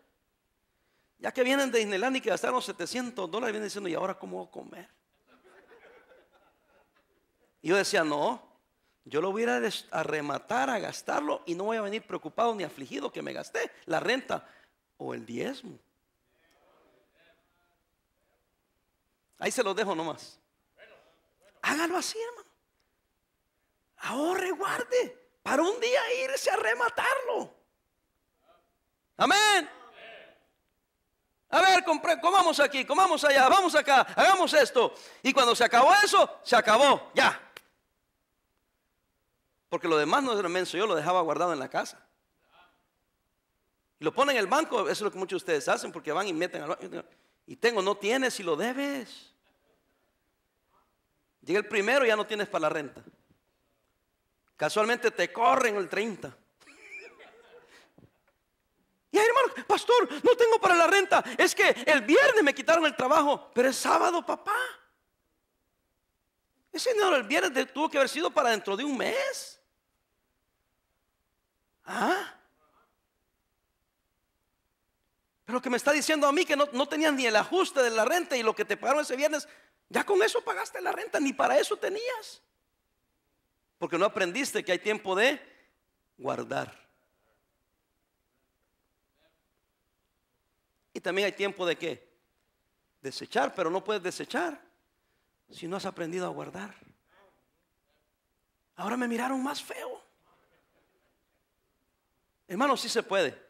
Ya 1.18 1.32
que 1.32 1.42
vienen 1.42 1.70
de 1.70 1.80
Disneyland 1.80 2.16
y 2.16 2.20
que 2.20 2.30
gastaron 2.30 2.62
700 2.62 3.30
dólares, 3.30 3.52
vienen 3.52 3.66
diciendo, 3.66 3.88
¿y 3.88 3.94
ahora 3.94 4.18
cómo 4.18 4.38
voy 4.38 4.46
a 4.46 4.50
comer? 4.50 4.88
Y 7.60 7.68
yo 7.68 7.76
decía, 7.76 8.04
no, 8.04 8.49
yo 9.05 9.20
lo 9.20 9.32
voy 9.32 9.44
a 9.44 9.59
ir 9.59 9.72
a 9.90 10.03
rematar, 10.03 10.70
a 10.70 10.78
gastarlo 10.78 11.42
y 11.46 11.55
no 11.55 11.64
voy 11.64 11.76
a 11.76 11.82
venir 11.82 12.03
preocupado 12.07 12.55
ni 12.55 12.64
afligido 12.64 13.11
que 13.11 13.22
me 13.22 13.32
gasté 13.32 13.70
la 13.86 14.01
renta 14.01 14.46
o 14.98 15.14
el 15.14 15.24
diezmo. 15.24 15.78
Ahí 19.38 19.51
se 19.51 19.62
lo 19.62 19.72
dejo 19.72 19.94
nomás. 19.94 20.38
Hágalo 21.62 21.96
así, 21.96 22.18
hermano. 22.18 22.51
Ahorre, 24.03 24.51
guarde 24.51 25.18
para 25.42 25.62
un 25.62 25.80
día 25.80 26.01
irse 26.24 26.51
a 26.51 26.57
rematarlo. 26.57 27.55
Amén. 29.16 29.68
A 31.51 31.61
ver, 31.62 31.84
comamos 32.20 32.61
aquí, 32.61 32.84
comamos 32.84 33.24
allá, 33.24 33.48
vamos 33.48 33.74
acá, 33.74 34.03
hagamos 34.14 34.53
esto. 34.55 34.94
Y 35.22 35.32
cuando 35.32 35.57
se 35.57 35.64
acabó 35.64 35.92
eso, 35.94 36.38
se 36.44 36.55
acabó, 36.55 37.11
ya. 37.14 37.49
Porque 39.70 39.88
lo 39.88 39.96
demás 39.96 40.22
no 40.22 40.38
es 40.38 40.50
menso, 40.50 40.76
yo 40.76 40.86
lo 40.86 40.94
dejaba 40.94 41.22
guardado 41.22 41.54
en 41.54 41.58
la 41.60 41.70
casa. 41.70 42.04
Y 44.00 44.04
lo 44.04 44.12
ponen 44.12 44.36
en 44.36 44.40
el 44.40 44.46
banco, 44.48 44.82
eso 44.82 44.90
es 44.90 45.00
lo 45.00 45.12
que 45.12 45.18
muchos 45.18 45.40
de 45.40 45.52
ustedes 45.52 45.68
hacen, 45.68 45.92
porque 45.92 46.12
van 46.12 46.26
y 46.26 46.32
meten 46.34 46.62
al 46.62 46.68
banco. 46.70 46.86
Y 47.46 47.56
tengo, 47.56 47.80
no 47.80 47.96
tienes 47.96 48.38
y 48.40 48.42
lo 48.42 48.56
debes. 48.56 49.32
Llega 51.42 51.60
el 51.60 51.68
primero 51.68 52.04
y 52.04 52.08
ya 52.08 52.16
no 52.16 52.26
tienes 52.26 52.48
para 52.48 52.62
la 52.62 52.68
renta. 52.68 53.02
Casualmente 54.56 55.10
te 55.10 55.32
corren 55.32 55.76
el 55.76 55.88
30. 55.88 56.36
Y 59.12 59.18
hermano, 59.18 59.66
pastor, 59.66 60.08
no 60.22 60.36
tengo 60.36 60.60
para 60.60 60.74
la 60.74 60.86
renta. 60.86 61.24
Es 61.38 61.54
que 61.54 61.68
el 61.86 62.02
viernes 62.02 62.42
me 62.42 62.54
quitaron 62.54 62.84
el 62.86 62.94
trabajo, 62.94 63.50
pero 63.54 63.68
es 63.68 63.76
sábado, 63.76 64.24
papá. 64.26 64.56
Ese 66.72 66.92
dinero 66.92 67.16
el 67.16 67.24
viernes 67.24 67.72
tuvo 67.72 67.88
que 67.88 67.98
haber 67.98 68.08
sido 68.08 68.30
para 68.30 68.50
dentro 68.50 68.76
de 68.76 68.84
un 68.84 68.96
mes. 68.96 69.49
¿Ah? 71.93 72.36
Pero 75.45 75.61
que 75.61 75.68
me 75.68 75.76
está 75.76 75.91
diciendo 75.91 76.28
a 76.28 76.32
mí 76.32 76.45
que 76.45 76.55
no, 76.55 76.66
no 76.72 76.86
tenías 76.86 77.12
ni 77.12 77.26
el 77.26 77.34
ajuste 77.34 77.82
de 77.82 77.91
la 77.91 78.05
renta 78.05 78.36
y 78.36 78.45
lo 78.45 78.55
que 78.55 78.64
te 78.64 78.76
pagaron 78.76 79.03
ese 79.03 79.16
viernes, 79.16 79.49
ya 79.88 80.07
con 80.07 80.22
eso 80.22 80.41
pagaste 80.45 80.80
la 80.80 80.93
renta, 80.93 81.18
ni 81.18 81.32
para 81.32 81.59
eso 81.59 81.76
tenías. 81.76 82.43
Porque 83.76 83.99
no 83.99 84.05
aprendiste 84.05 84.64
que 84.64 84.70
hay 84.70 84.78
tiempo 84.78 85.16
de 85.16 85.41
guardar. 86.16 86.78
Y 90.95 91.01
también 91.01 91.26
hay 91.26 91.32
tiempo 91.32 91.66
de 91.66 91.76
qué? 91.76 92.09
Desechar, 93.03 93.53
pero 93.53 93.68
no 93.68 93.82
puedes 93.82 94.03
desechar 94.03 94.62
si 95.51 95.66
no 95.66 95.76
has 95.76 95.86
aprendido 95.86 96.26
a 96.26 96.30
guardar. 96.30 96.72
Ahora 98.76 98.97
me 98.97 99.09
miraron 99.09 99.43
más 99.43 99.61
feo. 99.61 99.99
Hermano, 102.51 102.76
sí 102.76 102.88
se 102.88 103.05
puede. 103.05 103.40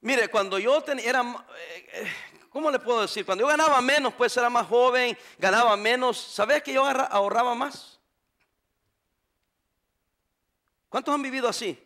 Mire, 0.00 0.28
cuando 0.28 0.58
yo 0.58 0.80
tenía, 0.80 1.10
era, 1.10 1.20
eh, 1.20 1.88
eh, 1.92 2.12
¿cómo 2.48 2.70
le 2.70 2.78
puedo 2.78 3.02
decir? 3.02 3.26
Cuando 3.26 3.42
yo 3.42 3.48
ganaba 3.48 3.82
menos, 3.82 4.14
pues 4.14 4.34
era 4.34 4.48
más 4.48 4.66
joven, 4.66 5.16
ganaba 5.36 5.76
menos. 5.76 6.16
¿Sabes 6.16 6.62
que 6.62 6.72
yo 6.72 6.86
ahorraba 6.86 7.54
más? 7.54 8.00
¿Cuántos 10.88 11.14
han 11.14 11.20
vivido 11.20 11.46
así? 11.50 11.78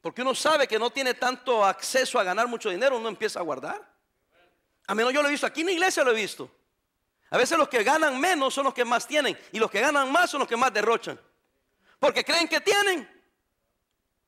Porque 0.00 0.22
uno 0.22 0.34
sabe 0.34 0.66
que 0.66 0.80
no 0.80 0.90
tiene 0.90 1.14
tanto 1.14 1.64
acceso 1.64 2.18
a 2.18 2.24
ganar 2.24 2.48
mucho 2.48 2.70
dinero, 2.70 2.96
uno 2.96 3.08
empieza 3.08 3.38
a 3.38 3.42
guardar. 3.44 3.88
A 4.88 4.96
menos 4.96 5.12
yo 5.12 5.22
lo 5.22 5.28
he 5.28 5.30
visto, 5.30 5.46
aquí 5.46 5.60
en 5.60 5.66
la 5.66 5.72
iglesia 5.74 6.02
lo 6.02 6.10
he 6.10 6.14
visto. 6.14 6.50
A 7.30 7.38
veces 7.38 7.56
los 7.56 7.68
que 7.68 7.84
ganan 7.84 8.18
menos 8.18 8.52
son 8.52 8.64
los 8.64 8.74
que 8.74 8.84
más 8.84 9.06
tienen 9.06 9.38
y 9.52 9.60
los 9.60 9.70
que 9.70 9.80
ganan 9.80 10.10
más 10.10 10.28
son 10.28 10.40
los 10.40 10.48
que 10.48 10.56
más 10.56 10.72
derrochan. 10.74 11.20
Porque 11.98 12.24
creen 12.24 12.48
que 12.48 12.60
tienen. 12.60 13.08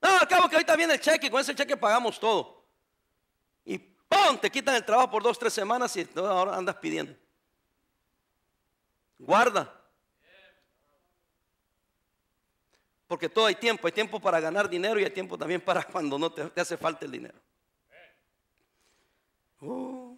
No, 0.01 0.17
al 0.17 0.27
cabo 0.27 0.49
que 0.49 0.55
ahorita 0.55 0.75
viene 0.75 0.95
el 0.95 0.99
cheque 0.99 1.27
y 1.27 1.29
con 1.29 1.39
ese 1.39 1.55
cheque 1.55 1.77
pagamos 1.77 2.19
todo. 2.19 2.65
Y 3.63 3.77
¡pum! 3.77 4.37
Te 4.39 4.49
quitan 4.49 4.75
el 4.75 4.85
trabajo 4.85 5.11
por 5.11 5.23
dos, 5.23 5.37
tres 5.37 5.53
semanas 5.53 5.95
y 5.95 6.07
ahora 6.15 6.55
andas 6.55 6.75
pidiendo. 6.77 7.15
Guarda. 9.19 9.71
Porque 13.07 13.29
todo 13.29 13.45
hay 13.45 13.55
tiempo. 13.55 13.87
Hay 13.87 13.93
tiempo 13.93 14.19
para 14.19 14.39
ganar 14.39 14.67
dinero 14.67 14.99
y 14.99 15.03
hay 15.03 15.11
tiempo 15.11 15.37
también 15.37 15.61
para 15.61 15.83
cuando 15.83 16.17
no 16.17 16.31
te, 16.31 16.49
hace 16.59 16.77
falta 16.77 17.05
el 17.05 17.11
dinero. 17.11 17.39
Uh. 19.59 20.17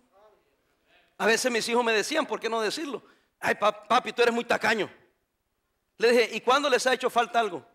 A 1.18 1.26
veces 1.26 1.52
mis 1.52 1.68
hijos 1.68 1.84
me 1.84 1.92
decían, 1.92 2.26
¿por 2.26 2.40
qué 2.40 2.50
no 2.50 2.62
decirlo? 2.62 3.04
Ay, 3.40 3.56
papi, 3.56 4.14
tú 4.14 4.22
eres 4.22 4.34
muy 4.34 4.46
tacaño. 4.46 4.90
Le 5.98 6.12
dije, 6.12 6.36
¿y 6.36 6.42
cuándo 6.42 6.70
les 6.70 6.86
ha 6.88 6.94
hecho 6.94 7.10
falta 7.10 7.40
algo? 7.40 7.66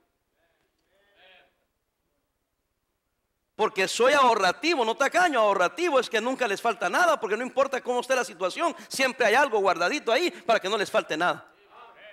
Porque 3.59 3.89
soy 3.89 4.13
ahorrativo, 4.13 4.85
no 4.85 4.97
tacaño, 4.97 5.41
ahorrativo 5.41 5.99
es 5.99 6.09
que 6.09 6.21
nunca 6.21 6.47
les 6.47 6.63
falta 6.63 6.89
nada, 6.89 7.19
porque 7.19 7.37
no 7.37 7.43
importa 7.43 7.81
cómo 7.81 8.01
esté 8.01 8.15
la 8.15 8.25
situación, 8.25 8.75
siempre 8.87 9.27
hay 9.27 9.35
algo 9.35 9.59
guardadito 9.59 10.13
ahí 10.13 10.31
para 10.31 10.61
que 10.61 10.69
no 10.69 10.79
les 10.79 10.89
falte 10.89 11.17
nada. 11.17 11.45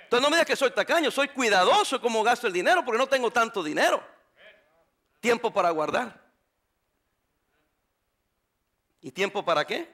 Entonces 0.06 0.24
no 0.24 0.30
me 0.30 0.38
digas 0.38 0.48
que 0.48 0.56
soy 0.56 0.72
tacaño, 0.72 1.12
soy 1.12 1.28
cuidadoso 1.28 2.02
como 2.02 2.24
gasto 2.24 2.48
el 2.48 2.54
dinero 2.54 2.84
porque 2.84 2.98
no 2.98 3.08
tengo 3.08 3.30
tanto 3.30 3.62
dinero. 3.62 4.04
Tiempo 5.20 5.52
para 5.52 5.70
guardar. 5.70 6.20
¿Y 9.02 9.12
tiempo 9.12 9.46
para 9.46 9.66
qué? 9.66 9.88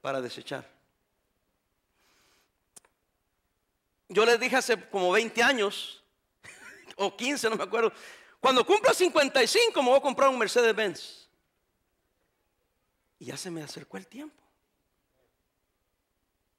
Para 0.00 0.20
desechar. 0.20 0.71
Yo 4.12 4.26
les 4.26 4.38
dije 4.38 4.56
hace 4.56 4.78
como 4.90 5.10
20 5.10 5.42
años, 5.42 6.02
o 6.96 7.16
15, 7.16 7.48
no 7.48 7.56
me 7.56 7.64
acuerdo, 7.64 7.92
cuando 8.40 8.64
cumpla 8.66 8.92
55 8.92 9.82
me 9.82 9.88
voy 9.88 9.98
a 9.98 10.02
comprar 10.02 10.28
un 10.28 10.38
Mercedes 10.38 10.74
Benz. 10.76 11.28
Y 13.18 13.26
ya 13.26 13.36
se 13.36 13.50
me 13.50 13.62
acercó 13.62 13.96
el 13.96 14.06
tiempo. 14.06 14.42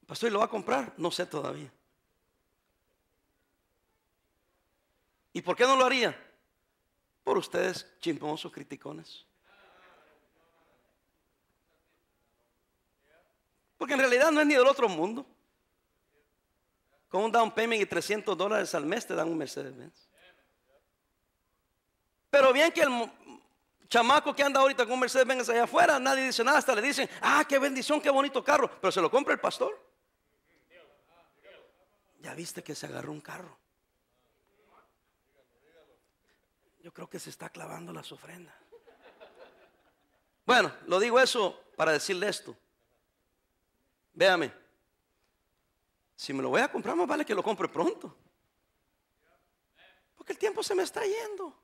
Pastor, 0.06 0.30
¿y 0.30 0.32
lo 0.32 0.40
va 0.40 0.46
a 0.46 0.50
comprar? 0.50 0.92
No 0.96 1.10
sé 1.10 1.26
todavía. 1.26 1.70
¿Y 5.32 5.42
por 5.42 5.56
qué 5.56 5.64
no 5.64 5.76
lo 5.76 5.84
haría? 5.84 6.18
Por 7.22 7.38
ustedes, 7.38 7.86
chismosos, 8.00 8.50
criticones. 8.50 9.26
Porque 13.78 13.94
en 13.94 14.00
realidad 14.00 14.30
no 14.32 14.40
es 14.40 14.46
ni 14.46 14.54
del 14.54 14.66
otro 14.66 14.88
mundo. 14.88 15.26
Con 17.14 17.22
un 17.22 17.30
down 17.30 17.52
payment 17.52 17.80
y 17.80 17.86
300 17.86 18.36
dólares 18.36 18.74
al 18.74 18.84
mes 18.86 19.06
te 19.06 19.14
dan 19.14 19.28
un 19.28 19.38
Mercedes-Benz. 19.38 20.08
Pero 22.28 22.52
bien 22.52 22.72
que 22.72 22.80
el 22.80 23.08
chamaco 23.88 24.34
que 24.34 24.42
anda 24.42 24.58
ahorita 24.58 24.82
con 24.82 24.94
un 24.94 24.98
Mercedes-Benz 24.98 25.48
allá 25.48 25.62
afuera, 25.62 26.00
nadie 26.00 26.24
dice 26.24 26.42
nada, 26.42 26.58
hasta 26.58 26.74
le 26.74 26.82
dicen, 26.82 27.08
ah, 27.20 27.44
qué 27.48 27.60
bendición, 27.60 28.00
qué 28.00 28.10
bonito 28.10 28.42
carro. 28.42 28.68
Pero 28.80 28.90
se 28.90 29.00
lo 29.00 29.12
compra 29.12 29.32
el 29.32 29.38
pastor. 29.38 29.80
Ya 32.18 32.34
viste 32.34 32.64
que 32.64 32.74
se 32.74 32.86
agarró 32.86 33.12
un 33.12 33.20
carro. 33.20 33.56
Yo 36.82 36.92
creo 36.92 37.08
que 37.08 37.20
se 37.20 37.30
está 37.30 37.48
clavando 37.48 37.92
las 37.92 38.10
ofrendas. 38.10 38.56
Bueno, 40.44 40.74
lo 40.88 40.98
digo 40.98 41.20
eso 41.20 41.62
para 41.76 41.92
decirle 41.92 42.28
esto. 42.28 42.56
Véame. 44.14 44.63
Si 46.16 46.32
me 46.32 46.42
lo 46.42 46.50
voy 46.50 46.60
a 46.60 46.70
comprar, 46.70 46.96
más 46.96 47.06
vale 47.06 47.24
que 47.24 47.34
lo 47.34 47.42
compre 47.42 47.68
pronto. 47.68 48.16
Porque 50.16 50.32
el 50.32 50.38
tiempo 50.38 50.62
se 50.62 50.74
me 50.74 50.82
está 50.82 51.02
yendo. 51.04 51.54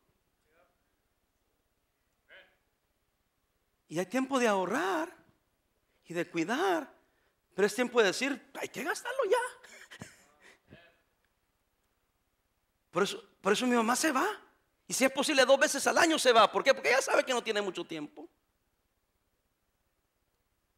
Y 3.88 3.98
hay 3.98 4.06
tiempo 4.06 4.38
de 4.38 4.46
ahorrar 4.46 5.14
y 6.04 6.14
de 6.14 6.28
cuidar. 6.28 6.92
Pero 7.54 7.66
es 7.66 7.74
tiempo 7.74 8.00
de 8.00 8.06
decir, 8.08 8.50
hay 8.60 8.68
que 8.68 8.84
gastarlo 8.84 9.24
ya. 9.24 9.38
Por 12.90 13.04
eso, 13.04 13.22
por 13.40 13.52
eso 13.52 13.66
mi 13.66 13.76
mamá 13.76 13.96
se 13.96 14.12
va. 14.12 14.26
Y 14.86 14.92
si 14.92 15.04
es 15.04 15.12
posible, 15.12 15.44
dos 15.44 15.58
veces 15.58 15.86
al 15.86 15.98
año 15.98 16.18
se 16.18 16.32
va. 16.32 16.50
¿Por 16.50 16.64
qué? 16.64 16.74
Porque 16.74 16.88
ella 16.88 17.00
sabe 17.00 17.24
que 17.24 17.32
no 17.32 17.42
tiene 17.42 17.62
mucho 17.62 17.84
tiempo. 17.84 18.28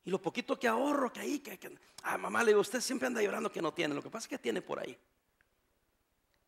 Y 0.04 0.10
lo 0.10 0.20
poquito 0.20 0.58
que 0.58 0.66
ahorro, 0.66 1.12
que 1.12 1.20
ahí, 1.20 1.38
que, 1.38 1.58
que 1.58 1.76
mamá 2.18 2.42
le 2.42 2.50
digo, 2.50 2.60
usted 2.60 2.80
siempre 2.80 3.06
anda 3.06 3.22
llorando 3.22 3.50
que 3.50 3.62
no 3.62 3.72
tiene. 3.72 3.94
Lo 3.94 4.02
que 4.02 4.10
pasa 4.10 4.24
es 4.24 4.28
que 4.28 4.38
tiene 4.38 4.60
por 4.60 4.80
ahí. 4.80 4.98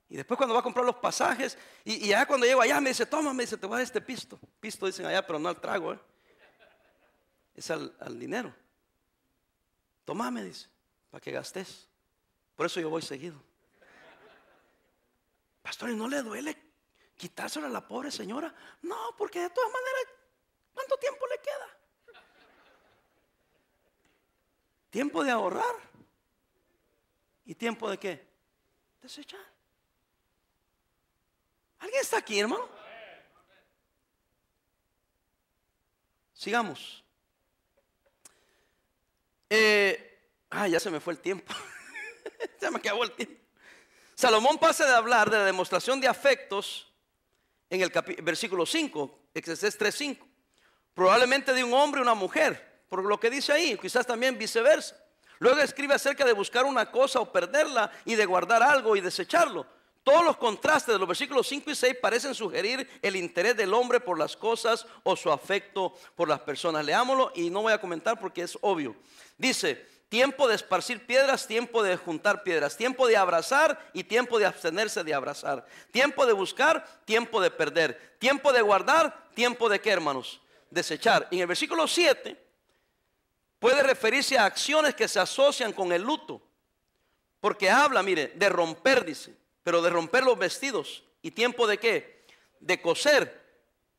Y 0.08 0.16
después 0.16 0.36
cuando 0.36 0.54
va 0.54 0.60
a 0.60 0.62
comprar 0.62 0.84
los 0.84 0.96
pasajes, 0.96 1.56
y, 1.84 2.08
ya 2.08 2.26
cuando 2.26 2.46
llego 2.46 2.60
allá 2.60 2.80
me 2.80 2.90
dice, 2.90 3.06
toma, 3.06 3.32
me 3.32 3.44
dice, 3.44 3.56
te 3.56 3.66
voy 3.66 3.74
a 3.74 3.78
dar 3.78 3.84
este 3.84 4.00
pisto. 4.00 4.38
Pisto 4.60 4.86
dicen 4.86 5.06
allá, 5.06 5.26
pero 5.26 5.38
no 5.38 5.48
al 5.48 5.60
trago, 5.60 5.94
¿eh? 5.94 6.00
es 7.54 7.70
al, 7.70 7.96
al 8.00 8.18
dinero. 8.18 8.54
Toma, 10.04 10.30
me 10.30 10.44
dice, 10.44 10.68
para 11.10 11.20
que 11.20 11.30
gastes. 11.30 11.88
Por 12.54 12.66
eso 12.66 12.80
yo 12.80 12.90
voy 12.90 13.02
seguido. 13.02 13.40
Pastor, 15.62 15.90
¿y 15.90 15.96
no 15.96 16.08
le 16.08 16.22
duele 16.22 16.64
quitárselo 17.16 17.66
a 17.66 17.70
la 17.70 17.86
pobre 17.86 18.10
señora. 18.10 18.54
No, 18.82 19.14
porque 19.16 19.40
de 19.40 19.50
todas 19.50 19.70
maneras, 19.70 20.04
¿cuánto 20.72 20.96
tiempo 20.98 21.26
le 21.26 21.38
queda? 21.38 21.78
Tiempo 24.94 25.24
de 25.24 25.32
ahorrar. 25.32 25.74
¿Y 27.44 27.56
tiempo 27.56 27.90
de 27.90 27.98
qué? 27.98 28.28
Desechar. 29.02 29.40
¿Alguien 31.80 32.00
está 32.00 32.18
aquí, 32.18 32.38
hermano? 32.38 32.68
Sigamos. 36.32 37.02
Eh, 39.50 40.28
ah, 40.50 40.68
ya 40.68 40.78
se 40.78 40.92
me 40.92 41.00
fue 41.00 41.14
el 41.14 41.18
tiempo. 41.18 41.52
ya 42.60 42.70
me 42.70 42.76
acabó 42.76 43.02
el 43.02 43.10
tiempo. 43.10 43.42
Salomón 44.14 44.58
pasa 44.58 44.86
de 44.86 44.94
hablar 44.94 45.28
de 45.28 45.38
la 45.38 45.44
demostración 45.44 46.00
de 46.00 46.06
afectos 46.06 46.88
en 47.68 47.80
el 47.80 47.90
versículo 48.22 48.64
5, 48.64 49.30
Eclesiastés 49.34 49.76
3:5. 49.76 50.24
Probablemente 50.94 51.52
de 51.52 51.64
un 51.64 51.74
hombre 51.74 51.98
y 51.98 52.02
una 52.02 52.14
mujer, 52.14 52.73
por 52.94 53.04
lo 53.06 53.18
que 53.18 53.28
dice 53.28 53.52
ahí, 53.52 53.76
quizás 53.76 54.06
también 54.06 54.38
viceversa. 54.38 54.96
Luego 55.40 55.58
escribe 55.58 55.94
acerca 55.94 56.24
de 56.24 56.32
buscar 56.32 56.64
una 56.64 56.92
cosa 56.92 57.18
o 57.18 57.32
perderla 57.32 57.90
y 58.04 58.14
de 58.14 58.24
guardar 58.24 58.62
algo 58.62 58.94
y 58.94 59.00
desecharlo. 59.00 59.66
Todos 60.04 60.24
los 60.24 60.36
contrastes 60.36 60.94
de 60.94 60.98
los 61.00 61.08
versículos 61.08 61.48
5 61.48 61.72
y 61.72 61.74
6 61.74 61.96
parecen 62.00 62.36
sugerir 62.36 62.88
el 63.02 63.16
interés 63.16 63.56
del 63.56 63.74
hombre 63.74 63.98
por 63.98 64.16
las 64.16 64.36
cosas 64.36 64.86
o 65.02 65.16
su 65.16 65.32
afecto 65.32 65.92
por 66.14 66.28
las 66.28 66.38
personas. 66.38 66.84
Leámoslo 66.84 67.32
y 67.34 67.50
no 67.50 67.62
voy 67.62 67.72
a 67.72 67.80
comentar 67.80 68.20
porque 68.20 68.42
es 68.42 68.56
obvio. 68.60 68.94
Dice, 69.36 69.84
tiempo 70.08 70.46
de 70.46 70.54
esparcir 70.54 71.04
piedras, 71.04 71.48
tiempo 71.48 71.82
de 71.82 71.96
juntar 71.96 72.44
piedras, 72.44 72.76
tiempo 72.76 73.08
de 73.08 73.16
abrazar 73.16 73.90
y 73.92 74.04
tiempo 74.04 74.38
de 74.38 74.46
abstenerse 74.46 75.02
de 75.02 75.14
abrazar, 75.14 75.66
tiempo 75.90 76.26
de 76.26 76.32
buscar, 76.32 76.86
tiempo 77.06 77.40
de 77.40 77.50
perder, 77.50 78.16
tiempo 78.20 78.52
de 78.52 78.62
guardar, 78.62 79.30
tiempo 79.34 79.68
de 79.68 79.80
qué, 79.80 79.90
hermanos? 79.90 80.40
Desechar. 80.70 81.26
En 81.32 81.40
el 81.40 81.48
versículo 81.48 81.88
7 81.88 82.43
puede 83.64 83.82
referirse 83.82 84.36
a 84.36 84.44
acciones 84.44 84.94
que 84.94 85.08
se 85.08 85.18
asocian 85.18 85.72
con 85.72 85.90
el 85.90 86.02
luto, 86.02 86.42
porque 87.40 87.70
habla, 87.70 88.02
mire, 88.02 88.28
de 88.34 88.50
romper, 88.50 89.06
dice, 89.06 89.34
pero 89.62 89.80
de 89.80 89.88
romper 89.88 90.22
los 90.22 90.36
vestidos. 90.36 91.02
¿Y 91.22 91.30
tiempo 91.30 91.66
de 91.66 91.78
qué? 91.78 92.26
De 92.60 92.82
coser. 92.82 93.42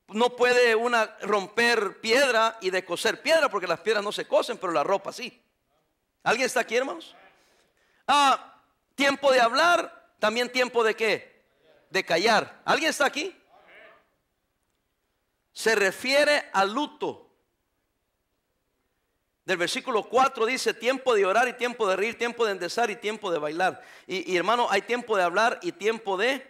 No 0.09 0.36
puede 0.36 0.76
una 0.76 1.18
romper 1.22 1.99
piedra 1.99 2.59
y 2.61 2.70
de 2.70 2.86
coser 2.86 3.24
piedra, 3.24 3.49
porque 3.49 3.66
las 3.66 3.80
piedras 3.80 4.03
no 4.03 4.11
se 4.11 4.28
cosen, 4.28 4.59
pero 4.59 4.72
la 4.72 4.84
ropa 4.84 5.11
sí. 5.11 5.43
¿Alguien 6.22 6.45
está 6.45 6.59
aquí, 6.59 6.76
hermanos? 6.76 7.16
Ah, 8.07 8.61
tiempo 8.93 9.32
de 9.32 9.41
hablar, 9.41 10.13
también 10.20 10.51
tiempo 10.51 10.84
de 10.84 10.95
qué? 10.95 11.43
De 11.89 12.05
callar. 12.05 12.61
¿Alguien 12.66 12.91
está 12.91 13.07
aquí? 13.07 13.36
se 15.55 15.74
refiere 15.74 16.49
al 16.53 16.72
luto. 16.72 17.24
Del 19.46 19.58
versículo 19.58 20.04
4 20.04 20.46
dice 20.48 20.74
tiempo 20.74 21.14
de 21.14 21.26
orar 21.26 21.48
y 21.48 21.54
tiempo 21.54 21.88
de 21.88 21.96
reír, 21.96 22.18
tiempo 22.18 22.46
de 22.46 22.54
endezar 22.54 22.89
y 22.89 22.96
tiempo 22.96 23.32
de 23.32 23.38
bailar. 23.38 23.82
Y, 24.08 24.32
y 24.32 24.38
hermano, 24.38 24.68
hay 24.70 24.82
tiempo 24.82 25.16
de 25.16 25.24
hablar 25.24 25.60
y 25.62 25.72
tiempo 25.72 26.18
de 26.18 26.46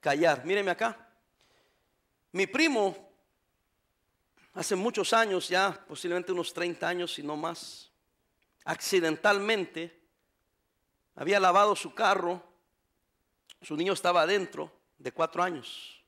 callar. 0.00 0.44
Míreme 0.44 0.70
acá. 0.70 1.08
Mi 2.30 2.46
primo, 2.46 2.96
hace 4.54 4.76
muchos 4.76 5.12
años 5.12 5.48
ya, 5.48 5.84
posiblemente 5.88 6.30
unos 6.30 6.54
30 6.54 6.86
años 6.86 7.18
y 7.18 7.24
no 7.24 7.36
más, 7.36 7.90
accidentalmente 8.64 10.00
había 11.16 11.40
lavado 11.40 11.74
su 11.74 11.92
carro, 11.92 12.42
su 13.60 13.76
niño 13.76 13.92
estaba 13.92 14.22
adentro 14.22 14.72
de 14.98 15.12
cuatro 15.12 15.42
años. 15.42 16.00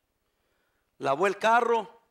Lavó 0.98 1.26
el 1.26 1.36
carro 1.38 2.01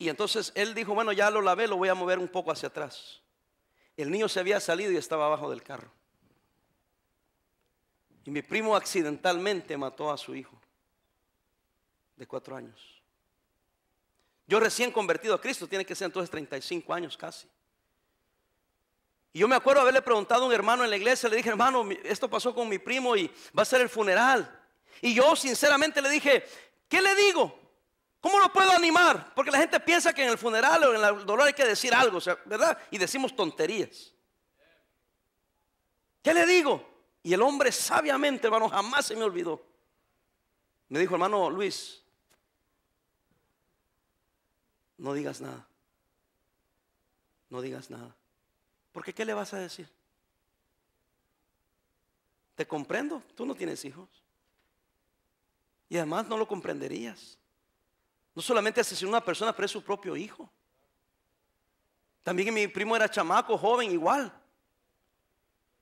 y 0.00 0.08
entonces 0.08 0.50
él 0.54 0.74
dijo, 0.74 0.94
bueno, 0.94 1.12
ya 1.12 1.30
lo 1.30 1.42
lavé, 1.42 1.68
lo 1.68 1.76
voy 1.76 1.90
a 1.90 1.94
mover 1.94 2.18
un 2.18 2.26
poco 2.26 2.50
hacia 2.50 2.70
atrás. 2.70 3.20
El 3.98 4.10
niño 4.10 4.30
se 4.30 4.40
había 4.40 4.58
salido 4.58 4.90
y 4.90 4.96
estaba 4.96 5.26
abajo 5.26 5.50
del 5.50 5.62
carro. 5.62 5.92
Y 8.24 8.30
mi 8.30 8.40
primo 8.40 8.74
accidentalmente 8.74 9.76
mató 9.76 10.10
a 10.10 10.16
su 10.16 10.34
hijo 10.34 10.58
de 12.16 12.26
cuatro 12.26 12.56
años. 12.56 13.02
Yo 14.46 14.58
recién 14.58 14.90
convertido 14.90 15.34
a 15.34 15.40
Cristo, 15.40 15.68
tiene 15.68 15.84
que 15.84 15.94
ser 15.94 16.06
entonces 16.06 16.30
35 16.30 16.94
años 16.94 17.14
casi. 17.18 17.46
Y 19.34 19.40
yo 19.40 19.48
me 19.48 19.56
acuerdo 19.56 19.82
haberle 19.82 20.00
preguntado 20.00 20.44
a 20.44 20.46
un 20.46 20.54
hermano 20.54 20.82
en 20.82 20.88
la 20.88 20.96
iglesia, 20.96 21.28
le 21.28 21.36
dije, 21.36 21.50
hermano, 21.50 21.86
esto 22.04 22.30
pasó 22.30 22.54
con 22.54 22.70
mi 22.70 22.78
primo 22.78 23.14
y 23.16 23.30
va 23.56 23.64
a 23.64 23.66
ser 23.66 23.82
el 23.82 23.90
funeral. 23.90 24.64
Y 25.02 25.12
yo 25.12 25.36
sinceramente 25.36 26.00
le 26.00 26.08
dije, 26.08 26.42
¿qué 26.88 27.02
le 27.02 27.14
digo? 27.14 27.59
¿Cómo 28.20 28.38
lo 28.38 28.52
puedo 28.52 28.70
animar? 28.72 29.32
Porque 29.34 29.50
la 29.50 29.58
gente 29.58 29.80
piensa 29.80 30.12
que 30.12 30.22
en 30.22 30.30
el 30.30 30.38
funeral 30.38 30.84
o 30.84 30.94
en 30.94 31.02
el 31.02 31.24
dolor 31.24 31.46
hay 31.46 31.54
que 31.54 31.64
decir 31.64 31.94
algo, 31.94 32.18
¿verdad? 32.44 32.78
Y 32.90 32.98
decimos 32.98 33.34
tonterías. 33.34 34.12
¿Qué 36.22 36.34
le 36.34 36.44
digo? 36.46 36.86
Y 37.22 37.32
el 37.32 37.40
hombre 37.40 37.72
sabiamente, 37.72 38.46
hermano, 38.46 38.68
jamás 38.68 39.06
se 39.06 39.16
me 39.16 39.24
olvidó. 39.24 39.62
Me 40.88 40.98
dijo, 40.98 41.14
hermano 41.14 41.48
Luis, 41.48 42.02
no 44.98 45.14
digas 45.14 45.40
nada. 45.40 45.66
No 47.48 47.62
digas 47.62 47.90
nada. 47.90 48.14
Porque 48.92 49.14
¿qué 49.14 49.24
le 49.24 49.32
vas 49.32 49.54
a 49.54 49.58
decir? 49.58 49.88
Te 52.54 52.66
comprendo, 52.66 53.22
tú 53.34 53.46
no 53.46 53.54
tienes 53.54 53.84
hijos. 53.86 54.08
Y 55.88 55.96
además 55.96 56.28
no 56.28 56.36
lo 56.36 56.46
comprenderías. 56.46 57.39
No 58.34 58.42
solamente 58.42 58.80
asesinó 58.80 59.08
a 59.08 59.12
una 59.12 59.24
persona, 59.24 59.54
pero 59.54 59.66
es 59.66 59.72
su 59.72 59.82
propio 59.82 60.16
hijo. 60.16 60.50
También 62.22 62.52
mi 62.52 62.68
primo 62.68 62.94
era 62.94 63.08
chamaco, 63.08 63.56
joven, 63.56 63.90
igual. 63.90 64.32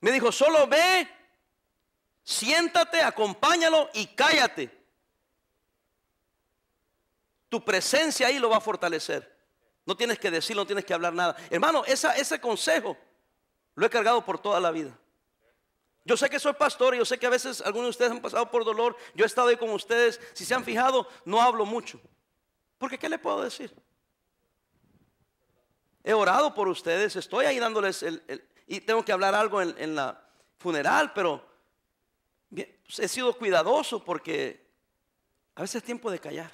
Me 0.00 0.12
dijo, 0.12 0.30
solo 0.30 0.66
ve, 0.66 1.08
siéntate, 2.22 3.02
acompáñalo 3.02 3.90
y 3.94 4.06
cállate. 4.06 4.76
Tu 7.48 7.64
presencia 7.64 8.26
ahí 8.26 8.38
lo 8.38 8.50
va 8.50 8.58
a 8.58 8.60
fortalecer. 8.60 9.36
No 9.84 9.96
tienes 9.96 10.18
que 10.18 10.30
decir, 10.30 10.54
no 10.54 10.66
tienes 10.66 10.84
que 10.84 10.94
hablar 10.94 11.14
nada. 11.14 11.36
Hermano, 11.50 11.82
ese 11.86 12.40
consejo 12.40 12.96
lo 13.74 13.86
he 13.86 13.90
cargado 13.90 14.24
por 14.24 14.38
toda 14.38 14.60
la 14.60 14.70
vida. 14.70 14.96
Yo 16.04 16.16
sé 16.16 16.30
que 16.30 16.38
soy 16.38 16.54
pastor 16.54 16.94
y 16.94 16.98
yo 16.98 17.04
sé 17.04 17.18
que 17.18 17.26
a 17.26 17.30
veces 17.30 17.60
algunos 17.60 17.86
de 17.86 17.90
ustedes 17.90 18.10
han 18.12 18.20
pasado 18.20 18.50
por 18.50 18.64
dolor. 18.64 18.96
Yo 19.14 19.24
he 19.24 19.26
estado 19.26 19.48
ahí 19.48 19.56
con 19.56 19.70
ustedes. 19.70 20.20
Si 20.32 20.44
se 20.44 20.54
han 20.54 20.64
fijado, 20.64 21.06
no 21.24 21.40
hablo 21.42 21.66
mucho. 21.66 22.00
Porque 22.78 22.98
¿qué 22.98 23.08
le 23.08 23.18
puedo 23.18 23.42
decir? 23.42 23.74
He 26.04 26.14
orado 26.14 26.54
por 26.54 26.68
ustedes, 26.68 27.16
estoy 27.16 27.44
ahí 27.44 27.58
dándoles 27.58 28.02
el, 28.02 28.22
y 28.66 28.80
tengo 28.80 29.04
que 29.04 29.12
hablar 29.12 29.34
algo 29.34 29.60
en, 29.60 29.94
la 29.94 30.22
funeral, 30.58 31.12
pero 31.12 31.46
he 32.50 33.08
sido 33.08 33.36
cuidadoso 33.36 34.02
porque 34.04 34.66
a 35.54 35.62
veces 35.62 35.76
es 35.76 35.82
tiempo 35.84 36.10
de 36.10 36.18
callar. 36.18 36.52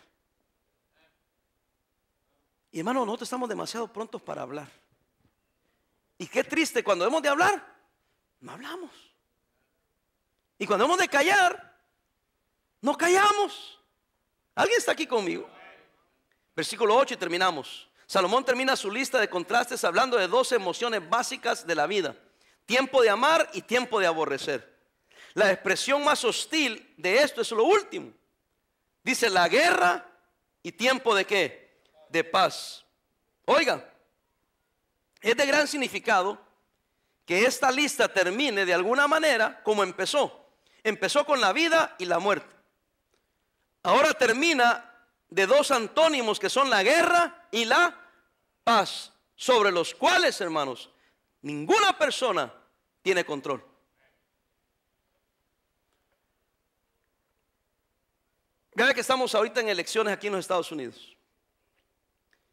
Y 2.72 2.80
hermano, 2.80 3.04
nosotros 3.04 3.26
estamos 3.26 3.48
demasiado 3.48 3.92
prontos 3.92 4.20
para 4.22 4.42
hablar. 4.42 4.68
Y 6.18 6.26
qué 6.26 6.42
triste, 6.42 6.82
cuando 6.82 7.06
hemos 7.06 7.22
de 7.22 7.28
hablar, 7.28 7.64
no 8.40 8.52
hablamos. 8.52 8.90
Y 10.58 10.66
cuando 10.66 10.84
hemos 10.84 10.98
de 10.98 11.08
callar, 11.08 11.78
no 12.80 12.96
callamos. 12.96 13.80
¿Alguien 14.54 14.78
está 14.78 14.92
aquí 14.92 15.06
conmigo? 15.06 15.48
Versículo 16.54 16.96
8 16.96 17.14
y 17.14 17.16
terminamos. 17.16 17.88
Salomón 18.06 18.44
termina 18.44 18.76
su 18.76 18.90
lista 18.90 19.18
de 19.18 19.28
contrastes 19.28 19.82
hablando 19.84 20.16
de 20.16 20.28
dos 20.28 20.52
emociones 20.52 21.08
básicas 21.08 21.66
de 21.66 21.74
la 21.74 21.86
vida. 21.86 22.16
Tiempo 22.66 23.02
de 23.02 23.10
amar 23.10 23.50
y 23.52 23.62
tiempo 23.62 23.98
de 24.00 24.06
aborrecer. 24.06 24.72
La 25.34 25.50
expresión 25.50 26.04
más 26.04 26.24
hostil 26.24 26.94
de 26.96 27.18
esto 27.18 27.40
es 27.40 27.50
lo 27.50 27.64
último. 27.64 28.12
Dice 29.02 29.28
la 29.28 29.48
guerra 29.48 30.06
y 30.62 30.72
tiempo 30.72 31.14
de 31.14 31.24
qué? 31.24 31.64
de 32.14 32.22
paz. 32.22 32.84
Oiga, 33.44 33.84
es 35.20 35.36
de 35.36 35.46
gran 35.46 35.66
significado 35.66 36.40
que 37.26 37.44
esta 37.44 37.72
lista 37.72 38.06
termine 38.06 38.64
de 38.64 38.72
alguna 38.72 39.08
manera 39.08 39.60
como 39.64 39.82
empezó. 39.82 40.48
Empezó 40.84 41.26
con 41.26 41.40
la 41.40 41.52
vida 41.52 41.96
y 41.98 42.04
la 42.04 42.20
muerte. 42.20 42.54
Ahora 43.82 44.14
termina 44.14 44.93
de 45.30 45.46
dos 45.46 45.70
antónimos 45.70 46.38
que 46.38 46.50
son 46.50 46.70
la 46.70 46.82
guerra 46.82 47.48
y 47.50 47.64
la 47.64 47.98
paz, 48.62 49.12
sobre 49.36 49.72
los 49.72 49.94
cuales, 49.94 50.40
hermanos, 50.40 50.90
ninguna 51.42 51.96
persona 51.98 52.52
tiene 53.02 53.24
control. 53.24 53.64
Vea 58.74 58.92
que 58.92 59.00
estamos 59.00 59.34
ahorita 59.34 59.60
en 59.60 59.68
elecciones 59.68 60.12
aquí 60.12 60.26
en 60.26 60.32
los 60.32 60.40
Estados 60.40 60.72
Unidos. 60.72 61.16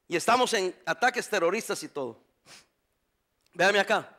Y 0.07 0.15
estamos 0.15 0.53
en 0.53 0.75
ataques 0.85 1.27
terroristas 1.29 1.81
y 1.83 1.87
todo. 1.87 2.19
Véame 3.53 3.79
acá. 3.79 4.17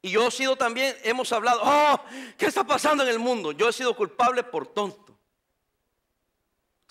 Y 0.00 0.10
yo 0.10 0.28
he 0.28 0.30
sido 0.30 0.56
también, 0.56 0.96
hemos 1.02 1.32
hablado, 1.32 1.60
oh, 1.62 2.00
¿qué 2.36 2.46
está 2.46 2.64
pasando 2.64 3.02
en 3.02 3.08
el 3.08 3.18
mundo? 3.18 3.52
Yo 3.52 3.68
he 3.68 3.72
sido 3.72 3.96
culpable 3.96 4.42
por 4.42 4.66
tonto. 4.66 5.11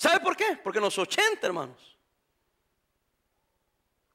¿Sabe 0.02 0.20
por 0.20 0.36
qué? 0.36 0.58
Porque 0.64 0.80
en 0.80 0.86
los 0.86 0.98
80, 0.98 1.46
hermanos, 1.46 1.96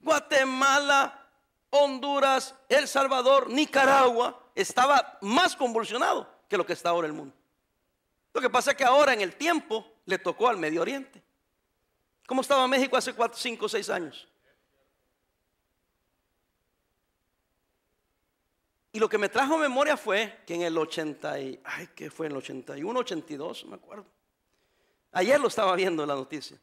Guatemala, 0.01 1.29
Honduras, 1.71 2.57
El 2.69 2.89
Salvador, 2.89 3.49
Nicaragua, 3.49 4.51
estaba 4.57 5.17
más 5.21 5.55
convulsionado 5.55 6.29
que 6.49 6.57
lo 6.57 6.67
que 6.67 6.73
está 6.73 6.89
ahora 6.89 7.07
el 7.07 7.13
mundo. 7.13 7.37
Lo 8.35 8.41
que 8.41 8.51
pasa 8.51 8.73
es 8.73 8.77
que 8.77 8.83
ahora 8.83 9.15
en 9.15 9.21
el 9.21 9.37
tiempo 9.37 9.87
le 10.07 10.19
tocó 10.19 10.49
al 10.49 10.57
Medio 10.57 10.83
Oriente. 10.83 11.23
¿Cómo 12.27 12.41
estaba 12.41 12.67
México 12.67 12.97
hace 12.97 13.13
4, 13.13 13.39
5, 13.39 13.69
6 13.69 13.91
años? 13.91 14.27
Y 18.91 18.99
lo 18.99 19.09
que 19.09 19.19
me 19.19 19.29
trajo 19.29 19.57
memoria 19.57 19.97
fue 19.97 20.43
que 20.45 20.57
en 20.57 20.63
el 20.63 20.77
80, 20.77 21.39
y, 21.39 21.61
ay, 21.63 21.91
¿qué 21.95 22.11
fue? 22.11 22.27
En 22.27 22.33
el 22.33 22.39
81, 22.39 22.99
82, 22.99 23.67
me 23.67 23.77
acuerdo. 23.77 24.16
Ayer 25.17 25.41
lo 25.41 25.49
estaba 25.49 25.75
viendo 25.75 26.03
en 26.03 26.11
la 26.11 26.15
noticia. 26.15 26.59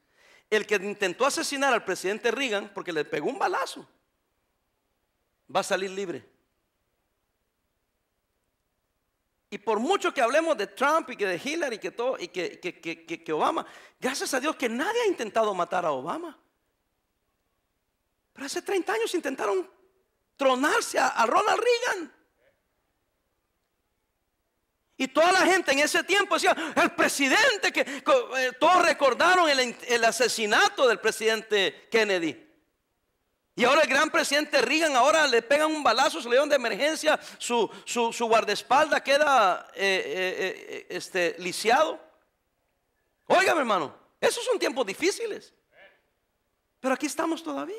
El 0.47 0.67
que 0.67 0.75
intentó 0.75 1.25
asesinar 1.25 1.73
al 1.73 1.83
presidente 1.83 2.29
Reagan 2.29 2.69
porque 2.71 2.93
le 2.93 3.03
pegó 3.03 3.27
un 3.27 3.39
balazo, 3.39 3.89
va 5.53 5.61
a 5.61 5.63
salir 5.63 5.89
libre. 5.89 6.23
Y 9.49 9.57
por 9.57 9.79
mucho 9.79 10.13
que 10.13 10.21
hablemos 10.21 10.55
de 10.55 10.67
Trump 10.67 11.09
y 11.09 11.15
que 11.15 11.25
de 11.25 11.41
Hillary 11.43 11.77
y 11.77 11.79
que 11.79 11.89
todo 11.89 12.15
y 12.19 12.27
que, 12.27 12.59
que, 12.59 13.33
Obama, 13.33 13.65
gracias 13.99 14.35
a 14.35 14.39
Dios 14.39 14.55
que 14.55 14.69
nadie 14.69 15.01
ha 15.01 15.07
intentado 15.07 15.51
matar 15.55 15.83
a 15.87 15.91
Obama. 15.91 16.37
Pero 18.33 18.45
hace 18.45 18.61
30 18.61 18.93
años 18.93 19.15
intentaron 19.15 19.67
tronarse 20.37 20.99
a, 20.99 21.25
Ronald 21.25 21.59
Reagan. 21.59 22.13
Y 24.95 25.07
toda 25.07 25.31
la 25.31 25.45
gente 25.45 25.71
en 25.71 25.79
ese 25.79 26.03
tiempo 26.03 26.35
decía, 26.35 26.55
el 26.75 26.91
presidente, 26.91 27.71
que 27.71 27.81
eh, 27.81 28.51
todos 28.59 28.85
recordaron 28.85 29.49
el, 29.49 30.05
asesinato 30.05 30.87
del 30.87 30.99
presidente 30.99 31.87
Kennedy. 31.89 32.39
Y 33.55 33.65
ahora 33.65 33.81
el 33.81 33.89
gran 33.89 34.09
presidente 34.09 34.61
Reagan, 34.61 34.95
ahora 34.95 35.27
le 35.27 35.41
pegan 35.41 35.71
un 35.71 35.83
balazo, 35.83 36.21
se 36.21 36.29
le 36.29 36.47
de 36.47 36.55
emergencia, 36.55 37.19
su, 37.37 37.69
su, 37.85 38.25
guardaespaldas 38.25 39.01
queda 39.01 39.67
eh, 39.75 40.63
eh, 40.69 40.87
este, 40.89 41.35
lisiado. 41.39 41.99
Óigame 43.27 43.59
hermano, 43.59 43.95
esos 44.19 44.43
son 44.43 44.59
tiempos 44.59 44.85
difíciles. 44.85 45.53
Pero 46.79 46.95
aquí 46.95 47.05
estamos 47.05 47.41
todavía. 47.41 47.75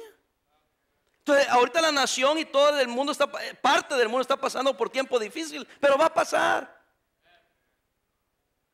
Entonces, 1.19 1.49
ahorita 1.49 1.81
la 1.81 1.93
nación 1.93 2.39
y 2.39 2.45
todo 2.45 2.79
el 2.79 2.89
mundo 2.89 3.13
está, 3.13 3.31
parte 3.61 3.95
del 3.97 4.09
mundo 4.09 4.23
está 4.23 4.37
pasando 4.37 4.77
por 4.77 4.91
tiempo 4.91 5.19
difícil, 5.19 5.67
pero 5.81 5.97
va 5.97 6.07
a 6.07 6.15
pasar. 6.15 6.84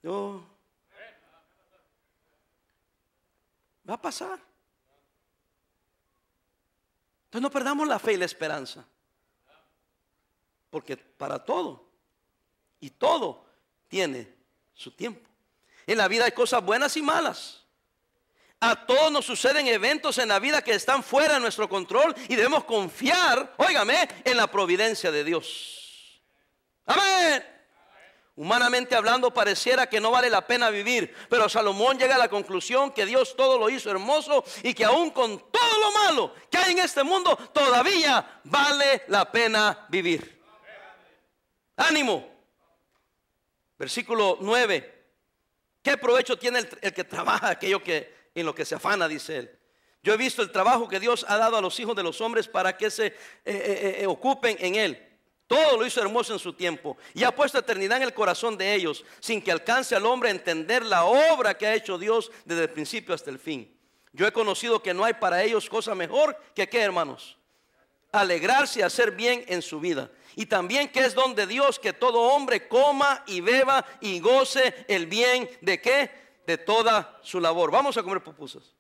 Yo, 0.03 0.43
Va 3.91 3.95
a 3.95 4.01
pasar. 4.01 4.39
Entonces 7.25 7.43
no 7.43 7.51
perdamos 7.51 7.89
la 7.89 7.99
fe 7.99 8.13
y 8.13 8.17
la 8.17 8.25
esperanza. 8.25 8.85
Porque 10.71 10.97
para 10.97 11.45
todo 11.45 11.85
y 12.79 12.91
todo 12.91 13.45
tiene 13.89 14.33
su 14.75 14.93
tiempo. 14.93 15.29
En 15.89 15.99
la 15.99 16.07
vida 16.07 16.25
hay 16.25 16.33
cosas 16.33 16.65
buenas 16.65 16.97
y 16.97 17.03
malas. 17.03 17.65
A 18.61 18.87
todos 18.87 19.11
nos 19.11 19.25
suceden 19.25 19.67
eventos 19.67 20.19
en 20.19 20.29
la 20.29 20.39
vida 20.39 20.63
que 20.63 20.75
están 20.75 21.03
fuera 21.03 21.35
de 21.35 21.41
nuestro 21.41 21.69
control 21.69 22.15
y 22.29 22.37
debemos 22.37 22.65
confiar, 22.65 23.55
óigame, 23.57 24.09
en 24.23 24.37
la 24.37 24.47
providencia 24.49 25.11
de 25.11 25.25
Dios. 25.25 26.23
Amén. 26.87 27.45
Humanamente 28.41 28.95
hablando, 28.95 29.35
pareciera 29.35 29.87
que 29.87 30.01
no 30.01 30.11
vale 30.11 30.31
la 30.31 30.47
pena 30.47 30.71
vivir, 30.71 31.15
pero 31.29 31.47
Salomón 31.47 31.99
llega 31.99 32.15
a 32.15 32.19
la 32.19 32.31
conclusión 32.31 32.91
que 32.91 33.05
Dios 33.05 33.37
todo 33.37 33.59
lo 33.59 33.69
hizo 33.69 33.91
hermoso 33.91 34.43
y 34.63 34.73
que 34.73 34.87
aún 34.87 35.11
con 35.11 35.39
todo 35.51 35.79
lo 35.79 35.93
malo 35.93 36.35
que 36.51 36.57
hay 36.57 36.73
en 36.73 36.79
este 36.79 37.03
mundo, 37.03 37.37
todavía 37.53 38.41
vale 38.45 39.03
la 39.09 39.31
pena 39.31 39.85
vivir. 39.91 40.41
Ánimo. 41.77 42.27
Versículo 43.79 44.39
9. 44.41 45.05
¿Qué 45.83 45.99
provecho 45.99 46.39
tiene 46.39 46.61
el, 46.81 46.95
que 46.95 47.05
trabaja 47.05 47.51
aquello 47.51 47.83
que 47.83 48.31
en 48.35 48.47
lo 48.47 48.55
que 48.55 48.65
se 48.65 48.75
afana, 48.75 49.07
dice 49.07 49.37
él? 49.37 49.59
Yo 50.03 50.15
he 50.15 50.17
visto 50.17 50.41
el 50.41 50.51
trabajo 50.51 50.89
que 50.89 50.99
Dios 50.99 51.27
ha 51.29 51.37
dado 51.37 51.59
a 51.59 51.61
los 51.61 51.79
hijos 51.79 51.95
de 51.95 52.03
los 52.03 52.23
hombres 52.23 52.49
para 52.49 52.75
que 52.75 52.91
se 52.91 53.09
eh, 53.09 53.13
eh, 53.45 53.97
eh, 54.01 54.07
ocupen 54.07 54.57
en 54.61 54.77
él. 54.77 55.10
Todo 55.51 55.79
lo 55.79 55.85
hizo 55.85 56.01
hermoso 56.01 56.33
en 56.33 56.39
su 56.39 56.53
tiempo 56.53 56.97
y 57.13 57.25
ha 57.25 57.35
puesto 57.35 57.59
eternidad 57.59 57.97
en 57.97 58.05
el 58.05 58.15
corazón 58.15 58.57
de 58.57 58.73
ellos, 58.73 59.05
sin 59.19 59.43
que 59.43 59.51
alcance 59.51 59.97
al 59.97 60.07
hombre 60.07 60.29
a 60.29 60.33
entender 60.33 60.87
la 60.87 61.07
obra 61.07 61.59
que 61.59 61.67
ha 61.67 61.75
hecho 61.75 61.99
Dios 61.99 62.31
desde 62.45 62.63
el 62.63 62.71
principio 62.71 63.13
hasta 63.13 63.31
el 63.31 63.41
fin. 63.41 63.77
Yo 64.13 64.29
he 64.29 64.33
conocido 64.33 64.81
que 64.81 64.95
no 64.95 65.05
hay 65.05 65.15
para 65.15 65.43
ellos 65.43 65.69
cosa 65.69 65.93
mejor 65.97 66.41
que 66.55 66.69
qué, 66.69 66.81
hermanos, 66.81 67.37
alegrarse 68.13 68.79
y 68.79 68.83
hacer 68.83 69.11
bien 69.11 69.45
en 69.49 69.61
su 69.61 69.81
vida. 69.81 70.09
Y 70.37 70.47
también 70.47 70.89
que 70.89 71.01
es 71.01 71.17
donde 71.17 71.49
Dios 71.49 71.81
que 71.81 71.93
todo 71.93 72.21
hombre 72.21 72.69
coma 72.69 73.25
y 73.27 73.41
beba 73.41 73.85
y 74.01 74.21
goce 74.21 74.85
el 74.87 75.09
bien 75.09 75.51
de 75.63 75.81
qué? 75.81 76.13
De 76.47 76.59
toda 76.59 77.19
su 77.25 77.41
labor. 77.41 77.73
Vamos 77.73 77.97
a 77.97 78.05
comer 78.05 78.23
pupusas. 78.23 78.77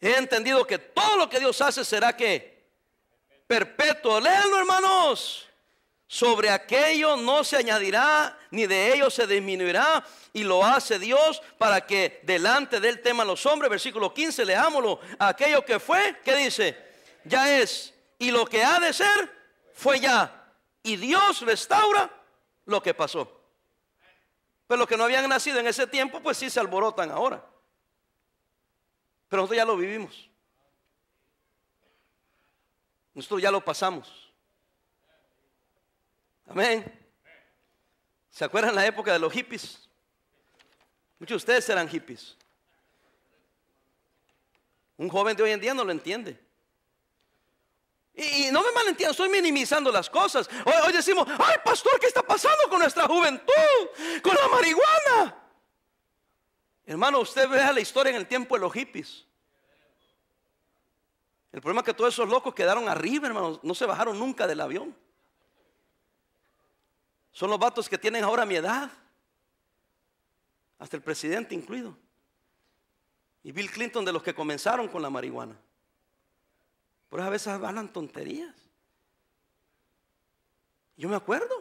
He 0.00 0.16
entendido 0.16 0.66
que 0.66 0.78
todo 0.78 1.16
lo 1.16 1.30
que 1.30 1.38
Dios 1.38 1.60
hace 1.60 1.84
será 1.84 2.16
que 2.16 2.53
perpetuo. 3.54 4.20
Léanlo, 4.20 4.58
hermanos. 4.58 5.48
Sobre 6.06 6.50
aquello 6.50 7.16
no 7.16 7.42
se 7.44 7.56
añadirá, 7.56 8.36
ni 8.50 8.66
de 8.66 8.94
ello 8.94 9.10
se 9.10 9.26
disminuirá, 9.26 10.04
y 10.32 10.44
lo 10.44 10.64
hace 10.64 10.98
Dios 10.98 11.42
para 11.58 11.86
que 11.86 12.20
delante 12.24 12.78
del 12.78 13.00
tema 13.00 13.24
los 13.24 13.46
hombres. 13.46 13.70
Versículo 13.70 14.12
15, 14.12 14.44
leámoslo. 14.44 15.00
Aquello 15.18 15.64
que 15.64 15.80
fue, 15.80 16.20
¿qué 16.24 16.36
dice? 16.36 16.76
Ya 17.24 17.58
es. 17.58 17.94
Y 18.18 18.30
lo 18.30 18.44
que 18.44 18.62
ha 18.62 18.78
de 18.80 18.92
ser, 18.92 19.32
fue 19.72 20.00
ya. 20.00 20.52
Y 20.82 20.96
Dios 20.96 21.40
restaura 21.40 22.10
lo 22.66 22.82
que 22.82 22.92
pasó. 22.92 23.40
Pero 24.66 24.78
los 24.78 24.88
que 24.88 24.96
no 24.96 25.04
habían 25.04 25.28
nacido 25.28 25.58
en 25.58 25.66
ese 25.66 25.86
tiempo, 25.86 26.20
pues 26.20 26.36
sí 26.36 26.50
se 26.50 26.60
alborotan 26.60 27.10
ahora. 27.10 27.44
Pero 29.28 29.42
nosotros 29.42 29.56
ya 29.56 29.64
lo 29.64 29.76
vivimos. 29.76 30.28
Nosotros 33.14 33.40
ya 33.40 33.50
lo 33.50 33.64
pasamos. 33.64 34.32
Amén. 36.46 36.84
¿Se 38.28 38.44
acuerdan 38.44 38.74
la 38.74 38.84
época 38.84 39.12
de 39.12 39.18
los 39.18 39.32
hippies? 39.32 39.88
Muchos 41.18 41.34
de 41.34 41.36
ustedes 41.36 41.68
eran 41.68 41.88
hippies. 41.88 42.36
Un 44.96 45.08
joven 45.08 45.36
de 45.36 45.42
hoy 45.42 45.52
en 45.52 45.60
día 45.60 45.72
no 45.72 45.84
lo 45.84 45.92
entiende. 45.92 46.38
Y, 48.14 48.50
no 48.52 48.62
me 48.62 48.70
malentiendan, 48.72 49.10
estoy 49.10 49.28
minimizando 49.28 49.90
las 49.90 50.08
cosas. 50.08 50.48
Hoy, 50.64 50.74
hoy, 50.84 50.92
decimos, 50.92 51.26
ay 51.28 51.56
pastor, 51.64 51.98
¿qué 51.98 52.06
está 52.06 52.22
pasando 52.22 52.68
con 52.68 52.78
nuestra 52.78 53.06
juventud? 53.06 53.52
Con 54.22 54.34
la 54.34 54.48
marihuana. 54.48 55.44
Hermano, 56.86 57.20
usted 57.20 57.48
vea 57.48 57.72
la 57.72 57.80
historia 57.80 58.10
en 58.10 58.16
el 58.16 58.26
tiempo 58.26 58.54
de 58.54 58.60
los 58.60 58.72
hippies. 58.72 59.26
El 61.54 61.60
problema 61.60 61.82
es 61.82 61.84
que 61.84 61.94
todos 61.94 62.12
esos 62.12 62.28
locos 62.28 62.52
quedaron 62.52 62.88
arriba, 62.88 63.28
hermanos. 63.28 63.60
No 63.62 63.76
se 63.76 63.86
bajaron 63.86 64.18
nunca 64.18 64.44
del 64.44 64.60
avión. 64.60 64.92
Son 67.30 67.48
los 67.48 67.60
vatos 67.60 67.88
que 67.88 67.96
tienen 67.96 68.24
ahora 68.24 68.44
mi 68.44 68.56
edad. 68.56 68.90
Hasta 70.80 70.96
el 70.96 71.02
presidente 71.04 71.54
incluido. 71.54 71.96
Y 73.44 73.52
Bill 73.52 73.70
Clinton 73.70 74.04
de 74.04 74.12
los 74.12 74.24
que 74.24 74.34
comenzaron 74.34 74.88
con 74.88 75.00
la 75.00 75.10
marihuana. 75.10 75.56
Por 77.08 77.20
eso 77.20 77.28
a 77.28 77.30
veces 77.30 77.46
hablan 77.46 77.92
tonterías. 77.92 78.56
Yo 80.96 81.08
me 81.08 81.14
acuerdo. 81.14 81.54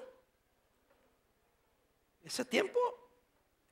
Ese 2.24 2.44
tiempo. 2.44 2.80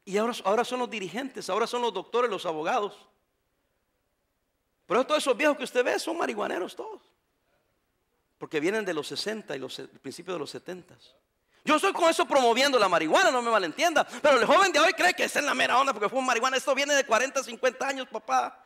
Y 0.05 0.17
ahora, 0.17 0.36
ahora 0.43 0.63
son 0.63 0.78
los 0.78 0.89
dirigentes, 0.91 1.49
ahora 1.49 1.65
son 1.65 1.82
los 1.82 1.91
doctores, 1.91 2.30
los 2.30 2.45
abogados. 2.45 3.07
Pero 4.92 5.06
todos 5.06 5.24
esos 5.24 5.38
viejos 5.38 5.56
que 5.56 5.64
usted 5.64 5.86
ve 5.86 5.98
son 5.98 6.18
marihuaneros 6.18 6.76
todos. 6.76 7.02
Porque 8.38 8.60
vienen 8.60 8.84
de 8.84 8.94
los 8.94 9.08
60 9.08 9.56
y 9.56 9.60
los 9.60 9.82
principios 10.02 10.36
de 10.36 10.39
los 10.39 10.50
70. 10.50 10.98
Yo 11.64 11.78
estoy 11.78 11.94
con 11.94 12.10
eso 12.10 12.26
promoviendo 12.26 12.78
la 12.78 12.89
marihuana, 12.89 13.32
no 13.32 13.42
me 13.42 13.50
malentienda. 13.50 14.06
Pero 14.06 14.38
el 14.38 14.46
joven 14.46 14.74
de 14.74 14.82
hoy 14.82 14.92
cree 14.92 15.14
que 15.14 15.24
es 15.24 15.36
en 15.38 15.46
la 15.46 15.54
mera 15.54 15.80
onda 15.80 15.94
porque 15.94 16.10
fue 16.10 16.22
marihuana. 16.22 16.58
Esto 16.58 16.76
viene 16.76 16.94
de 16.94 17.06
40, 17.06 17.42
50 17.42 17.88
años, 17.88 18.08
papá. 18.10 18.66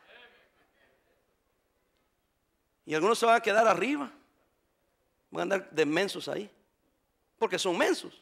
Y 2.84 2.94
algunos 2.94 3.20
se 3.20 3.26
van 3.26 3.36
a 3.36 3.40
quedar 3.40 3.68
arriba. 3.68 4.10
Van 5.30 5.38
a 5.38 5.42
andar 5.44 5.70
de 5.70 5.86
mensos 5.86 6.26
ahí. 6.26 6.50
Porque 7.38 7.56
son 7.56 7.78
mensos. 7.78 8.20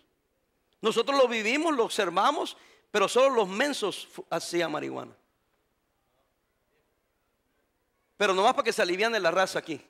Nosotros 0.83 1.19
lo 1.19 1.27
vivimos, 1.27 1.75
lo 1.75 1.85
observamos, 1.85 2.55
pero 2.91 3.09
solo 3.09 3.35
los 3.35 3.49
mensos 3.49 4.09
hacían 4.29 4.71
marihuana. 4.71 5.17
Pero 8.17 8.35
nomás 8.35 8.55
para 8.55 8.65
que 8.65 8.73
se 8.73 8.83
alivian 8.83 9.13
de 9.13 9.21
la 9.21 9.31
raza 9.31 9.59
aquí. 9.59 9.85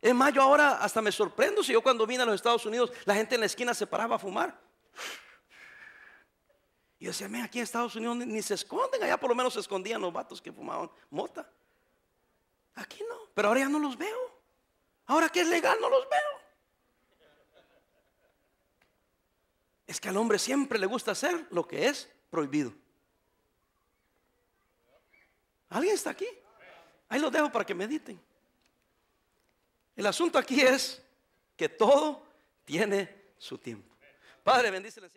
Es 0.00 0.14
más, 0.14 0.32
yo 0.32 0.40
ahora 0.40 0.76
hasta 0.76 1.02
me 1.02 1.10
sorprendo 1.10 1.64
si 1.64 1.72
yo 1.72 1.82
cuando 1.82 2.06
vine 2.06 2.22
a 2.22 2.26
los 2.26 2.36
Estados 2.36 2.64
Unidos, 2.64 2.92
la 3.04 3.14
gente 3.14 3.34
en 3.34 3.40
la 3.40 3.46
esquina 3.46 3.74
se 3.74 3.86
paraba 3.86 4.16
a 4.16 4.18
fumar. 4.18 4.56
Y 6.98 7.06
yo 7.06 7.10
decía, 7.10 7.28
aquí 7.42 7.58
en 7.58 7.64
Estados 7.64 7.96
Unidos 7.96 8.16
ni, 8.18 8.40
se 8.40 8.54
esconden, 8.54 9.02
allá 9.02 9.18
por 9.18 9.30
lo 9.30 9.34
menos 9.34 9.54
se 9.54 9.60
escondían 9.60 10.00
los 10.00 10.12
vatos 10.12 10.40
que 10.40 10.52
fumaban 10.52 10.90
mota. 11.10 11.50
Aquí 12.74 13.02
no, 13.08 13.16
pero 13.34 13.48
ahora 13.48 13.60
ya 13.60 13.68
no 13.68 13.78
los 13.78 13.96
veo. 13.96 14.40
Ahora 15.06 15.28
que 15.28 15.40
es 15.40 15.48
legal 15.48 15.76
no 15.80 15.90
los 15.90 16.08
veo. 16.08 16.46
Es 19.86 20.00
que 20.00 20.08
al 20.08 20.16
hombre 20.16 20.38
siempre 20.38 20.78
le 20.78 20.86
gusta 20.86 21.12
hacer 21.12 21.46
lo 21.50 21.66
que 21.66 21.88
es 21.88 22.08
prohibido. 22.30 22.72
¿Alguien 25.76 25.94
está 25.94 26.08
aquí? 26.08 26.26
Ahí 27.06 27.20
lo 27.20 27.30
dejo 27.30 27.52
para 27.52 27.66
que 27.66 27.74
mediten. 27.74 28.18
El 29.94 30.06
asunto 30.06 30.38
aquí 30.38 30.62
es 30.62 31.02
que 31.54 31.68
todo 31.68 32.26
tiene 32.64 33.34
su 33.36 33.58
tiempo. 33.58 33.94
Padre, 34.42 34.70
bendice 34.70 35.02
la 35.02 35.10